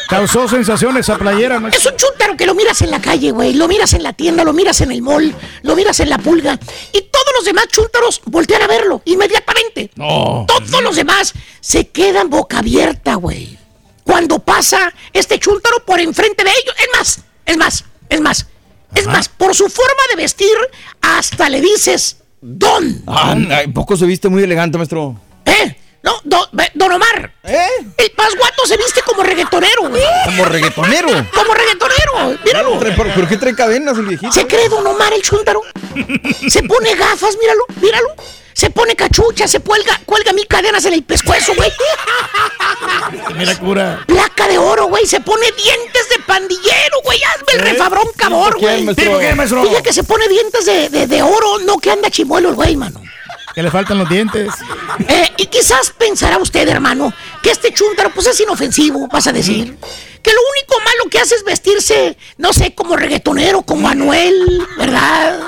Causó 0.09 0.47
sensación 0.47 0.95
esa 0.97 1.17
playera, 1.17 1.59
¿no? 1.59 1.67
Es 1.67 1.85
un 1.85 1.95
chúntaro 1.97 2.37
que 2.37 2.45
lo 2.45 2.55
miras 2.55 2.81
en 2.81 2.91
la 2.91 3.01
calle, 3.01 3.31
güey. 3.31 3.53
Lo 3.53 3.67
miras 3.67 3.93
en 3.93 4.03
la 4.03 4.13
tienda, 4.13 4.43
lo 4.43 4.53
miras 4.53 4.79
en 4.81 4.91
el 4.91 5.01
mall, 5.01 5.35
lo 5.61 5.75
miras 5.75 5.99
en 5.99 6.09
la 6.09 6.17
pulga. 6.17 6.57
Y 6.93 7.01
todos 7.01 7.33
los 7.35 7.45
demás 7.45 7.67
chúntaros 7.69 8.21
voltean 8.25 8.61
a 8.61 8.67
verlo 8.67 9.01
inmediatamente. 9.05 9.91
No. 9.95 10.45
Todos 10.47 10.81
los 10.81 10.95
demás 10.95 11.33
se 11.59 11.89
quedan 11.89 12.29
boca 12.29 12.59
abierta, 12.59 13.15
güey 13.15 13.57
cuando 14.05 14.39
pasa 14.39 14.93
este 15.11 15.39
chúntaro 15.39 15.83
por 15.83 15.99
enfrente 15.99 16.43
de 16.43 16.51
ellos. 16.51 16.75
Es 16.77 16.87
más, 16.97 17.19
es 17.45 17.57
más, 17.57 17.83
es 18.07 18.21
más, 18.21 18.47
es 18.93 19.07
más, 19.07 19.27
por 19.27 19.53
su 19.55 19.67
forma 19.67 20.01
de 20.11 20.15
vestir, 20.15 20.55
hasta 21.01 21.49
le 21.49 21.59
dices 21.59 22.17
Don. 22.47 23.01
Ah, 23.07 23.35
poco 23.73 23.97
se 23.97 24.05
viste 24.05 24.29
muy 24.29 24.43
elegante, 24.43 24.77
maestro. 24.77 25.19
¿Eh? 25.45 25.75
No, 26.03 26.13
don, 26.23 26.91
Omar. 26.91 27.33
¿Eh? 27.43 27.67
El 27.97 28.11
pasguato 28.11 28.67
se 28.67 28.77
viste 28.77 29.01
como 29.01 29.23
reggaetonero, 29.23 29.89
güey. 29.89 30.03
¿Como 30.25 30.45
reggaetonero? 30.45 31.07
Como 31.33 31.53
reggaetonero, 31.55 32.39
míralo. 32.45 32.79
¿Por, 32.95 33.27
qué 33.27 33.37
trae 33.37 33.55
cadenas 33.55 33.97
el 33.97 34.05
viejito? 34.05 34.31
Se 34.31 34.45
cree 34.45 34.69
don 34.69 34.85
Omar 34.85 35.11
el 35.13 35.23
chúntaro. 35.23 35.61
se 36.47 36.61
pone 36.61 36.93
gafas, 36.93 37.35
míralo, 37.41 37.65
míralo 37.81 38.09
se 38.55 38.69
pone 38.69 38.95
cachucha, 38.95 39.49
se 39.49 39.59
cuelga, 39.59 39.99
cuelga 40.05 40.31
mil 40.31 40.47
cadenas 40.47 40.85
en 40.85 40.93
el 40.93 41.03
pescuezo, 41.03 41.53
güey. 41.55 41.69
Mira 43.37 43.53
cura. 43.59 44.03
Placa 44.07 44.47
de 44.47 44.57
oro, 44.57 44.87
güey. 44.87 45.05
Se 45.05 45.19
pone 45.19 45.45
dientes 45.51 46.09
de 46.09 46.19
pandillero, 46.25 47.01
güey. 47.03 47.19
Hazme 47.21 47.53
el 47.53 47.59
¿Eh? 47.59 47.71
refabrón 47.71 48.07
cabor, 48.15 48.57
güey. 48.57 48.85
Dije 48.85 49.83
que 49.83 49.91
se 49.91 50.03
pone 50.05 50.29
dientes 50.29 50.65
de, 50.65 51.05
de, 51.05 51.21
oro, 51.21 51.59
no 51.65 51.79
que 51.79 51.91
anda 51.91 52.09
chimuelo 52.09 52.49
el 52.49 52.55
güey, 52.55 52.77
mano. 52.77 53.01
Que 53.55 53.63
le 53.63 53.71
faltan 53.71 53.97
los 53.97 54.09
dientes. 54.09 54.53
Eh, 55.07 55.31
y 55.37 55.47
quizás 55.47 55.93
pensará 55.97 56.37
usted, 56.37 56.67
hermano, 56.67 57.13
que 57.41 57.51
este 57.51 57.73
chúntaro 57.73 58.11
pues 58.11 58.27
es 58.27 58.39
inofensivo, 58.41 59.07
vas 59.07 59.27
a 59.27 59.31
decir 59.31 59.77
que 60.25 60.33
lo 60.33 60.39
único 60.51 60.79
malo 60.79 61.09
que 61.11 61.19
hace 61.19 61.35
es 61.35 61.43
vestirse, 61.43 62.17
no 62.37 62.51
sé, 62.51 62.73
como 62.73 62.97
reggaetonero, 62.97 63.61
como 63.61 63.87
Anuel, 63.87 64.67
¿verdad? 64.75 65.39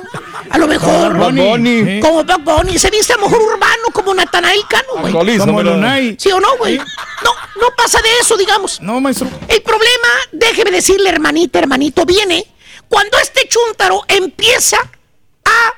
A 0.51 0.57
lo 0.59 0.67
mejor. 0.67 1.17
Como 1.17 2.23
Buck 2.23 2.43
Bunny. 2.43 2.77
Se 2.77 2.91
viste 2.91 3.13
a 3.13 3.17
lo 3.17 3.23
mejor 3.23 3.41
urbano, 3.41 3.85
como 3.91 4.13
Natanael 4.13 4.61
Cano, 4.69 5.01
güey. 5.01 5.39
Como 5.39 5.63
Lunay. 5.63 6.15
¿Sí 6.19 6.31
o 6.31 6.39
no, 6.39 6.57
güey? 6.57 6.77
No, 6.77 7.31
no 7.59 7.75
pasa 7.75 7.99
de 8.03 8.09
eso, 8.21 8.37
digamos. 8.37 8.79
No, 8.79 9.01
maestro. 9.01 9.27
El 9.47 9.63
problema, 9.63 10.07
déjeme 10.31 10.69
decirle, 10.69 11.09
hermanita, 11.09 11.57
hermanito, 11.57 12.05
viene 12.05 12.45
cuando 12.87 13.17
este 13.17 13.47
chúntaro 13.47 14.03
empieza 14.07 14.77
a 14.77 15.73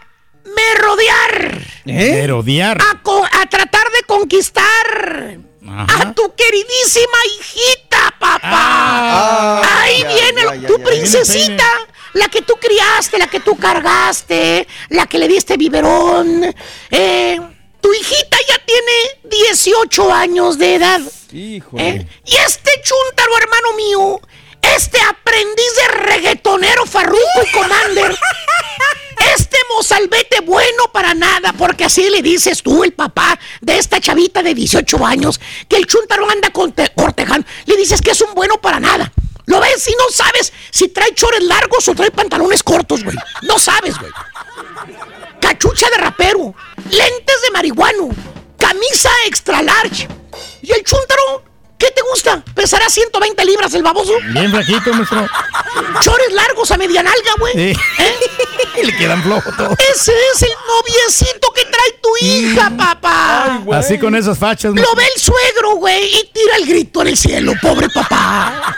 merodear. 0.56 1.62
¿Eh? 1.86 2.12
Merodear. 2.12 2.78
A, 2.82 3.42
a 3.42 3.46
tratar 3.48 3.88
de 3.92 4.04
conquistar 4.06 5.38
a 5.88 6.14
tu 6.14 6.34
queridísima 6.36 7.18
hijita, 7.38 8.16
papá. 8.20 8.40
Ah, 8.52 9.82
Ahí 9.84 10.04
viene 10.04 10.68
tu 10.68 10.82
princesita. 10.82 11.64
la 12.14 12.28
que 12.28 12.42
tú 12.42 12.56
criaste, 12.60 13.18
la 13.20 13.28
que 13.28 13.40
tú 13.40 13.56
cargaste, 13.56 14.68
la 14.90 15.06
que 15.06 15.20
le 15.20 15.28
diste 15.28 15.58
biberón. 15.58 16.44
Eh, 16.90 17.40
tu 17.82 17.94
hijita 17.94 18.38
ya 18.48 18.58
tiene 18.66 19.46
18 19.48 20.12
años 20.14 20.58
de 20.58 20.76
edad. 20.76 21.02
Híjole. 21.32 22.08
Y 22.26 22.36
este 22.36 22.72
chúntaro, 22.84 23.38
hermano 23.38 23.74
mío, 23.74 24.22
este 24.62 25.00
aprendiz 25.02 25.76
de 25.76 25.88
reggaetonero 26.00 26.86
Farruko 26.86 27.44
y 27.44 27.52
Commander. 27.52 28.18
Este 29.36 29.58
mozalbete 29.76 30.40
bueno 30.42 30.92
para 30.94 31.14
nada, 31.14 31.54
porque 31.54 31.86
así 31.86 32.10
le 32.10 32.22
dices 32.22 32.64
tú, 32.64 32.84
el 32.84 32.94
papá 32.94 33.38
de 33.62 33.78
esta 33.78 34.00
chavita 34.00 34.42
de 34.42 34.54
18 34.54 35.06
años, 35.06 35.40
que 35.68 35.76
el 35.76 35.86
chuntaro 35.86 36.30
anda 36.30 36.52
cortejando. 36.52 37.48
Le 37.66 37.76
dices 37.76 38.02
que 38.02 38.12
es 38.12 38.22
un 38.22 38.34
bueno 38.34 38.60
para 38.62 38.80
nada. 38.80 39.12
Lo 39.46 39.60
ves 39.60 39.88
y 39.88 39.92
no 39.94 40.10
sabes 40.12 40.54
si 40.72 40.90
trae 40.90 41.14
chores 41.16 41.44
largos 41.44 41.88
o 41.88 41.96
trae 41.96 42.12
pantalones 42.12 42.64
cortos, 42.64 43.04
güey. 43.04 43.18
No 43.42 43.60
sabes, 43.60 43.98
güey. 43.98 44.12
Cachucha 45.42 45.90
de 45.90 45.98
rapero, 45.98 46.54
lentes 46.90 47.42
de 47.42 47.52
marihuano, 47.52 48.10
camisa 48.58 49.10
extra 49.26 49.62
large. 49.62 50.08
Y 50.62 50.72
el 50.72 50.84
chuntaro 50.84 51.49
¿Qué 51.80 51.90
te 51.92 52.02
gusta? 52.02 52.44
¿Pesará 52.54 52.90
120 52.90 53.46
libras 53.46 53.74
el 53.74 53.82
baboso? 53.82 54.12
Bien 54.34 54.52
flaquito, 54.52 54.94
maestro. 54.94 55.26
Chores 56.02 56.34
largos 56.34 56.70
a 56.72 56.78
media 56.78 57.02
nalga, 57.02 57.32
güey. 57.40 57.54
Sí. 57.54 57.80
¿Eh? 58.00 58.16
Le 58.84 58.98
quedan 58.98 59.24
flojos 59.24 59.56
todos. 59.56 59.76
Ese 59.96 60.12
es 60.34 60.42
el 60.42 60.50
noviecito 60.68 61.52
que 61.54 61.64
trae 61.64 62.00
tu 62.02 62.26
hija, 62.26 62.70
papá. 62.78 63.64
Así 63.74 63.98
con 63.98 64.14
esas 64.14 64.38
fachas. 64.38 64.74
Lo 64.74 64.94
ve 64.94 65.04
el 65.16 65.22
suegro, 65.22 65.76
güey, 65.78 66.04
y 66.06 66.30
tira 66.34 66.58
el 66.58 66.66
grito 66.66 67.02
en 67.02 67.08
el 67.08 67.18
cielo, 67.18 67.54
pobre 67.62 67.88
papá. 67.90 68.76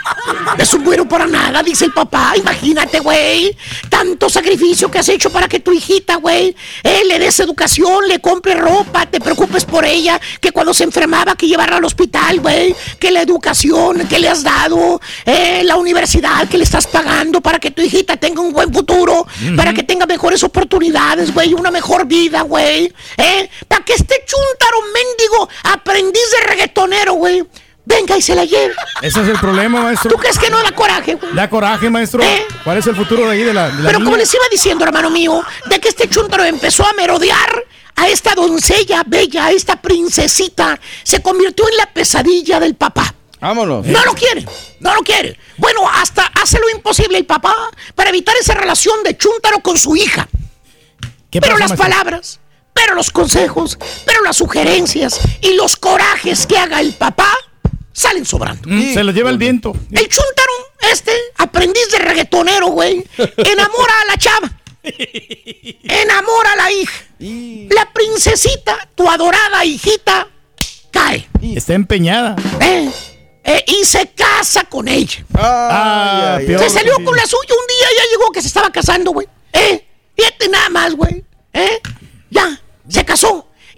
Es 0.58 0.72
un 0.72 0.84
bueno 0.84 1.08
para 1.08 1.26
nada, 1.26 1.60
dice 1.62 1.86
el 1.86 1.92
papá. 1.92 2.34
Imagínate, 2.36 3.00
güey. 3.00 3.56
Tanto 3.88 4.28
sacrificio 4.28 4.90
que 4.90 5.00
has 5.00 5.08
hecho 5.08 5.30
para 5.30 5.48
que 5.48 5.58
tu 5.58 5.72
hijita, 5.72 6.16
güey, 6.16 6.54
eh, 6.84 7.02
le 7.06 7.18
des 7.18 7.40
educación, 7.40 8.06
le 8.06 8.20
compre 8.20 8.54
ropa, 8.54 9.06
te 9.06 9.20
preocupes 9.20 9.64
por 9.64 9.84
ella, 9.84 10.20
que 10.40 10.52
cuando 10.52 10.72
se 10.72 10.84
enfermaba 10.84 11.34
que 11.34 11.48
llevarla 11.48 11.76
al 11.76 11.84
hospital, 11.84 12.40
güey 12.40 12.74
que 12.98 13.10
la 13.10 13.22
educación 13.22 14.06
que 14.08 14.18
le 14.18 14.28
has 14.28 14.42
dado, 14.42 15.00
eh, 15.24 15.62
la 15.64 15.76
universidad 15.76 16.48
que 16.48 16.58
le 16.58 16.64
estás 16.64 16.86
pagando 16.86 17.40
para 17.40 17.58
que 17.58 17.70
tu 17.70 17.82
hijita 17.82 18.16
tenga 18.16 18.40
un 18.40 18.52
buen 18.52 18.72
futuro, 18.72 19.26
para 19.56 19.72
que 19.72 19.82
tenga 19.82 20.06
mejores 20.06 20.42
oportunidades, 20.42 21.32
güey, 21.32 21.54
una 21.54 21.70
mejor 21.70 22.06
vida, 22.06 22.42
güey, 22.42 22.92
¿eh? 23.16 23.50
Para 23.68 23.84
que 23.84 23.94
este 23.94 24.24
chuntaro 24.26 24.78
mendigo 24.92 25.48
aprendiz 25.64 26.30
de 26.30 26.46
reggaetonero, 26.46 27.14
güey, 27.14 27.44
venga 27.84 28.16
y 28.16 28.22
se 28.22 28.34
la 28.34 28.44
lleve. 28.44 28.74
Ese 29.00 29.22
es 29.22 29.28
el 29.28 29.38
problema, 29.38 29.82
maestro. 29.82 30.10
¿Tú 30.10 30.16
crees 30.18 30.38
que 30.38 30.50
no 30.50 30.62
da 30.62 30.72
coraje, 30.72 31.14
güey? 31.14 31.34
Da 31.34 31.48
coraje, 31.48 31.90
maestro. 31.90 32.22
¿Eh? 32.22 32.46
¿Cuál 32.64 32.78
es 32.78 32.86
el 32.86 32.96
futuro 32.96 33.24
de 33.26 33.32
ahí 33.32 33.42
de 33.42 33.54
la, 33.54 33.72
Pero 33.84 34.02
como 34.02 34.16
les 34.16 34.32
iba 34.32 34.44
diciendo, 34.50 34.84
hermano 34.84 35.10
mío, 35.10 35.42
de 35.66 35.80
que 35.80 35.88
este 35.88 36.08
chuntaro 36.08 36.44
empezó 36.44 36.86
a 36.86 36.92
merodear 36.92 37.64
a 37.96 38.08
esta 38.08 38.34
doncella 38.34 39.02
bella, 39.06 39.46
a 39.46 39.50
esta 39.52 39.80
princesita, 39.80 40.78
se 41.02 41.20
convirtió 41.22 41.68
en 41.68 41.76
la 41.76 41.86
pesadilla 41.86 42.58
del 42.58 42.74
papá. 42.74 43.14
Vámonos. 43.40 43.84
No 43.86 44.04
lo 44.04 44.14
quiere, 44.14 44.46
no 44.80 44.94
lo 44.94 45.00
quiere. 45.02 45.36
Bueno, 45.56 45.88
hasta 45.88 46.30
hace 46.40 46.60
lo 46.60 46.70
imposible 46.70 47.18
el 47.18 47.26
papá 47.26 47.54
para 47.94 48.10
evitar 48.10 48.34
esa 48.40 48.54
relación 48.54 49.02
de 49.02 49.16
chúntaro 49.16 49.60
con 49.60 49.76
su 49.76 49.96
hija. 49.96 50.28
pero 51.30 51.58
las 51.58 51.72
palabras, 51.72 52.38
pero 52.72 52.94
los 52.94 53.10
consejos, 53.10 53.78
pero 54.06 54.22
las 54.22 54.36
sugerencias 54.36 55.20
y 55.40 55.54
los 55.54 55.76
corajes 55.76 56.46
que 56.46 56.56
haga 56.56 56.80
el 56.80 56.92
papá 56.92 57.32
salen 57.92 58.24
sobrando. 58.24 58.68
Mm, 58.68 58.94
se 58.94 59.04
lo 59.04 59.12
lleva 59.12 59.30
el 59.30 59.38
viento. 59.38 59.72
El 59.90 60.08
chúntaro, 60.08 60.52
este, 60.90 61.12
aprendiz 61.38 61.90
de 61.90 61.98
reggaetonero, 61.98 62.68
güey, 62.68 63.04
enamora 63.36 63.94
a 64.02 64.04
la 64.06 64.16
chava. 64.18 64.52
Enamora 64.82 66.52
a 66.52 66.56
la 66.56 66.72
hija. 66.72 67.04
La 67.70 67.92
princesita, 67.92 68.88
tu 68.94 69.08
adorada 69.08 69.64
hijita, 69.64 70.28
cae. 70.90 71.28
Está 71.40 71.74
empeñada. 71.74 72.34
Eh, 72.60 72.90
eh, 73.44 73.64
y 73.66 73.84
se 73.84 74.06
casa 74.08 74.64
con 74.64 74.88
ella. 74.88 75.24
Ah, 75.34 76.38
se 76.40 76.70
salió 76.70 76.94
con 77.04 77.16
la 77.16 77.26
suya 77.26 77.54
un 77.54 77.66
día, 77.66 77.88
ya 77.96 78.10
llegó 78.10 78.30
que 78.30 78.40
se 78.40 78.48
estaba 78.48 78.70
casando, 78.70 79.12
güey. 79.12 79.26
Eh, 79.52 79.84
fíjate 80.16 80.48
nada 80.48 80.68
más, 80.68 80.94
güey. 80.94 81.24
Eh. 81.52 81.80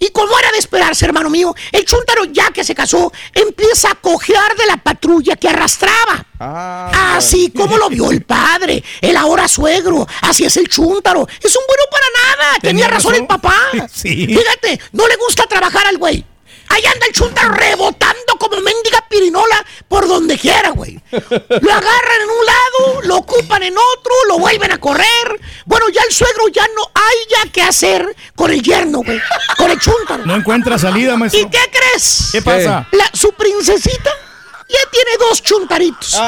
Y 0.05 0.11
como 0.11 0.39
era 0.39 0.51
de 0.53 0.59
esperarse, 0.59 1.07
hermano 1.07 1.31
mío, 1.31 1.55
el 1.73 1.85
chúntaro, 1.87 2.27
ya 2.27 2.51
que 2.51 2.63
se 2.63 2.75
casó, 2.75 3.11
empieza 3.33 3.91
a 3.91 3.95
cojear 3.95 4.55
de 4.55 4.67
la 4.67 4.77
patrulla 4.77 5.35
que 5.37 5.49
arrastraba. 5.49 6.27
Ah, 6.39 7.15
Así 7.17 7.51
como 7.57 7.79
lo 7.79 7.89
vio 7.89 8.11
el 8.11 8.23
padre, 8.27 8.85
el 9.01 9.17
ahora 9.17 9.49
suegro. 9.49 10.07
Así 10.21 10.45
es 10.45 10.59
el 10.59 10.69
chúntaro. 10.69 11.27
Es 11.43 11.57
un 11.57 11.63
bueno 11.67 11.85
para 11.91 12.07
nada. 12.37 12.59
Tenía, 12.61 12.87
razón, 12.89 13.15
el 13.15 13.27
papá. 13.27 13.55
Sí. 13.91 14.27
Fíjate, 14.27 14.79
no 14.93 15.09
le 15.09 15.17
gusta 15.17 15.45
trabajar 15.45 15.87
al 15.87 15.97
güey. 15.97 16.25
Ahí 16.75 16.85
anda 16.87 17.07
el 17.07 17.13
chúntaro 17.13 17.55
rebotando 17.55 18.35
como 18.37 18.57
mendiga 18.61 19.07
pirinola 19.09 19.65
por 19.87 20.09
donde 20.09 20.37
quiera, 20.37 20.71
güey. 20.71 21.01
Lo 21.13 21.73
agarran 21.73 22.21
en 22.23 22.31
un 22.31 22.47
lado, 22.47 23.03
lo 23.03 23.17
ocupan 23.19 23.63
en 23.63 23.75
otro, 23.79 24.13
lo 24.27 24.41
vuelven 24.41 24.73
a 24.73 24.79
correr. 24.79 25.41
Bueno, 25.67 25.89
ya 25.91 26.03
el 26.03 26.13
suegro 26.13 26.49
ya 26.49 26.67
no 26.75 26.83
hay 26.93 27.17
ya 27.31 27.53
que 27.53 27.63
hacer 27.63 28.17
con 28.35 28.51
el 28.51 28.61
yerno, 28.61 29.03
güey. 29.05 29.21
Con 29.57 29.71
el 29.71 29.79
chúntaro. 29.79 30.27
No 30.27 30.35
encuentra 30.35 30.77
salida, 30.77 31.17
maestro. 31.17 31.43
¿Y 31.43 31.49
qué 31.49 31.61
crees? 31.71 32.31
¿Qué 32.33 32.43
pasa? 32.43 32.89
La, 32.91 33.09
su 33.15 33.33
princesita 33.35 34.11
ya 34.69 34.91
tiene 34.91 35.11
dos 35.21 35.43
chuntaritos. 35.45 36.21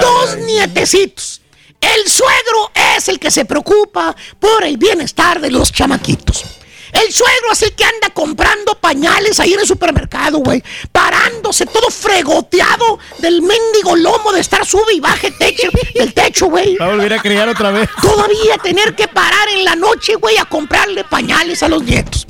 dos 0.00 0.36
nietecitos. 0.36 1.40
El 1.80 2.08
suegro 2.08 2.70
es 2.96 3.08
el 3.08 3.18
que 3.18 3.32
se 3.32 3.44
preocupa 3.44 4.14
por 4.38 4.62
el 4.62 4.76
bienestar 4.76 5.40
de 5.40 5.50
los 5.50 5.72
chamaquitos. 5.72 6.44
El 6.92 7.12
suegro 7.12 7.52
el 7.60 7.74
que 7.74 7.84
anda 7.84 8.10
comprando 8.10 8.74
pañales 8.74 9.38
ahí 9.40 9.54
en 9.54 9.60
el 9.60 9.66
supermercado, 9.66 10.38
güey. 10.38 10.62
Parándose 10.90 11.66
todo 11.66 11.90
fregoteado 11.90 12.98
del 13.18 13.42
mendigo 13.42 13.96
lomo 13.96 14.32
de 14.32 14.40
estar 14.40 14.64
sube 14.66 14.94
y 14.94 15.00
baje 15.00 15.30
techo, 15.30 15.68
del 15.94 16.12
techo, 16.12 16.46
güey. 16.46 16.76
Va 16.76 16.86
a 16.86 16.90
volver 16.90 17.14
a 17.14 17.22
criar 17.22 17.48
otra 17.48 17.70
vez. 17.70 17.88
Todavía 18.00 18.58
tener 18.62 18.94
que 18.94 19.08
parar 19.08 19.48
en 19.50 19.64
la 19.64 19.74
noche, 19.74 20.16
güey, 20.16 20.36
a 20.36 20.44
comprarle 20.44 21.04
pañales 21.04 21.62
a 21.62 21.68
los 21.68 21.82
nietos. 21.82 22.26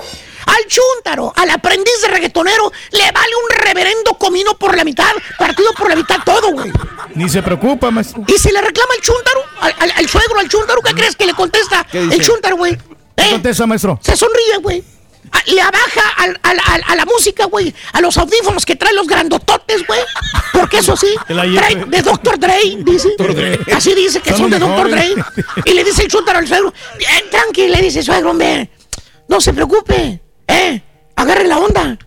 Al 0.46 0.66
chúntaro, 0.66 1.32
al 1.36 1.50
aprendiz 1.50 2.00
de 2.02 2.08
reggaetonero, 2.08 2.72
le 2.90 3.12
vale 3.12 3.32
un 3.44 3.64
reverendo 3.64 4.14
comino 4.14 4.58
por 4.58 4.76
la 4.76 4.84
mitad, 4.84 5.12
partido 5.38 5.72
por 5.72 5.88
la 5.88 5.96
mitad 5.96 6.18
todo, 6.24 6.50
güey. 6.52 6.70
Ni 7.14 7.28
se 7.28 7.42
preocupa, 7.42 7.90
maestro. 7.90 8.24
¿Y 8.26 8.38
si 8.38 8.50
le 8.50 8.60
reclama 8.60 8.94
el 8.94 9.02
chúntaro? 9.02 9.44
Al, 9.60 10.08
suegro, 10.08 10.40
al 10.40 10.48
chúntaro, 10.48 10.82
¿qué 10.82 10.94
crees 10.94 11.14
que 11.14 11.26
le 11.26 11.34
contesta 11.34 11.86
el 11.92 12.20
chúntaro, 12.20 12.56
güey? 12.56 12.76
¿Qué 13.16 13.24
¿Eh? 13.24 13.30
contesta, 13.32 13.66
maestro? 13.66 13.98
Se 14.02 14.16
sonríe, 14.16 14.58
güey. 14.62 14.82
Le 15.46 15.60
abaja 15.60 16.02
a 16.42 16.96
la 16.96 17.04
música, 17.06 17.46
güey. 17.46 17.74
A 17.92 18.00
los 18.00 18.16
audífonos 18.18 18.66
que 18.66 18.76
traen 18.76 18.96
los 18.96 19.06
grandototes, 19.06 19.86
güey. 19.86 20.00
Porque 20.52 20.78
eso 20.78 20.96
sí, 20.96 21.08
trae 21.26 21.74
de 21.86 22.02
Dr. 22.02 22.38
Dre, 22.38 22.58
dice. 22.78 23.10
Así 23.74 23.94
dice 23.94 24.20
que 24.20 24.34
son, 24.34 24.50
de 24.50 24.58
Dr. 24.58 24.90
Dre. 24.90 25.14
Y 25.64 25.72
le 25.72 25.84
dice 25.84 26.02
el 26.02 26.08
chúntaro 26.08 26.38
al 26.38 26.46
suegro, 26.46 26.72
bien 26.98 27.30
tranquilo, 27.30 27.74
le 27.74 27.82
dice, 27.82 28.02
suegro, 28.02 28.30
hombre, 28.30 28.70
no 29.28 29.40
se 29.40 29.52
preocupe. 29.52 30.20
¿Eh? 30.46 30.82
Agarre 31.16 31.46
la 31.46 31.58
onda. 31.58 31.98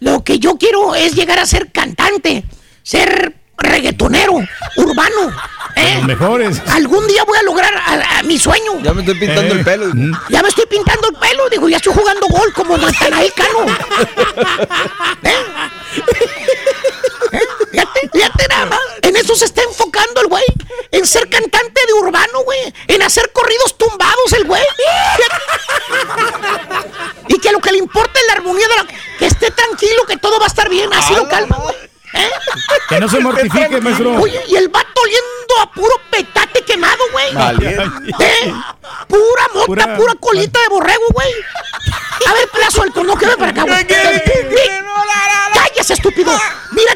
Lo 0.00 0.24
que 0.24 0.38
yo 0.38 0.56
quiero 0.56 0.94
es 0.94 1.14
llegar 1.14 1.38
a 1.38 1.46
ser 1.46 1.70
cantante, 1.70 2.44
ser 2.82 3.41
reggaetonero, 3.62 4.34
urbano. 4.76 5.32
¿eh? 5.76 5.94
Los 5.96 6.04
mejores. 6.04 6.62
Algún 6.68 7.06
día 7.06 7.24
voy 7.24 7.38
a 7.38 7.42
lograr 7.42 7.72
mi 8.24 8.38
sueño. 8.38 8.80
Ya 8.82 8.92
me 8.92 9.00
estoy 9.00 9.18
pintando 9.18 9.54
el 9.54 9.60
eh. 9.60 9.64
pelo. 9.64 9.92
Ya 10.28 10.42
me 10.42 10.48
estoy 10.48 10.66
pintando 10.66 11.08
el 11.08 11.14
pelo. 11.16 11.48
Digo, 11.50 11.68
ya 11.68 11.76
estoy 11.76 11.94
jugando 11.94 12.26
gol 12.28 12.52
como 12.52 12.76
Natanael 12.76 13.32
Cano. 13.34 13.66
¿Eh? 15.22 15.36
Fíjate, 17.70 18.10
fíjate 18.12 18.48
nada 18.48 18.66
más. 18.66 18.80
En 19.02 19.16
eso 19.16 19.34
se 19.34 19.46
está 19.46 19.62
enfocando 19.62 20.20
el 20.20 20.26
güey. 20.28 20.44
En 20.90 21.06
ser 21.06 21.28
cantante 21.28 21.80
de 21.86 21.92
urbano, 21.94 22.42
güey. 22.44 22.72
En 22.88 23.02
hacer 23.02 23.30
corridos 23.32 23.78
tumbados 23.78 24.32
el 24.36 24.44
güey. 24.44 24.62
y 27.28 27.38
que 27.38 27.52
lo 27.52 27.60
que 27.60 27.72
le 27.72 27.78
importa 27.78 28.18
es 28.20 28.26
la 28.26 28.34
armonía 28.34 28.68
de 28.68 28.76
la... 28.76 28.86
Que 29.18 29.26
esté 29.26 29.50
tranquilo, 29.50 30.04
que 30.06 30.18
todo 30.18 30.38
va 30.38 30.44
a 30.44 30.48
estar 30.48 30.68
bien. 30.68 30.92
Así 30.92 31.14
lo 31.14 31.28
calma, 31.28 31.56
güey. 31.56 31.91
¿Eh? 32.14 32.30
Que 32.88 33.00
no 33.00 33.08
se 33.08 33.20
mortifique, 33.20 33.80
maestro. 33.80 34.20
Oye, 34.20 34.42
y 34.48 34.56
el 34.56 34.68
vato 34.68 35.00
oliendo 35.02 35.60
a 35.62 35.72
puro 35.72 35.94
petate 36.10 36.62
quemado, 36.62 37.02
güey. 37.12 37.30
¿Eh? 38.20 38.54
Pura 39.08 39.48
mota, 39.54 39.96
pura, 39.96 40.14
colita 40.20 40.60
de 40.60 40.68
borrego, 40.68 41.04
güey. 41.12 41.32
A 42.26 42.32
ver, 42.34 42.48
plazo 42.48 42.84
el 42.84 43.06
no 43.06 43.16
que 43.16 43.26
ve 43.26 43.36
para 43.36 43.50
acá, 43.50 43.62
güey. 43.62 43.86
¡Cállese, 45.54 45.94
estúpido! 45.94 46.32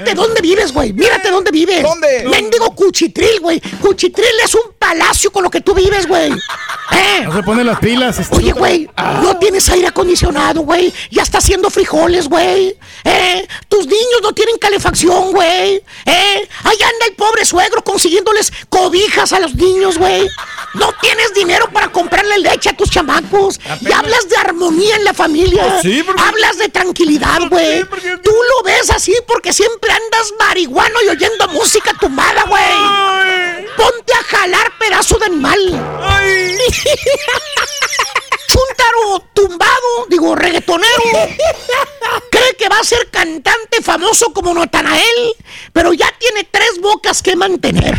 Mírate 0.06 0.14
dónde 0.14 0.40
vives, 0.40 0.72
güey. 0.72 0.92
Mírate 0.92 1.30
dónde 1.30 1.50
vives. 1.50 1.82
¿Dónde? 1.82 2.26
Mendigo 2.30 2.72
Cuchitril, 2.76 3.40
güey. 3.40 3.60
Cuchitril 3.80 4.26
es 4.44 4.54
un 4.54 4.72
palacio 4.78 5.32
con 5.32 5.42
lo 5.42 5.50
que 5.50 5.60
tú 5.60 5.74
vives, 5.74 6.06
güey. 6.06 6.30
¿Eh? 6.92 7.22
No 7.24 7.34
se 7.34 7.42
ponen 7.42 7.66
las 7.66 7.80
pilas. 7.80 8.20
Oye, 8.30 8.52
güey, 8.52 8.88
no 8.96 9.36
tienes 9.38 9.68
aire 9.70 9.88
acondicionado, 9.88 10.60
güey. 10.60 10.92
Ya 11.10 11.22
está 11.22 11.38
haciendo 11.38 11.70
frijoles, 11.70 12.28
güey. 12.28 12.76
¿Eh? 13.04 13.48
Tus 13.68 13.86
niños 13.86 14.20
no 14.22 14.32
tienen 14.32 14.56
calefacción, 14.58 15.32
güey. 15.32 15.82
¿Eh? 16.04 16.48
Ahí 16.64 16.76
anda 16.82 17.06
el 17.08 17.14
pobre 17.16 17.44
suegro 17.44 17.82
consiguiéndoles 17.82 18.52
cobijas 18.68 19.32
a 19.32 19.40
los 19.40 19.54
niños, 19.56 19.98
güey. 19.98 20.28
No 20.74 20.92
tienes 21.00 21.34
dinero 21.34 21.68
para 21.72 21.90
comprarle 21.90 22.38
leche 22.38 22.68
a 22.68 22.76
tus 22.76 22.90
chamacos. 22.90 23.58
Y 23.80 23.90
hablas 23.92 24.28
de 24.28 24.36
armonía 24.36 24.96
en 24.96 25.04
la 25.04 25.14
familia. 25.14 25.80
Sí, 25.82 26.04
Hablas 26.16 26.58
de 26.58 26.68
tranquilidad, 26.68 27.40
güey. 27.50 27.82
Tú 28.22 28.30
lo 28.30 28.62
ves 28.64 28.90
así 28.90 29.14
porque 29.26 29.52
siempre 29.52 29.90
andas 29.96 30.32
marihuano 30.38 31.02
y 31.04 31.08
oyendo 31.08 31.48
música 31.48 31.92
tumbada, 32.00 32.44
güey. 32.44 33.66
Ponte 33.76 34.12
a 34.14 34.22
jalar 34.24 34.78
pedazo 34.78 35.18
de 35.18 35.26
animal. 35.26 35.58
Ay. 36.02 36.56
Chuntaro 38.48 39.24
tumbado, 39.32 40.06
digo, 40.08 40.34
reggaetonero. 40.34 41.02
Cree 42.30 42.54
que 42.58 42.68
va 42.68 42.78
a 42.78 42.84
ser 42.84 43.08
cantante 43.10 43.82
famoso 43.82 44.32
como 44.32 44.54
Natanael, 44.54 45.34
pero 45.72 45.92
ya 45.92 46.12
tiene 46.18 46.44
tres 46.50 46.80
bocas 46.80 47.22
que 47.22 47.36
mantener. 47.36 47.94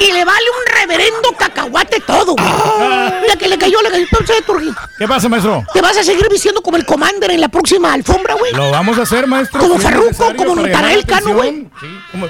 Y 0.00 0.12
le 0.12 0.24
vale 0.24 0.46
un 0.50 0.80
reverendo 0.80 1.32
cacahuate 1.38 2.00
todo, 2.00 2.34
güey. 2.34 3.20
Mira 3.22 3.36
que 3.36 3.48
le 3.48 3.58
cayó, 3.58 3.80
le 3.82 3.90
cayó. 3.90 4.06
¿Qué 4.98 5.08
pasa, 5.08 5.28
maestro? 5.28 5.64
¿Te 5.72 5.80
vas 5.80 5.96
a 5.96 6.02
seguir 6.02 6.28
vistiendo 6.30 6.62
como 6.62 6.76
el 6.76 6.86
Commander 6.86 7.30
en 7.30 7.40
la 7.40 7.48
próxima 7.48 7.92
alfombra, 7.92 8.34
güey? 8.34 8.52
Lo 8.52 8.70
vamos 8.70 8.98
a 8.98 9.02
hacer, 9.02 9.26
maestro. 9.26 9.60
Como 9.60 9.78
Farruko, 9.78 10.34
como 10.36 10.54
Natanael 10.56 11.04
Cano, 11.04 11.34
güey. 11.34 11.68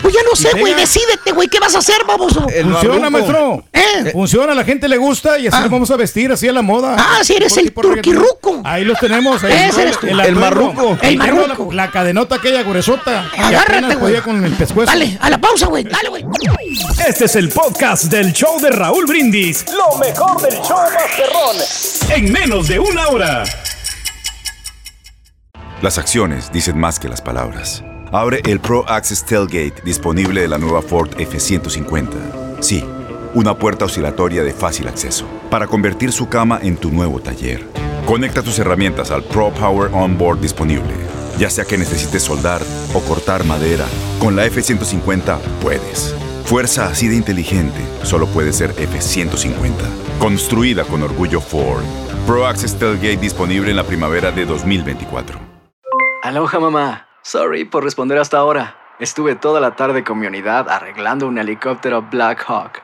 pues 0.01 0.15
ya 0.15 0.23
no 0.23 0.35
sé, 0.35 0.59
güey. 0.59 0.75
Decídete, 0.75 1.33
güey. 1.33 1.49
¿Qué 1.49 1.59
vas 1.59 1.75
a 1.75 1.79
hacer, 1.79 2.05
baboso? 2.07 2.47
Funciona, 2.63 3.11
maestro. 3.11 3.65
¿Eh? 3.73 4.11
Funciona, 4.13 4.55
la 4.55 4.65
gente 4.65 4.89
le 4.89 4.97
gusta 4.97 5.39
y 5.39 5.47
así 5.47 5.59
ah. 5.61 5.69
vamos 5.71 5.91
a 5.91 5.97
vestir, 5.97 6.33
así 6.33 6.49
a 6.49 6.53
la 6.53 6.63
moda. 6.63 6.97
Ah, 6.99 7.21
sí, 7.23 7.37
eres 7.45 7.57
el 7.59 7.73
turquirruco. 7.73 8.61
Ahí 8.65 8.85
los 8.85 8.99
tenemos. 8.99 9.43
Ahí 9.45 9.69
Ese 9.69 9.83
eres 9.83 9.99
tú. 9.99 10.07
El, 10.07 10.35
marruco. 10.35 10.99
El 11.03 11.19
marruco. 11.19 11.73
La, 11.73 11.91
cadenota 11.91 12.37
aquella 12.37 12.63
gruesota. 12.63 13.31
Agárrate, 13.37 13.95
güey. 13.97 14.21
con 14.21 14.45
el 14.45 14.53
pescuezo. 14.53 14.91
Dale, 14.91 15.19
a 15.21 15.31
la 15.31 15.39
pausa, 15.39 15.67
güey. 15.67 15.85
Dale, 15.85 16.09
güey. 16.09 16.25
Este 17.07 17.27
es 17.27 17.37
el 17.37 17.49
podcast 17.51 18.05
del 18.05 18.33
show 18.33 18.61
de 18.61 18.71
Raúl 18.71 19.07
Brindis. 19.07 19.65
Lo 19.73 19.99
mejor 19.99 20.41
del 20.41 20.55
show 20.63 20.79
Masterrón. 20.93 21.57
En 22.11 22.33
menos 22.33 22.69
de 22.69 22.79
una 22.79 23.09
hora. 23.09 23.45
Las 25.83 25.99
acciones 25.99 26.51
dicen 26.53 26.79
más 26.79 26.99
que 26.99 27.09
las 27.09 27.21
palabras. 27.21 27.85
Abre 28.13 28.41
el 28.47 28.61
Pro 28.61 28.89
Access 28.89 29.25
Tailgate 29.27 29.83
disponible 29.85 30.41
de 30.41 30.49
la 30.49 30.57
nueva 30.57 30.83
Ford 30.83 31.11
F-150. 31.19 32.61
Sí 32.61 32.85
una 33.35 33.59
puerta 33.59 33.85
oscilatoria 33.85 34.43
de 34.43 34.53
fácil 34.53 34.89
acceso 34.89 35.27
para 35.51 35.67
convertir 35.67 36.13
su 36.13 36.29
cama 36.29 36.59
en 36.63 36.77
tu 36.77 36.91
nuevo 36.91 37.21
taller. 37.21 37.67
Conecta 38.07 38.43
tus 38.43 38.59
herramientas 38.59 39.11
al 39.11 39.23
Pro 39.23 39.51
Power 39.51 39.91
Onboard 39.93 40.41
disponible. 40.41 40.95
Ya 41.39 41.51
sea 41.51 41.65
que 41.65 41.77
necesites 41.77 42.23
soldar 42.23 42.63
o 42.95 43.01
cortar 43.01 43.45
madera, 43.45 43.87
con 44.21 44.37
la 44.37 44.47
F-150 44.47 45.39
puedes. 45.61 46.15
Fuerza 46.45 46.87
así 46.87 47.09
de 47.09 47.17
inteligente 47.17 47.81
solo 48.03 48.27
puede 48.27 48.53
ser 48.53 48.71
F-150. 48.71 49.73
Construida 50.19 50.85
con 50.85 51.03
orgullo 51.03 51.41
Ford. 51.41 51.83
Pro 52.27 52.47
Access 52.47 52.79
Tailgate 52.79 53.17
disponible 53.17 53.71
en 53.71 53.77
la 53.77 53.85
primavera 53.85 54.31
de 54.31 54.47
2024. 54.47 55.39
Aloha 56.23 56.61
mamá. 56.61 57.09
Sorry 57.23 57.65
por 57.65 57.85
responder 57.85 58.19
hasta 58.19 58.39
ahora. 58.39 58.77
Estuve 59.01 59.35
toda 59.35 59.61
la 59.61 59.75
tarde 59.75 60.05
con 60.05 60.21
mi 60.21 60.27
unidad 60.27 60.69
arreglando 60.69 61.27
un 61.27 61.39
helicóptero 61.39 62.03
Black 62.03 62.45
Hawk. 62.47 62.84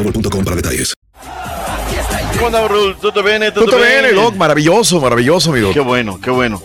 boostmobile.com 0.03 0.43
para 0.43 0.55
detalles. 0.55 0.93
¿Cómo 2.39 2.49
¿Todo 2.49 3.23
bien? 3.23 3.53
¿Todo, 3.53 3.77
bien? 3.77 4.37
Maravilloso, 4.37 4.99
maravilloso, 4.99 5.51
amigo. 5.51 5.71
Qué 5.73 5.79
bueno, 5.79 6.19
qué 6.19 6.31
bueno. 6.31 6.61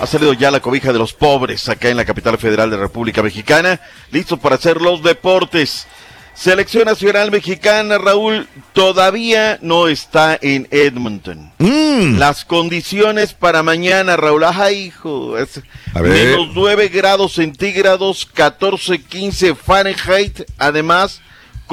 Ha 0.00 0.06
salido 0.06 0.32
ya 0.32 0.50
la 0.50 0.60
cobija 0.60 0.92
de 0.92 0.98
los 0.98 1.12
pobres 1.12 1.68
acá 1.68 1.88
en 1.88 1.96
la 1.96 2.04
capital 2.04 2.36
federal 2.36 2.68
de 2.68 2.76
República 2.76 3.22
Mexicana, 3.22 3.80
listos 4.10 4.40
para 4.40 4.56
hacer 4.56 4.80
los 4.80 5.02
deportes. 5.04 5.86
Selección 6.34 6.86
Nacional 6.86 7.30
Mexicana, 7.30 7.96
Raúl, 7.96 8.48
todavía 8.72 9.56
no 9.62 9.86
está 9.86 10.36
en 10.42 10.66
Edmonton. 10.72 11.52
Mm. 11.58 12.18
Las 12.18 12.44
condiciones 12.44 13.34
para 13.34 13.62
mañana, 13.62 14.16
Raúl, 14.16 14.42
ajá, 14.42 14.72
hijo, 14.72 15.38
es 15.38 15.62
menos 15.94 16.48
9 16.54 16.88
grados 16.88 17.34
centígrados, 17.34 18.26
14, 18.26 19.00
15 19.00 19.54
Fahrenheit, 19.54 20.42
además 20.58 21.20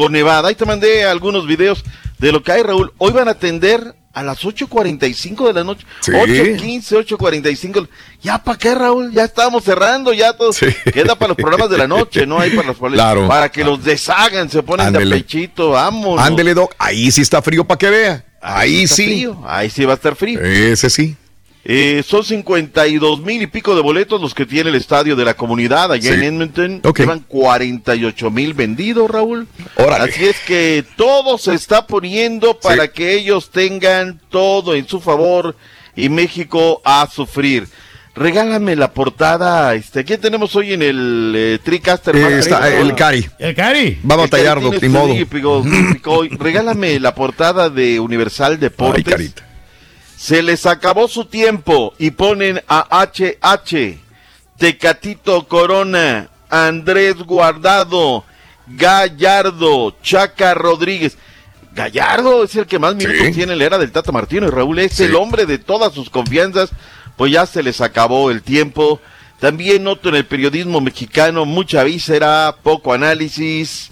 con 0.01 0.13
Nevada. 0.13 0.47
Ahí 0.47 0.55
te 0.55 0.65
mandé 0.65 1.05
algunos 1.05 1.45
videos 1.45 1.83
de 2.17 2.31
lo 2.31 2.41
que 2.41 2.51
hay, 2.51 2.63
Raúl. 2.63 2.91
Hoy 2.97 3.11
van 3.11 3.27
a 3.27 3.31
atender 3.31 3.93
a 4.13 4.23
las 4.23 4.43
8.45 4.43 5.45
de 5.45 5.53
la 5.53 5.63
noche. 5.63 5.85
8.15, 6.05 7.05
8.45. 7.05 7.87
Ya 8.23 8.43
para 8.43 8.57
qué, 8.57 8.73
Raúl, 8.73 9.11
ya 9.11 9.25
estamos 9.25 9.63
cerrando, 9.63 10.11
ya 10.11 10.33
todo. 10.33 10.49
Queda 10.91 11.13
para 11.13 11.29
los 11.29 11.37
programas 11.37 11.69
de 11.69 11.77
la 11.77 11.87
noche, 11.87 12.25
¿no? 12.25 12.39
Hay 12.39 12.49
para 12.49 12.69
los 12.69 12.77
claro. 12.77 13.27
Para 13.27 13.49
que 13.49 13.63
los 13.63 13.83
deshagan, 13.83 14.49
se 14.49 14.63
ponen 14.63 14.91
de 14.91 15.05
pechito, 15.05 15.69
vamos. 15.69 16.19
Ándele, 16.19 16.55
Doc, 16.55 16.73
ahí 16.79 17.11
sí 17.11 17.21
está 17.21 17.43
frío 17.43 17.63
para 17.65 17.77
que 17.77 17.89
vea. 17.91 18.25
Ahí, 18.41 18.87
sí. 18.87 19.27
Ahí 19.45 19.69
sí 19.69 19.85
va 19.85 19.93
a 19.93 19.95
estar 19.97 20.15
frío. 20.15 20.41
Ese 20.41 20.89
sí. 20.89 21.15
Eh, 21.63 22.03
son 22.05 22.23
52 22.23 23.21
mil 23.21 23.41
y 23.43 23.47
pico 23.47 23.75
de 23.75 23.81
boletos 23.81 24.19
los 24.19 24.33
que 24.33 24.47
tiene 24.47 24.71
el 24.71 24.75
estadio 24.75 25.15
de 25.15 25.25
la 25.25 25.35
comunidad 25.35 25.91
allá 25.91 26.13
en 26.13 26.23
Edmonton. 26.23 26.81
Llevan 26.97 27.19
48 27.19 28.31
mil 28.31 28.53
vendidos, 28.53 29.09
Raúl. 29.09 29.47
Así 29.99 30.25
es 30.25 30.37
que 30.39 30.83
todo 30.95 31.37
se 31.37 31.53
está 31.53 31.85
poniendo 31.85 32.59
para 32.59 32.87
que 32.87 33.13
ellos 33.13 33.51
tengan 33.51 34.19
todo 34.29 34.73
en 34.73 34.87
su 34.87 34.99
favor 34.99 35.55
y 35.95 36.09
México 36.09 36.81
a 36.83 37.07
sufrir. 37.11 37.67
Regálame 38.15 38.75
la 38.75 38.91
portada. 38.91 39.73
Este, 39.75 40.03
¿Quién 40.03 40.19
tenemos 40.19 40.55
hoy 40.55 40.73
en 40.73 40.81
el 40.81 41.33
eh, 41.35 41.59
TriCaster? 41.63 42.15
Eh, 42.15 42.39
está, 42.39 42.67
el 42.75 42.93
Cari. 42.95 43.25
El 43.39 43.55
Cari. 43.55 43.99
Vamos 44.03 44.25
a 44.25 44.29
tallarlo, 44.29 44.71
ni 44.71 44.89
modo. 44.89 45.13
Regálame 46.39 46.99
la 46.99 47.13
portada 47.15 47.69
de 47.69 47.99
Universal 47.99 48.59
Deportes 48.59 49.33
se 50.21 50.43
les 50.43 50.67
acabó 50.67 51.07
su 51.07 51.25
tiempo 51.25 51.95
y 51.97 52.11
ponen 52.11 52.61
a 52.67 52.85
HH, 53.07 53.97
Tecatito 54.55 55.47
Corona, 55.47 56.29
Andrés 56.47 57.15
Guardado, 57.15 58.23
Gallardo, 58.67 59.95
Chaca 60.03 60.53
Rodríguez. 60.53 61.17
Gallardo 61.73 62.43
es 62.43 62.55
el 62.55 62.67
que 62.67 62.77
más 62.77 62.93
minutos 62.93 63.33
tiene 63.33 63.53
en 63.53 63.57
la 63.57 63.65
era 63.65 63.77
del 63.79 63.91
Tata 63.91 64.11
Martino 64.11 64.45
y 64.45 64.51
Raúl 64.51 64.77
es 64.77 64.99
el 64.99 65.15
hombre 65.15 65.47
de 65.47 65.57
todas 65.57 65.91
sus 65.91 66.11
confianzas, 66.11 66.69
pues 67.17 67.31
ya 67.31 67.47
se 67.47 67.63
les 67.63 67.81
acabó 67.81 68.29
el 68.29 68.43
tiempo. 68.43 69.01
También 69.39 69.83
noto 69.83 70.09
en 70.09 70.15
el 70.15 70.27
periodismo 70.27 70.81
mexicano 70.81 71.45
mucha 71.45 71.83
víscera, 71.83 72.57
poco 72.61 72.93
análisis. 72.93 73.89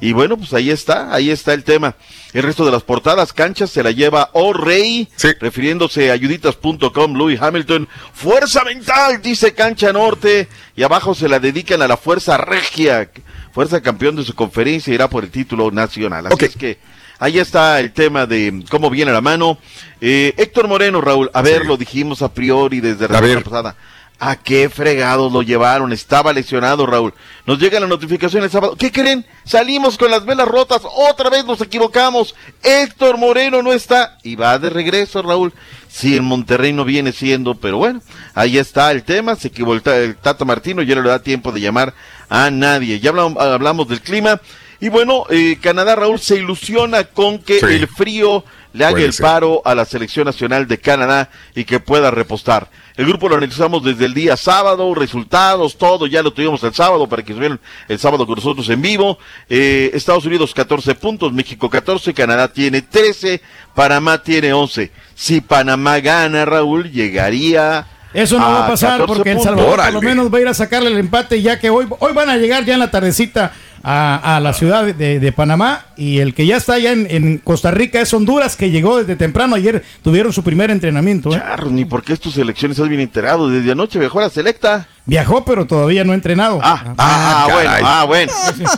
Y 0.00 0.12
bueno, 0.12 0.36
pues 0.36 0.52
ahí 0.54 0.70
está, 0.70 1.14
ahí 1.14 1.30
está 1.30 1.52
el 1.52 1.64
tema. 1.64 1.94
El 2.32 2.42
resto 2.42 2.64
de 2.64 2.72
las 2.72 2.82
portadas, 2.82 3.32
canchas, 3.32 3.70
se 3.70 3.82
la 3.82 3.90
lleva 3.90 4.30
Oh 4.32 4.52
Rey, 4.52 5.08
refiriéndose 5.40 6.10
a 6.10 6.14
ayuditas.com, 6.14 7.14
Louis 7.14 7.40
Hamilton. 7.40 7.88
Fuerza 8.12 8.64
mental, 8.64 9.20
dice 9.22 9.54
Cancha 9.54 9.92
Norte. 9.92 10.48
Y 10.76 10.82
abajo 10.82 11.14
se 11.14 11.28
la 11.28 11.38
dedican 11.38 11.82
a 11.82 11.88
la 11.88 11.96
Fuerza 11.96 12.36
Regia, 12.36 13.10
Fuerza 13.52 13.82
campeón 13.82 14.16
de 14.16 14.24
su 14.24 14.34
conferencia, 14.34 14.94
irá 14.94 15.08
por 15.08 15.24
el 15.24 15.30
título 15.30 15.70
nacional. 15.70 16.26
Así 16.26 16.44
es 16.46 16.56
que 16.56 16.78
ahí 17.18 17.38
está 17.38 17.78
el 17.78 17.92
tema 17.92 18.26
de 18.26 18.64
cómo 18.70 18.90
viene 18.90 19.12
la 19.12 19.20
mano. 19.20 19.58
Eh, 20.00 20.34
Héctor 20.36 20.68
Moreno, 20.68 21.00
Raúl, 21.00 21.30
a 21.32 21.42
ver, 21.42 21.66
lo 21.66 21.76
dijimos 21.76 22.22
a 22.22 22.32
priori 22.32 22.80
desde 22.80 23.08
la 23.08 23.18
semana 23.20 23.40
pasada. 23.42 23.76
¿A 24.24 24.36
qué 24.36 24.70
fregados 24.70 25.32
lo 25.32 25.42
llevaron? 25.42 25.92
Estaba 25.92 26.32
lesionado, 26.32 26.86
Raúl. 26.86 27.12
Nos 27.44 27.58
llega 27.58 27.80
la 27.80 27.88
notificación 27.88 28.44
el 28.44 28.50
sábado. 28.50 28.76
¿Qué 28.76 28.92
creen? 28.92 29.26
Salimos 29.42 29.98
con 29.98 30.12
las 30.12 30.24
velas 30.24 30.46
rotas. 30.46 30.82
Otra 30.84 31.28
vez 31.28 31.44
nos 31.44 31.60
equivocamos. 31.60 32.36
Héctor 32.62 33.18
Moreno 33.18 33.62
no 33.62 33.72
está. 33.72 34.18
Y 34.22 34.36
va 34.36 34.60
de 34.60 34.70
regreso, 34.70 35.22
Raúl. 35.22 35.52
Si 35.88 36.16
en 36.16 36.22
Monterrey 36.22 36.72
no 36.72 36.84
viene 36.84 37.10
siendo, 37.10 37.56
pero 37.56 37.78
bueno, 37.78 38.00
ahí 38.32 38.58
está 38.58 38.92
el 38.92 39.02
tema. 39.02 39.34
Se 39.34 39.48
equivocó 39.48 39.90
el 39.90 40.14
Tata 40.14 40.44
Martino. 40.44 40.82
Ya 40.82 40.94
no 40.94 41.02
le 41.02 41.08
da 41.08 41.20
tiempo 41.20 41.50
de 41.50 41.60
llamar 41.60 41.92
a 42.28 42.48
nadie. 42.52 43.00
Ya 43.00 43.10
hablamos, 43.10 43.88
del 43.88 44.02
clima. 44.02 44.40
Y 44.78 44.88
bueno, 44.88 45.24
eh, 45.30 45.58
Canadá, 45.60 45.96
Raúl, 45.96 46.20
se 46.20 46.36
ilusiona 46.36 47.02
con 47.02 47.40
que 47.40 47.58
el 47.58 47.88
frío 47.88 48.44
le 48.72 48.84
haga 48.84 49.00
el 49.00 49.14
paro 49.14 49.62
a 49.64 49.74
la 49.74 49.84
selección 49.84 50.26
nacional 50.26 50.68
de 50.68 50.78
Canadá 50.78 51.28
y 51.56 51.64
que 51.64 51.80
pueda 51.80 52.12
repostar. 52.12 52.70
El 52.96 53.06
grupo 53.06 53.28
lo 53.28 53.36
analizamos 53.36 53.82
desde 53.82 54.04
el 54.04 54.12
día 54.12 54.36
sábado, 54.36 54.94
resultados, 54.94 55.78
todo, 55.78 56.06
ya 56.06 56.22
lo 56.22 56.32
tuvimos 56.32 56.62
el 56.62 56.74
sábado 56.74 57.08
para 57.08 57.22
que 57.22 57.32
estuvieran 57.32 57.58
el 57.88 57.98
sábado 57.98 58.26
con 58.26 58.36
nosotros 58.36 58.68
en 58.68 58.82
vivo. 58.82 59.18
Eh, 59.48 59.90
Estados 59.94 60.26
Unidos 60.26 60.52
14 60.52 60.94
puntos, 60.96 61.32
México 61.32 61.70
14, 61.70 62.12
Canadá 62.12 62.52
tiene 62.52 62.82
13, 62.82 63.40
Panamá 63.74 64.22
tiene 64.22 64.52
11. 64.52 64.90
Si 65.14 65.40
Panamá 65.40 66.00
gana, 66.00 66.44
Raúl, 66.44 66.90
llegaría 66.90 67.86
eso 68.14 68.38
no 68.38 68.44
va 68.44 68.64
a 68.64 68.68
pasar 68.68 69.04
porque 69.06 69.32
El 69.32 69.40
Salvador 69.40 69.80
por 69.80 69.92
lo 69.92 70.02
menos 70.02 70.32
va 70.32 70.38
a 70.38 70.40
ir 70.40 70.48
a 70.48 70.54
sacarle 70.54 70.90
el 70.90 70.98
empate 70.98 71.40
ya 71.42 71.58
que 71.58 71.70
hoy, 71.70 71.86
hoy 71.98 72.12
van 72.12 72.28
a 72.28 72.36
llegar 72.36 72.64
ya 72.64 72.74
en 72.74 72.80
la 72.80 72.90
tardecita 72.90 73.52
a, 73.84 74.40
la 74.40 74.52
ciudad 74.52 74.84
de, 74.94 75.32
Panamá 75.32 75.86
y 75.96 76.18
el 76.18 76.34
que 76.34 76.46
ya 76.46 76.56
está 76.56 76.74
allá 76.74 76.92
en, 76.92 77.38
Costa 77.38 77.70
Rica 77.70 78.00
es 78.00 78.12
Honduras 78.14 78.56
que 78.56 78.70
llegó 78.70 78.98
desde 78.98 79.16
temprano. 79.16 79.56
Ayer 79.56 79.82
tuvieron 80.02 80.32
su 80.32 80.42
primer 80.42 80.70
entrenamiento. 80.70 81.34
¿eh? 81.34 81.42
ni 81.70 81.84
porque 81.84 82.12
es 82.12 82.20
tus 82.20 82.36
elecciones 82.36 82.76
estás 82.76 82.88
bien 82.88 83.00
enterado. 83.00 83.48
Desde 83.48 83.72
anoche 83.72 83.98
viajó 83.98 84.20
a 84.20 84.22
la 84.22 84.30
selecta. 84.30 84.86
Viajó, 85.04 85.44
pero 85.44 85.66
todavía 85.66 86.04
no 86.04 86.12
ha 86.12 86.14
entrenado. 86.14 86.60
Ah, 86.62 86.82
ah, 86.86 86.94
ah, 86.98 87.46
ah 87.48 87.52
bueno, 87.52 87.70
ah, 87.84 88.04
bueno. 88.06 88.32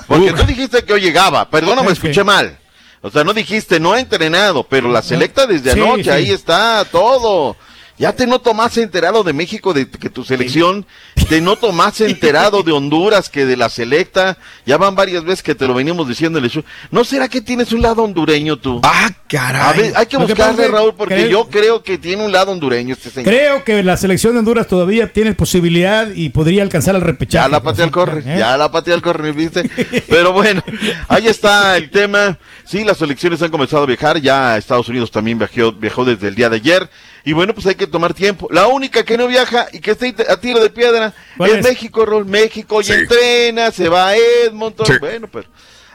Porque 0.06 0.32
tú 0.32 0.44
dijiste 0.44 0.82
que 0.84 0.92
hoy 0.94 1.00
llegaba. 1.00 1.48
Perdóname, 1.50 1.88
me 1.88 1.92
escuché 1.92 2.24
mal. 2.24 2.58
O 3.02 3.10
sea, 3.10 3.22
no 3.22 3.34
dijiste 3.34 3.78
no 3.78 3.92
ha 3.92 4.00
entrenado, 4.00 4.64
pero 4.64 4.90
la 4.90 5.02
selecta 5.02 5.46
desde 5.46 5.72
anoche, 5.72 6.10
ahí 6.10 6.30
está 6.30 6.86
todo. 6.90 7.56
Ya 7.96 8.12
te 8.12 8.26
noto 8.26 8.54
más 8.54 8.76
enterado 8.76 9.22
de 9.22 9.32
México 9.32 9.72
de 9.72 9.88
que 9.88 10.10
tu 10.10 10.24
selección, 10.24 10.84
te 11.28 11.40
noto 11.40 11.70
más 11.70 12.00
enterado 12.00 12.64
de 12.64 12.72
Honduras 12.72 13.28
que 13.28 13.46
de 13.46 13.56
la 13.56 13.68
selecta. 13.68 14.36
Ya 14.66 14.78
van 14.78 14.96
varias 14.96 15.22
veces 15.22 15.44
que 15.44 15.54
te 15.54 15.66
lo 15.66 15.74
venimos 15.74 16.08
diciendo 16.08 16.38
en 16.40 16.44
el 16.44 16.50
show. 16.50 16.64
¿No 16.90 17.04
será 17.04 17.28
que 17.28 17.40
tienes 17.40 17.72
un 17.72 17.82
lado 17.82 18.02
hondureño 18.02 18.56
tú? 18.56 18.80
Ah, 18.82 19.10
caray. 19.28 19.92
hay 19.94 20.06
que 20.06 20.16
buscarle, 20.16 20.66
Raúl, 20.66 20.94
porque 20.96 21.28
yo 21.28 21.48
creo 21.48 21.84
que 21.84 21.96
tiene 21.98 22.24
un 22.24 22.32
lado 22.32 22.50
hondureño 22.50 22.94
este 22.94 23.10
señor. 23.10 23.32
Creo 23.32 23.64
que 23.64 23.84
la 23.84 23.96
selección 23.96 24.32
de 24.32 24.40
Honduras 24.40 24.66
todavía 24.66 25.12
tiene 25.12 25.32
posibilidad 25.34 26.08
y 26.12 26.30
podría 26.30 26.62
alcanzar 26.62 26.96
al 26.96 27.02
repechaje. 27.02 27.44
Ya 27.44 27.48
la 27.48 27.62
patea 27.62 27.84
al 27.84 27.90
corre, 27.92 28.22
¿eh? 28.26 28.38
ya 28.38 28.56
la 28.56 28.72
patea 28.72 28.94
al 28.94 29.02
corre, 29.02 29.30
¿viste? 29.30 29.70
Pero 30.08 30.32
bueno, 30.32 30.64
ahí 31.08 31.28
está 31.28 31.76
el 31.76 31.90
tema. 31.90 32.38
Sí, 32.64 32.82
las 32.82 32.98
selecciones 32.98 33.40
han 33.40 33.50
comenzado 33.50 33.84
a 33.84 33.86
viajar. 33.86 34.20
Ya 34.20 34.56
Estados 34.56 34.88
Unidos 34.88 35.12
también 35.12 35.38
viajó, 35.38 35.72
viajó 35.72 36.04
desde 36.04 36.26
el 36.26 36.34
día 36.34 36.48
de 36.48 36.56
ayer. 36.56 36.90
Y 37.24 37.32
bueno, 37.32 37.54
pues 37.54 37.66
hay 37.66 37.74
que 37.74 37.86
tomar 37.86 38.12
tiempo. 38.12 38.48
La 38.50 38.66
única 38.66 39.02
que 39.02 39.16
no 39.16 39.26
viaja 39.26 39.66
y 39.72 39.80
que 39.80 39.92
está 39.92 40.06
a 40.30 40.36
tiro 40.36 40.60
de 40.60 40.68
piedra 40.68 41.14
es, 41.40 41.64
México, 41.64 42.04
Rol. 42.04 42.26
México 42.26 42.82
y 42.82 42.92
entrena, 42.92 43.70
se 43.70 43.88
va 43.88 44.08
a 44.08 44.16
Edmonton. 44.16 44.86
Bueno, 45.00 45.28
pero 45.32 45.48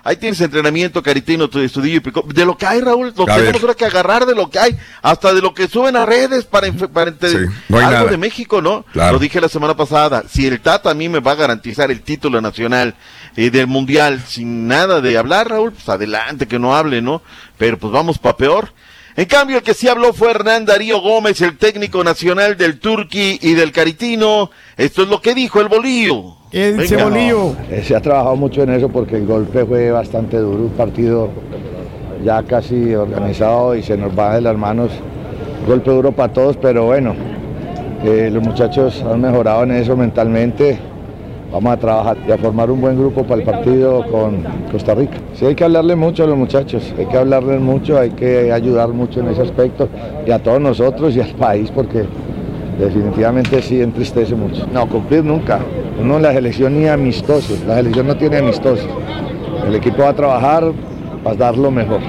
ahí 0.03 0.17
tienes 0.17 0.41
entrenamiento, 0.41 1.03
Caritino, 1.03 1.47
tu 1.47 1.59
estudio 1.59 1.97
y 1.97 1.99
pico. 1.99 2.23
De 2.27 2.45
lo 2.45 2.57
que 2.57 2.65
hay, 2.65 2.81
Raúl, 2.81 3.13
lo 3.15 3.25
tenemos 3.25 3.61
ahora 3.61 3.75
que 3.75 3.85
agarrar 3.85 4.25
de 4.25 4.33
lo 4.33 4.49
que 4.49 4.57
hay, 4.57 4.77
hasta 5.03 5.31
de 5.31 5.41
lo 5.41 5.53
que 5.53 5.67
suben 5.67 5.95
a 5.95 6.05
redes 6.07 6.45
para, 6.45 6.71
para 6.71 7.11
entender 7.11 7.49
algo 7.69 8.09
de 8.09 8.17
México, 8.17 8.59
¿no? 8.59 8.83
Lo 8.93 9.19
dije 9.19 9.39
la 9.39 9.49
semana 9.49 9.75
pasada. 9.75 10.23
Si 10.27 10.47
el 10.47 10.59
Tata 10.61 10.89
a 10.89 10.95
mí 10.95 11.09
me 11.09 11.19
va 11.19 11.33
a 11.33 11.35
garantizar 11.35 11.91
el 11.91 12.01
título 12.01 12.41
nacional 12.41 12.95
eh, 13.35 13.51
del 13.51 13.67
Mundial 13.67 14.23
sin 14.27 14.67
nada 14.67 14.99
de 14.99 15.15
hablar, 15.15 15.49
Raúl, 15.49 15.73
pues 15.73 15.87
adelante, 15.89 16.47
que 16.47 16.57
no 16.57 16.75
hable, 16.75 17.03
¿no? 17.03 17.21
Pero 17.59 17.77
pues 17.77 17.93
vamos 17.93 18.17
para 18.17 18.35
peor. 18.35 18.73
En 19.19 19.25
cambio, 19.25 19.57
el 19.57 19.63
que 19.63 19.73
sí 19.73 19.89
habló 19.89 20.13
fue 20.13 20.31
Hernán 20.31 20.63
Darío 20.63 21.01
Gómez, 21.01 21.41
el 21.41 21.57
técnico 21.57 22.05
nacional 22.05 22.55
del 22.55 22.79
Turqui 22.79 23.37
y 23.41 23.53
del 23.53 23.73
Caritino. 23.73 24.49
Esto 24.77 25.03
es 25.03 25.09
lo 25.09 25.19
que 25.19 25.35
dijo 25.35 25.59
el 25.59 25.67
Bolillo. 25.67 26.37
¿Qué 26.49 26.71
dice 26.71 26.95
Bolillo? 27.03 27.53
Eh, 27.69 27.83
se 27.85 27.97
ha 27.97 27.99
trabajado 27.99 28.37
mucho 28.37 28.63
en 28.63 28.69
eso 28.69 28.87
porque 28.87 29.17
el 29.17 29.25
golpe 29.25 29.65
fue 29.65 29.91
bastante 29.91 30.37
duro, 30.37 30.63
un 30.63 30.69
partido 30.69 31.31
ya 32.23 32.43
casi 32.43 32.95
organizado 32.95 33.75
y 33.75 33.83
se 33.83 33.97
nos 33.97 34.17
va 34.17 34.35
de 34.35 34.39
las 34.39 34.57
manos. 34.57 34.89
Golpe 35.67 35.91
duro 35.91 36.13
para 36.13 36.31
todos, 36.31 36.55
pero 36.55 36.85
bueno, 36.85 37.13
eh, 38.05 38.29
los 38.31 38.41
muchachos 38.41 39.03
han 39.03 39.19
mejorado 39.19 39.63
en 39.63 39.71
eso 39.71 39.97
mentalmente. 39.97 40.79
Vamos 41.51 41.73
a 41.73 41.77
trabajar 41.77 42.17
y 42.27 42.31
a 42.31 42.37
formar 42.37 42.69
un 42.69 42.79
buen 42.79 42.97
grupo 42.97 43.23
para 43.23 43.41
el 43.41 43.43
partido 43.43 44.05
con 44.11 44.43
Costa 44.71 44.93
Rica. 44.93 45.17
Sí, 45.33 45.45
hay 45.45 45.55
que 45.55 45.63
hablarle 45.63 45.95
mucho 45.95 46.23
a 46.23 46.27
los 46.27 46.37
muchachos, 46.37 46.93
hay 46.97 47.07
que 47.07 47.17
hablarles 47.17 47.59
mucho, 47.59 47.97
hay 47.97 48.11
que 48.11 48.51
ayudar 48.51 48.89
mucho 48.89 49.21
en 49.21 49.29
ese 49.29 49.41
aspecto 49.41 49.89
y 50.27 50.31
a 50.31 50.37
todos 50.37 50.61
nosotros 50.61 51.15
y 51.15 51.21
al 51.21 51.31
país 51.31 51.71
porque 51.71 52.05
definitivamente 52.79 53.63
sí 53.63 53.81
entristece 53.81 54.35
mucho. 54.35 54.67
No, 54.71 54.87
cumplir 54.87 55.23
nunca. 55.23 55.59
Uno 55.99 56.17
en 56.17 56.21
la 56.21 56.33
selección 56.33 56.79
ni 56.79 56.87
amistoso, 56.87 57.55
la 57.67 57.77
selección 57.77 58.05
no 58.05 58.15
tiene 58.15 58.37
amistosos. 58.37 58.87
El 59.65 59.73
equipo 59.75 60.03
va 60.03 60.09
a 60.09 60.15
trabajar 60.15 60.71
para 61.23 61.35
dar 61.35 61.57
lo 61.57 61.71
mejor. 61.71 61.99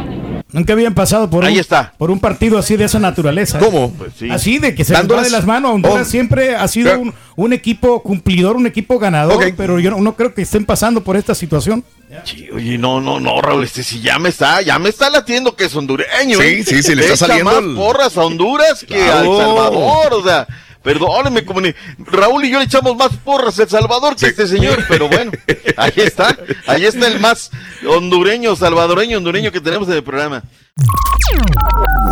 Nunca 0.52 0.72
habían 0.72 0.94
pasado 0.94 1.30
por, 1.30 1.44
Ahí 1.44 1.54
un, 1.54 1.60
está. 1.60 1.92
por 1.96 2.10
un 2.10 2.18
partido 2.18 2.58
así 2.58 2.76
de 2.76 2.84
esa 2.84 2.98
naturaleza. 2.98 3.58
¿eh? 3.58 3.62
¿Cómo? 3.64 3.92
Pues 3.92 4.12
sí. 4.18 4.30
Así 4.30 4.58
de 4.58 4.74
que 4.74 4.84
se 4.84 4.92
les 4.94 5.10
va 5.10 5.22
de 5.22 5.30
las 5.30 5.46
manos. 5.46 5.72
Honduras 5.74 6.06
Oh. 6.08 6.10
siempre 6.10 6.56
ha 6.56 6.66
sido 6.68 6.98
un, 6.98 7.14
un 7.36 7.52
equipo 7.52 8.02
cumplidor, 8.02 8.56
un 8.56 8.66
equipo 8.66 8.98
ganador, 8.98 9.36
Ok. 9.44 9.54
pero 9.56 9.78
yo 9.78 9.90
no, 9.92 9.98
no 10.00 10.16
creo 10.16 10.34
que 10.34 10.42
estén 10.42 10.64
pasando 10.64 11.02
por 11.04 11.16
esta 11.16 11.34
situación. 11.34 11.84
Sí, 12.24 12.48
oye, 12.52 12.76
no, 12.76 13.00
no, 13.00 13.20
no, 13.20 13.40
Raúl, 13.40 13.62
este 13.62 13.84
sí 13.84 14.00
ya 14.00 14.18
me 14.18 14.30
está, 14.30 14.60
ya 14.62 14.78
me 14.80 14.88
está 14.88 15.08
latiendo 15.10 15.54
que 15.54 15.66
es 15.66 15.74
hondureño. 15.76 16.38
Sí, 16.38 16.44
¿eh? 16.44 16.64
sí, 16.66 16.82
sí, 16.82 16.94
le 16.96 17.02
está 17.02 17.14
Echa 17.14 17.26
saliendo 17.26 17.52
más 17.52 17.62
el- 17.62 17.74
porras 17.76 18.16
a 18.16 18.22
Honduras 18.24 18.84
que 18.86 18.94
a 18.96 18.98
El 19.20 19.26
Claro. 19.28 19.36
Salvador, 19.38 20.14
o 20.14 20.24
sea, 20.24 20.46
perdóneme, 20.82 21.44
como 21.44 21.60
ni- 21.60 21.74
Raúl 21.98 22.44
y 22.44 22.50
yo 22.50 22.58
le 22.58 22.64
echamos 22.64 22.96
más 22.96 23.10
porras 23.24 23.58
a 23.58 23.62
El 23.64 23.68
Salvador 23.68 24.16
que 24.16 24.26
este 24.26 24.46
señor, 24.46 24.84
pero 24.88 25.08
bueno, 25.08 25.30
ahí 25.76 25.92
está, 25.96 26.36
ahí 26.66 26.84
está 26.84 27.06
el 27.08 27.20
más 27.20 27.50
hondureño, 27.88 28.56
salvadoreño, 28.56 29.18
hondureño 29.18 29.52
que 29.52 29.60
tenemos 29.60 29.88
en 29.88 29.94
el 29.94 30.02
programa. 30.04 30.42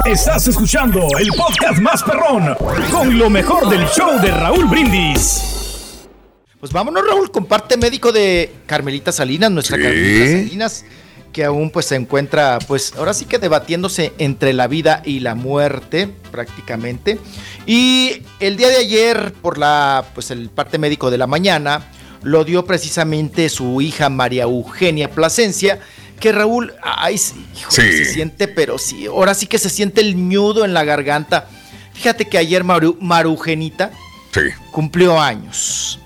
Estás 0.04 0.46
escuchando 0.48 1.06
el 1.18 1.28
podcast 1.28 1.80
más 1.80 2.02
perrón 2.02 2.54
con 2.90 3.18
lo 3.18 3.28
mejor 3.30 3.68
del 3.68 3.86
show 3.88 4.20
de 4.20 4.30
Raúl 4.30 4.66
Brindis. 4.66 5.42
Pues 6.60 6.72
vámonos, 6.72 7.04
Raúl, 7.06 7.30
con 7.30 7.46
parte 7.46 7.76
médico 7.76 8.10
de 8.10 8.52
Carmelita 8.66 9.12
Salinas, 9.12 9.50
nuestra 9.50 9.76
Sí. 9.76 9.82
Carmelita 9.82 10.26
Salinas, 10.26 10.84
que 11.32 11.44
aún 11.44 11.70
pues 11.70 11.86
se 11.86 11.96
encuentra, 11.96 12.58
pues 12.66 12.92
ahora 12.96 13.14
sí 13.14 13.24
que 13.24 13.38
debatiéndose 13.38 14.12
entre 14.18 14.52
la 14.52 14.66
vida 14.66 15.02
y 15.04 15.20
la 15.20 15.34
muerte, 15.34 16.08
prácticamente. 16.30 17.18
Y 17.66 18.22
el 18.40 18.56
día 18.56 18.68
de 18.68 18.76
ayer, 18.76 19.32
por 19.42 19.58
la, 19.58 20.04
pues 20.14 20.30
el 20.30 20.48
parte 20.50 20.78
médico 20.78 21.10
de 21.10 21.18
la 21.18 21.26
mañana, 21.26 21.86
lo 22.22 22.44
dio 22.44 22.64
precisamente 22.64 23.48
su 23.48 23.80
hija 23.80 24.08
María 24.08 24.44
Eugenia 24.44 25.10
Plasencia, 25.10 25.78
que 26.18 26.32
Raúl, 26.32 26.72
ay, 26.82 27.16
sí, 27.18 27.46
híjole, 27.56 27.92
Sí. 27.92 28.04
se 28.04 28.12
siente, 28.12 28.48
pero 28.48 28.76
sí, 28.78 29.06
ahora 29.06 29.34
sí 29.34 29.46
que 29.46 29.58
se 29.58 29.70
siente 29.70 30.00
el 30.00 30.16
ñudo 30.16 30.64
en 30.64 30.74
la 30.74 30.82
garganta. 30.84 31.46
Fíjate 31.92 32.24
que 32.24 32.38
ayer 32.38 32.64
Maru, 32.64 32.96
Marugenita 33.00 33.92
Sí. 34.32 34.40
cumplió 34.72 35.20
años. 35.20 36.00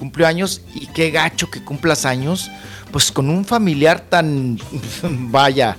Cumplió 0.00 0.26
años 0.26 0.62
y 0.74 0.86
qué 0.86 1.10
gacho 1.10 1.50
que 1.50 1.62
cumplas 1.62 2.06
años, 2.06 2.50
pues 2.90 3.12
con 3.12 3.28
un 3.30 3.44
familiar 3.44 4.00
tan, 4.00 4.58
vaya, 5.02 5.76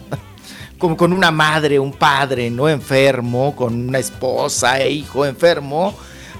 como 0.77 0.95
con 0.95 1.11
una 1.11 1.31
madre, 1.31 1.79
un 1.79 1.91
padre, 1.91 2.51
¿no? 2.51 2.69
Enfermo, 2.69 3.55
con 3.55 3.89
una 3.89 3.97
esposa 3.97 4.79
e 4.79 4.91
hijo 4.91 5.25
enfermo, 5.25 5.93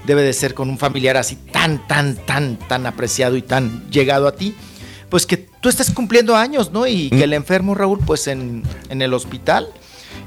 debe 0.06 0.22
de 0.22 0.32
ser 0.32 0.54
con 0.54 0.70
un 0.70 0.78
familiar 0.78 1.16
así 1.16 1.34
tan, 1.34 1.84
tan, 1.88 2.14
tan, 2.14 2.56
tan 2.56 2.86
apreciado 2.86 3.36
y 3.36 3.42
tan 3.42 3.90
llegado 3.90 4.28
a 4.28 4.32
ti. 4.32 4.54
Pues 5.08 5.26
que 5.26 5.36
tú 5.36 5.68
estés 5.68 5.90
cumpliendo 5.90 6.36
años, 6.36 6.70
¿no? 6.70 6.86
Y 6.86 7.10
que 7.10 7.24
el 7.24 7.32
enfermo, 7.34 7.74
Raúl, 7.74 7.98
pues 7.98 8.28
en, 8.28 8.62
en 8.88 9.02
el 9.02 9.12
hospital. 9.12 9.68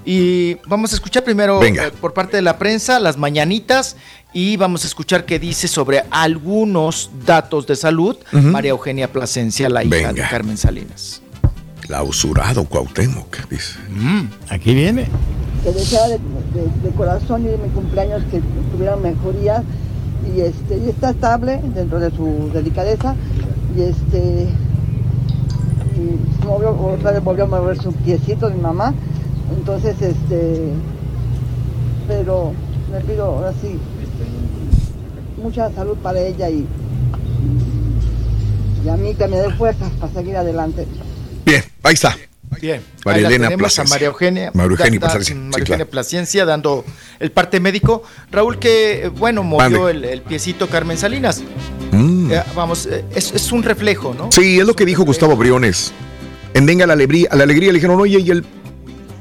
Y 0.05 0.55
vamos 0.67 0.91
a 0.91 0.95
escuchar 0.95 1.23
primero 1.23 1.59
Venga. 1.59 1.87
eh, 1.87 1.91
por 1.99 2.13
parte 2.13 2.37
de 2.37 2.41
la 2.43 2.57
prensa 2.57 2.99
las 2.99 3.17
mañanitas 3.17 3.95
y 4.33 4.57
vamos 4.57 4.83
a 4.83 4.87
escuchar 4.87 5.25
qué 5.25 5.39
dice 5.39 5.67
sobre 5.67 6.03
algunos 6.11 7.09
datos 7.25 7.65
de 7.67 7.75
salud 7.75 8.15
Ujú. 8.33 8.41
María 8.49 8.71
Eugenia 8.71 9.11
Plasencia, 9.11 9.69
la 9.69 9.83
hija 9.83 9.97
de 10.07 10.13
Venga. 10.13 10.29
Carmen 10.29 10.57
Salinas. 10.57 11.21
Clausurado 11.81 12.65
Cuauhtémoc, 12.65 13.47
dice. 13.49 13.75
aquí 14.49 14.73
viene. 14.73 15.07
que 15.63 15.71
deseaba 15.71 16.07
de, 16.09 16.17
de- 16.17 16.81
de 16.83 16.95
corazón 16.95 17.43
y 17.45 17.47
de 17.49 17.57
mi 17.57 17.69
cumpleaños 17.69 18.23
que 18.29 18.41
tuviera 18.71 18.95
mejoría 18.95 19.63
y 20.35 20.41
este 20.41 20.77
y 20.77 20.89
está 20.89 21.11
estable 21.11 21.59
dentro 21.75 21.99
de 21.99 22.09
su 22.11 22.49
delicadeza 22.53 23.15
y 23.77 23.81
este 23.81 24.47
y 25.95 26.45
movió, 26.45 26.71
otra 26.71 27.11
vez 27.11 27.23
volvió 27.23 27.45
a 27.45 27.47
mover 27.47 27.81
su 27.81 27.91
piecito 27.93 28.49
mi 28.49 28.59
mamá 28.61 28.93
entonces 29.57 29.95
este 30.01 30.69
pero 32.07 32.53
le 32.91 32.99
pido 33.01 33.25
ahora 33.25 33.53
sí 33.61 33.77
mucha 35.41 35.71
salud 35.73 35.97
para 35.97 36.19
ella 36.19 36.49
y, 36.49 36.65
y 38.83 38.89
a 38.89 38.95
mí 38.95 39.13
que 39.15 39.27
me 39.27 39.37
dé 39.37 39.49
fuerzas 39.55 39.89
para 39.99 40.13
seguir 40.13 40.37
adelante 40.37 40.85
Bien, 41.45 41.63
ahí 41.83 41.93
está. 41.93 42.17
Bien. 42.59 42.81
María 43.05 43.27
Elena 43.27 43.49
a 43.49 43.57
Plasencia. 43.57 43.93
María 43.93 44.07
Eugenia. 44.07 44.51
María 44.55 44.71
Eugenia 44.71 44.99
da- 44.99 45.07
da- 45.07 45.13
Plasencia, 45.13 45.35
sí, 45.35 45.39
María 45.39 45.59
Eugenia 45.59 45.75
claro. 45.77 45.91
Plasencia 45.91 46.45
dando 46.45 46.85
el 47.19 47.31
parte 47.31 47.59
médico. 47.59 48.01
Raúl, 48.31 48.57
que 48.57 49.05
eh, 49.05 49.09
bueno, 49.09 49.43
movió 49.43 49.89
el, 49.89 50.05
el 50.05 50.21
piecito 50.23 50.67
Carmen 50.67 50.97
Salinas. 50.97 51.43
Mm. 51.91 52.31
Eh, 52.31 52.41
vamos, 52.55 52.87
eh, 52.87 53.05
es, 53.13 53.31
es 53.31 53.51
un 53.51 53.61
reflejo, 53.61 54.15
¿no? 54.17 54.31
Sí, 54.31 54.59
es 54.59 54.65
lo 54.65 54.75
que 54.75 54.85
dijo 54.85 55.03
Gustavo 55.05 55.35
Briones. 55.35 55.91
En 56.55 56.65
Venga 56.65 56.87
la 56.87 56.93
Alegría, 56.93 57.27
a 57.29 57.35
la 57.35 57.43
alegría 57.43 57.67
le 57.71 57.75
dijeron, 57.75 57.99
oye, 58.01 58.19
y 58.19 58.31
él 58.31 58.43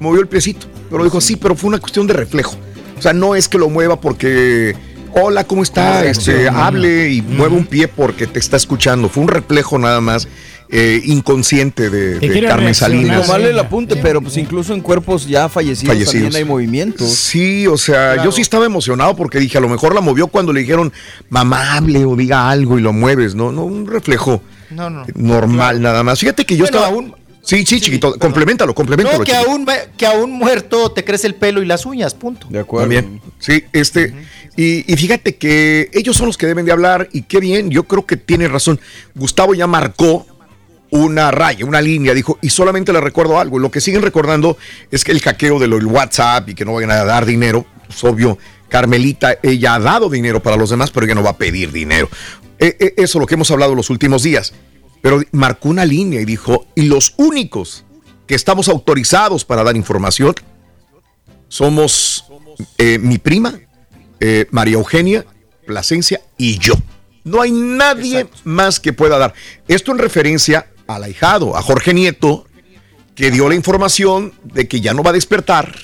movió 0.05 0.21
el 0.21 0.29
piecito. 0.29 0.67
Pero 0.91 1.03
dijo, 1.03 1.21
sí, 1.21 1.35
pero 1.37 1.57
fue 1.57 1.69
una 1.69 1.79
cuestión 1.79 2.07
de 2.07 2.13
reflejo. 2.15 2.57
O 2.97 3.03
sea, 3.03 3.13
no 3.13 3.35
es 3.35 3.49
que 3.49 3.59
lo 3.59 3.69
mueva 3.69 4.01
porque, 4.01 4.77
hola, 5.13 5.45
¿cómo 5.45 5.63
está? 5.65 5.99
Ah, 6.01 6.05
Este, 6.05 6.43
sí. 6.43 6.47
hable 6.53 7.11
y 7.11 7.23
mueve 7.23 7.57
un 7.57 7.67
pie 7.67 7.89
porque 7.89 8.27
te 8.29 8.39
está 8.39 8.57
escuchando. 8.57 9.09
Fue 9.09 9.23
un 9.23 9.29
reflejo 9.29 9.79
nada 9.79 10.01
más 10.01 10.29
eh, 10.71 11.01
inconsciente 11.05 11.91
de, 11.91 12.19
de 12.21 12.43
Carmen 12.47 12.75
Salinas. 12.75 13.27
Tomarle 13.27 13.51
el 13.51 13.59
apunte, 13.59 13.97
pero 13.97 14.21
pues 14.23 14.37
incluso 14.37 14.73
en 14.75 14.81
cuerpos 14.81 15.27
ya 15.27 15.49
fallecidos, 15.49 15.93
Fallecidos. 15.95 16.23
también 16.25 16.37
hay 16.37 16.45
movimientos. 16.45 17.11
Sí, 17.11 17.67
o 17.67 17.77
sea, 17.77 18.13
Claro. 18.15 18.25
yo 18.25 18.33
sí 18.33 18.43
estaba 18.43 18.65
emocionado 18.67 19.15
porque 19.17 19.39
dije, 19.41 19.59
a 19.59 19.61
lo 19.61 19.69
mejor 19.69 19.95
la 19.95 20.01
movió 20.01 20.27
cuando 20.29 20.53
le 20.53 20.61
dijeron, 20.61 20.93
mamá, 21.31 21.75
hable 21.77 22.05
o 22.05 22.15
diga 22.17 22.49
algo 22.49 22.79
y 22.79 22.83
lo 22.83 22.93
mueves, 22.93 23.35
¿no? 23.35 23.53
No, 23.53 23.65
un 23.65 23.87
reflejo 23.87 24.43
No, 24.71 24.89
no. 24.91 25.05
normal 25.15 25.83
nada 25.83 26.03
más. 26.03 26.19
Fíjate 26.21 26.45
que 26.47 26.57
yo 26.57 26.65
Bueno, 26.65 26.79
estaba... 26.79 26.95
aún- 26.95 27.15
Sí, 27.45 27.67
sí, 27.67 27.81
chiquito, 27.81 28.19
complementalo, 28.19 28.75
complementalo. 28.75 29.19
No, 29.19 29.25
que 29.25 29.33
chiquito. 29.33 29.51
aún, 29.51 29.67
que 29.97 30.07
aún 30.07 30.33
muerto 30.33 30.91
te 30.93 31.05
crece 31.05 31.27
el 31.27 31.35
pelo 31.35 31.63
y 31.63 31.67
las 31.67 31.85
uñas, 31.85 32.15
punto. 32.15 32.47
De 32.49 32.61
acuerdo. 32.61 32.85
También, 32.85 33.21
sí, 33.39 33.65
este, 33.73 34.15
y, 34.57 34.91
y 34.91 34.97
fíjate 34.97 35.37
que 35.37 35.91
ellos 35.93 36.17
son 36.17 36.27
los 36.27 36.39
que 36.39 36.47
deben 36.47 36.65
de 36.65 36.73
hablar 36.73 37.09
y 37.13 37.23
qué 37.23 37.41
bien, 37.41 37.71
yo 37.71 37.85
creo 37.85 38.07
que 38.07 38.17
tiene 38.17 38.49
razón. 38.49 38.81
Gustavo 39.15 39.55
ya 39.55 39.67
marcó 39.67 40.27
una 40.91 41.33
raya, 41.33 41.67
una 41.67 41.83
línea, 41.83 42.15
dijo, 42.15 42.39
y 42.41 42.51
solamente 42.51 42.93
le 42.93 43.01
recuerdo 43.01 43.41
algo. 43.41 43.59
Lo 43.59 43.71
que 43.71 43.81
siguen 43.81 44.03
recordando 44.03 44.57
es 44.91 45.03
que 45.03 45.11
el 45.11 45.21
hackeo 45.21 45.59
de 45.59 45.67
lo 45.67 45.77
del 45.77 45.87
WhatsApp 45.87 46.49
y 46.49 46.55
que 46.55 46.65
no 46.65 46.73
vayan 46.75 46.93
a 46.93 47.05
dar 47.05 47.27
dinero, 47.27 47.67
pues 47.87 48.03
obvio, 48.05 48.39
Carmelita, 48.69 49.39
ella 49.43 49.75
ha 49.75 49.81
dado 49.81 50.09
dinero 50.09 50.41
para 50.41 50.57
los 50.57 50.71
demás, 50.71 50.91
pero 50.93 51.05
ella 51.05 51.17
no 51.17 51.25
va 51.25 51.31
a 51.31 51.37
pedir 51.37 51.73
dinero. 51.73 52.09
Eh, 52.61 52.77
eh, 52.79 52.95
eso 52.97 53.19
es 53.19 53.21
lo 53.21 53.27
que 53.27 53.35
hemos 53.35 53.51
hablado 53.51 53.75
los 53.75 53.91
últimos 53.91 54.23
días. 54.23 54.55
Pero 55.05 55.21
marcó 55.33 55.69
una 55.69 55.85
línea 55.85 56.19
y 56.23 56.25
dijo, 56.25 56.65
y 56.75 56.85
los 56.87 57.13
únicos 57.19 57.85
que 58.27 58.35
estamos 58.35 58.71
autorizados 58.71 59.45
para 59.45 59.63
dar 59.63 59.77
información 59.77 60.35
somos 61.49 62.25
eh, 62.79 62.99
mi 62.99 63.19
prima, 63.19 63.61
eh, 64.19 64.47
María 64.51 64.77
Eugenia, 64.79 65.27
Plasencia 65.67 66.23
y 66.39 66.57
yo. 66.59 66.73
No 67.23 67.43
hay 67.43 67.53
nadie 67.53 68.29
más 68.45 68.81
que 68.81 68.95
pueda 68.95 69.19
dar. 69.19 69.35
Esto 69.69 69.93
en 69.93 69.99
referencia 69.99 70.69
al 70.87 71.05
ahijado, 71.05 71.55
a 71.55 71.61
Jorge 71.61 71.93
Nieto, 71.93 72.47
que 73.15 73.31
dio 73.31 73.47
la 73.51 73.57
información 73.57 74.33
de 74.43 74.67
que 74.69 74.81
ya 74.81 74.95
no 74.95 75.03
va 75.03 75.11
a 75.11 75.13
despertar 75.13 75.75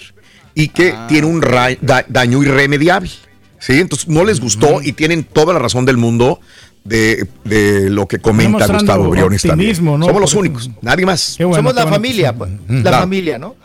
y 0.54 0.68
que 0.68 0.94
tiene 1.08 1.26
un 1.26 1.40
da- 1.42 2.06
daño 2.08 2.42
irremediable. 2.42 3.10
¿Sí? 3.58 3.80
Entonces 3.80 4.08
no 4.08 4.24
les 4.24 4.40
gustó 4.40 4.80
y 4.80 4.92
tienen 4.92 5.24
toda 5.24 5.52
la 5.52 5.58
razón 5.58 5.84
del 5.84 5.98
mundo 5.98 6.40
de, 6.84 7.26
de 7.44 7.90
lo 7.90 8.06
que 8.06 8.18
comenta 8.18 8.66
Gustavo 8.66 9.08
Briones 9.10 9.42
también. 9.42 9.74
Somos 9.74 10.20
los 10.20 10.34
únicos, 10.34 10.70
nadie 10.82 11.06
más. 11.06 11.36
Bueno, 11.38 11.54
Somos 11.56 11.74
la 11.74 11.82
bueno. 11.82 11.96
familia, 11.96 12.32
pues, 12.34 12.50
la 12.68 12.82
claro. 12.82 12.98
familia, 12.98 13.38
¿no? 13.38 13.56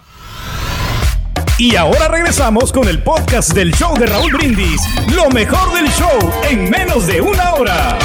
Y 1.58 1.78
ahora 1.78 2.10
regresamos 2.10 2.74
con 2.74 2.88
el 2.90 3.02
podcast 3.02 3.54
del 3.54 3.74
show 3.74 3.98
de 3.98 4.08
Raúl 4.08 4.34
Brindis. 4.34 4.82
Lo 5.16 5.30
mejor 5.30 5.74
del 5.74 5.88
show 5.92 6.32
en 6.50 6.70
menos 6.70 7.08
de 7.08 7.22
una 7.22 7.54
hora. 7.54 7.98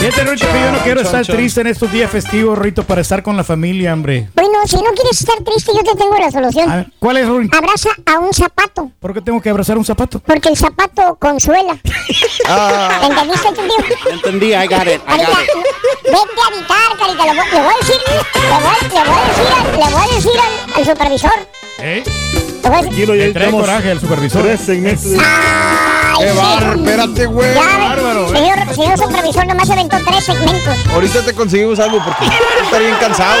Fíjate, 0.00 0.24
Rito, 0.24 0.46
que 0.50 0.60
yo 0.60 0.72
no 0.72 0.78
quiero 0.78 1.00
estar 1.02 1.26
triste 1.26 1.60
en 1.60 1.66
estos 1.66 1.92
días 1.92 2.10
festivos, 2.10 2.58
Rito, 2.58 2.84
para 2.84 3.00
estar 3.02 3.22
con 3.22 3.36
la 3.36 3.44
familia, 3.44 3.92
hombre. 3.92 4.28
Bueno, 4.34 4.50
no, 4.52 4.66
si 4.66 4.76
no 4.76 4.90
quieres 4.92 5.20
estar 5.20 5.36
triste, 5.44 5.72
yo 5.74 5.82
te 5.82 5.96
tengo 5.96 6.16
la 6.18 6.30
solución. 6.30 6.92
¿Cuál 6.98 7.16
es, 7.18 7.28
Ruin? 7.28 7.50
Abraza 7.56 7.90
a 8.06 8.18
un 8.18 8.32
zapato. 8.32 8.90
¿Por 8.98 9.14
qué 9.14 9.20
tengo 9.20 9.40
que 9.40 9.50
abrazar 9.50 9.78
un 9.78 9.84
zapato? 9.84 10.20
Porque 10.20 10.48
el 10.48 10.56
zapato 10.56 11.16
consuela. 11.16 11.78
Ah. 12.46 13.00
¿Entendiste, 13.04 13.48
tío? 13.52 14.12
Entendí, 14.12 14.46
I 14.52 14.66
got 14.66 14.86
it, 14.86 15.00
I 15.06 15.18
got 15.18 15.42
it. 15.42 15.50
Vete 16.04 16.16
a 16.16 16.46
habitar, 16.46 16.98
carita. 16.98 17.24
Le 17.24 17.40
voy, 17.40 17.50
le 17.50 17.60
voy 17.60 17.72
a 17.72 17.78
decir, 17.78 18.00
le 18.08 18.58
voy, 18.60 18.74
le 18.90 19.10
voy 19.10 19.18
a 19.18 19.26
decir, 19.28 19.48
al, 19.52 19.72
le 19.72 19.94
voy 19.94 20.02
a 20.02 20.14
decir 20.14 20.40
al, 20.40 20.74
al 20.74 20.84
supervisor. 20.84 21.59
¿Eh? 21.82 22.02
Tranquilo, 22.62 23.14
ya 23.14 23.24
entramos. 23.24 23.60
coraje 23.62 23.90
al 23.90 24.00
supervisor. 24.00 24.42
Tres 24.42 24.60
segmentos. 24.60 25.06
Ay, 25.18 26.24
¡Qué 26.26 26.30
sí. 26.30 26.36
bárbaro! 26.36 26.74
Espérate, 26.80 27.26
güey. 27.26 27.54
Bárbaro, 27.54 28.28
güey. 28.28 28.36
señor, 28.42 28.74
señor 28.74 28.98
supervisor, 28.98 29.46
nomás 29.46 29.66
se 29.66 29.72
aventó 29.72 29.96
tres 30.06 30.24
segmentos. 30.24 30.76
Ahorita 30.92 31.24
te 31.24 31.32
conseguimos 31.34 31.78
algo 31.78 32.02
porque 32.04 32.24
está 32.62 32.78
bien 32.78 32.94
cansado. 33.00 33.40